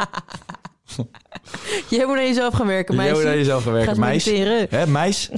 [1.91, 3.19] Jij moet naar jezelf gaan werken, Jij meisje.
[3.21, 4.25] moet naar jezelf gaan Ga werken, eens meis.
[4.25, 4.67] mediteren.
[4.71, 5.31] Hè, meis?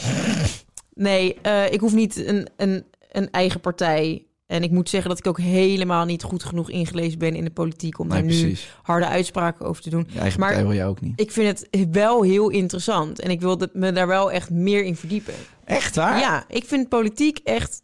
[0.94, 4.26] Nee, eh, ik hoef niet een, een, een eigen partij.
[4.46, 7.50] En ik moet zeggen dat ik ook helemaal niet goed genoeg ingelezen ben in de
[7.50, 7.98] politiek...
[7.98, 10.08] om Nee, daar nu harde uitspraken over te doen.
[10.18, 11.20] Eigen Maar- partij wil jij ook niet.
[11.20, 13.20] Ik vind het wel heel interessant.
[13.20, 15.34] En ik wil me daar wel echt meer in verdiepen.
[15.64, 16.18] Echt waar?
[16.18, 17.82] Ja, ik vind politiek echt...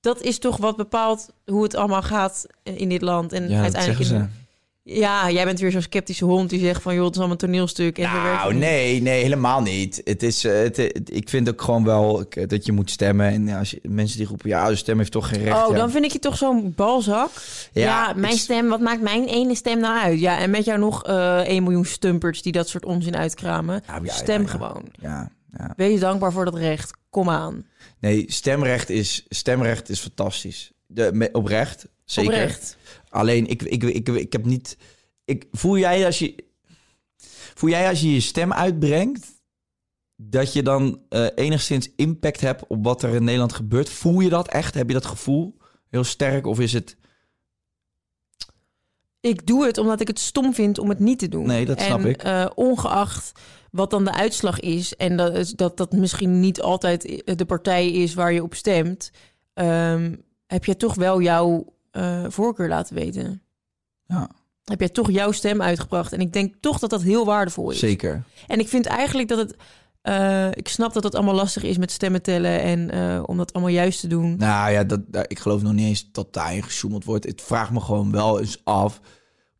[0.00, 3.32] Dat is toch wat bepaalt hoe het allemaal gaat in dit land.
[3.32, 4.28] En Ja, uiteindelijk...
[4.90, 6.94] Ja, jij bent weer zo'n sceptische hond die zegt van...
[6.94, 7.98] joh, het is allemaal toneelstuk.
[7.98, 10.00] En Nou, nee, nee, helemaal niet.
[10.04, 13.26] Het is, eh, het, het- ik vind ook gewoon wel eh, dat je moet stemmen.
[13.26, 15.62] En als je, mensen die roepen, ja, de stem heeft toch geen recht.
[15.66, 15.76] Oh, ja.
[15.78, 17.30] dan vind ik je toch zo'n balzak.
[17.72, 20.20] Ja, Ja, mijn stem, wat maakt mijn ene stem nou uit?
[20.20, 23.82] Ja, en met jou nog eh 1 miljoen stumpers die dat soort onzin uitkramen.
[23.86, 24.82] Nou, ja, Stem gewoon.
[25.00, 25.72] Ja, ja.
[25.76, 26.90] Wees dankbaar voor dat recht.
[27.10, 27.66] Kom aan.
[28.00, 30.72] Nee, stemrecht is, stemrecht is fantastisch.
[30.86, 32.32] De, me- oprecht, zeker.
[32.32, 32.76] Oprecht.
[33.08, 34.76] Alleen, ik, ik, ik, ik, heb niet...
[35.24, 36.44] Ik, voel, jij als je,
[37.54, 39.26] voel jij als je je stem uitbrengt...
[40.16, 43.88] dat je dan eh, enigszins impact hebt op wat er in Nederland gebeurt?
[43.88, 44.74] Voel je dat echt?
[44.74, 45.56] Heb je dat gevoel
[45.88, 46.46] heel sterk?
[46.46, 46.96] Of is het...
[49.20, 51.46] Ik doe het omdat ik het stom vind om het niet te doen.
[51.46, 52.22] Nee, dat snap en, ik.
[52.22, 53.40] eh, ongeacht
[53.70, 54.96] wat dan de uitslag is...
[54.96, 59.10] en dat is, dat, dat misschien niet altijd de partij is waar je op stemt...
[59.54, 60.14] ehm,
[60.46, 63.42] heb je toch wel jouw eh, voorkeur laten weten.
[64.06, 64.30] Ja,
[64.64, 66.12] Heb jij toch jouw stem uitgebracht.
[66.12, 67.78] En ik denk toch dat dat heel waardevol is.
[67.78, 68.22] zeker.
[68.46, 69.56] En ik vind eigenlijk dat het...
[70.02, 72.60] eh, ik snap dat het allemaal lastig is met stemmen tellen...
[72.62, 74.36] en eh, om dat allemaal juist te doen.
[74.36, 77.24] Nou ja, dat, ik geloof nog niet eens dat daarin gesjoemeld wordt.
[77.24, 79.00] Het vraagt me gewoon wel eens af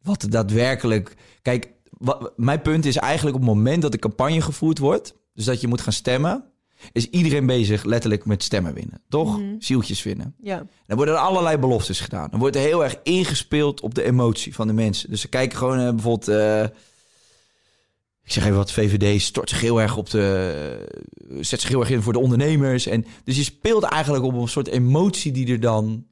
[0.02, 1.14] wat er daadwerkelijk...
[1.42, 5.14] Kijk, wat, mijn punt is eigenlijk op het moment dat de campagne gevoerd wordt...
[5.34, 6.44] dus dat je moet gaan stemmen...
[6.92, 9.00] is iedereen bezig letterlijk met stemmen winnen.
[9.08, 9.40] Toch?
[9.58, 10.34] Zieltjes winnen.
[10.42, 10.66] Ja.
[10.86, 12.28] Dan worden er allerlei beloftes gedaan.
[12.30, 15.10] Dan wordt er heel erg ingespeeld op de emotie van de mensen.
[15.10, 16.28] Dus ze kijken gewoon eh, bijvoorbeeld...
[16.28, 16.62] eh,
[18.22, 20.86] ik zeg even wat, VVD stort zich heel erg op de...
[21.40, 22.86] zet zich heel erg in voor de ondernemers.
[22.86, 26.06] En, dus je speelt eigenlijk op een soort emotie die er dan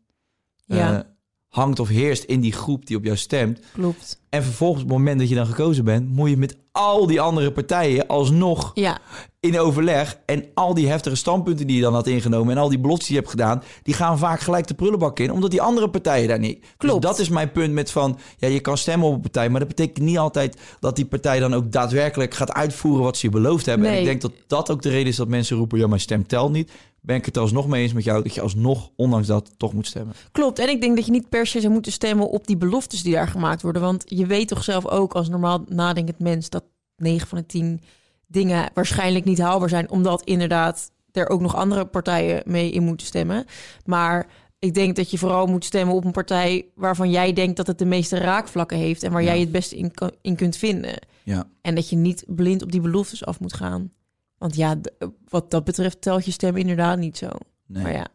[0.65, 1.16] Ja.
[1.57, 3.61] Hangt of heerst in die groep die op jou stemt.
[3.73, 4.21] Klopt.
[4.29, 6.09] En vervolgens, op het moment dat je dan gekozen bent...
[6.09, 8.99] moet je met al die andere partijen alsnog Ja.
[9.41, 10.19] in overleg.
[10.27, 12.57] En al die heftige standpunten die je dan had ingenomen...
[12.57, 13.63] en al die beloftes die je hebt gedaan...
[13.83, 15.31] die gaan vaak gelijk de prullenbak in...
[15.33, 16.65] omdat die andere partijen daar niet...
[16.77, 17.03] Klopt.
[17.03, 18.19] Dus dat is mijn punt met van...
[18.37, 19.49] ja, je kan stemmen op een partij...
[19.49, 20.57] maar dat betekent niet altijd...
[20.81, 23.03] dat die partij dan ook daadwerkelijk gaat uitvoeren...
[23.05, 23.87] wat ze je beloofd hebben.
[23.87, 24.01] En Nee.
[24.01, 25.79] ik denk dat dat ook de reden is dat mensen roepen...
[25.79, 26.71] ja, mijn stem telt niet.
[27.07, 28.23] Ben ik het alsnog mee eens met jou...
[28.23, 30.15] dat je alsnog, ondanks dat, toch moet stemmen.
[30.33, 30.59] Klopt.
[30.59, 33.13] En ik denk dat je niet per se zou moeten stemmen op die beloftes die
[33.15, 33.83] daar gemaakt worden.
[33.83, 36.65] Want je weet toch zelf ook als normaal nadenkend mens dat
[36.97, 37.81] 9 van de 10
[38.27, 39.91] dingen waarschijnlijk niet haalbaar zijn.
[39.91, 43.45] Omdat inderdaad er ook nog andere partijen mee in moeten stemmen.
[43.85, 44.27] Maar
[44.59, 47.79] Ik denk dat je vooral moet stemmen op een partij waarvan jij denkt dat het
[47.79, 49.29] de meeste raakvlakken heeft en waar Ja.
[49.29, 50.99] jij het beste in, kan- in kunt vinden.
[51.23, 51.45] Ja.
[51.63, 53.91] En dat je niet blind op die beloftes af moet gaan.
[54.39, 54.93] Want ja, d-
[55.29, 57.29] wat dat betreft telt je stem inderdaad niet zo.
[57.67, 58.07] Nee, Maar ja,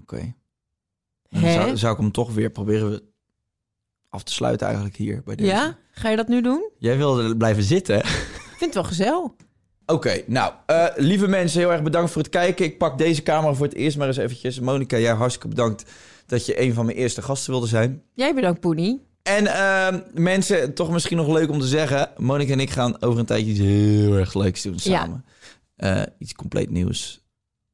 [0.00, 0.34] oké.
[1.28, 3.00] Dan zou, zou ik hem toch weer proberen
[4.08, 5.50] af te sluiten eigenlijk hier bij deze.
[5.50, 5.78] ja?
[5.90, 6.70] Ga je dat nu doen?
[6.78, 7.98] Jij wilde blijven zitten?
[7.98, 8.04] Ik
[8.56, 9.30] vind het wel gezellig.
[9.86, 12.64] Oké, nou, eh, lieve mensen, heel erg bedankt voor het kijken.
[12.64, 14.60] Ik pak deze camera voor het eerst maar eens eventjes.
[14.60, 15.90] Monika, jij hartstikke bedankt
[16.26, 18.02] dat je een van mijn eerste gasten wilde zijn.
[18.14, 19.06] Jij bedankt, Poenie.
[19.36, 22.10] En ehm, mensen, toch misschien nog leuk om te zeggen.
[22.16, 24.78] Monika en ik gaan over een tijdje iets heel erg leuks doen Ja.
[24.78, 25.24] samen.
[25.76, 27.20] Eh, iets compleet nieuws.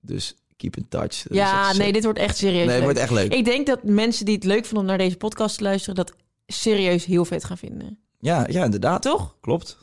[0.00, 1.22] Dus keep in touch.
[1.22, 3.32] Dat Ja, nee, dit wordt echt serieus Nee, het wordt echt leuk.
[3.32, 5.94] Ik denk dat mensen die het leuk vinden om naar deze podcast te luisteren...
[5.94, 6.14] dat
[6.46, 7.98] serieus heel vet gaan vinden.
[8.18, 9.02] Ja, ja, inderdaad.
[9.02, 9.36] Toch?
[9.40, 9.78] Klopt.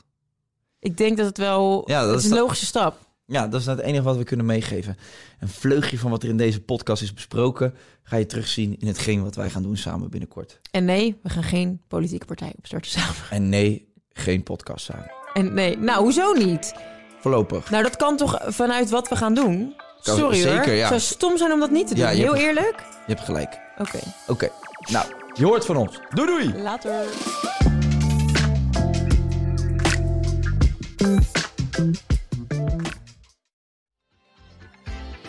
[0.80, 1.84] Ik denk dat het wel...
[1.86, 2.98] Ja, dat het is een logische stap.
[3.26, 4.98] Ja, dat is nou het enige wat we kunnen meegeven.
[5.40, 7.74] Een vleugje van wat er in deze podcast is besproken...
[8.04, 10.60] ga je terugzien in hetgeen wat wij gaan doen samen binnenkort.
[10.72, 13.16] En nee, we gaan geen politieke partij opstarten samen.
[13.30, 15.12] En nee, geen podcast samen.
[15.34, 16.74] En nee, nou, hoezo niet?
[17.20, 17.70] Voorlopig.
[17.70, 19.76] Nou, dat kan toch vanuit wat we gaan doen?
[20.02, 20.54] Kan- Sorry hoor.
[20.56, 20.80] zeker, ja.
[20.80, 22.04] Het zou stom zijn om dat niet te doen.
[22.04, 22.80] Ja, Heel hebt- eerlijk.
[22.80, 23.60] Je hebt gelijk.
[23.78, 24.50] Oké, Oké,
[24.91, 26.00] nou, je hoort van ons.
[26.14, 26.62] Doei doei!
[26.62, 27.06] later.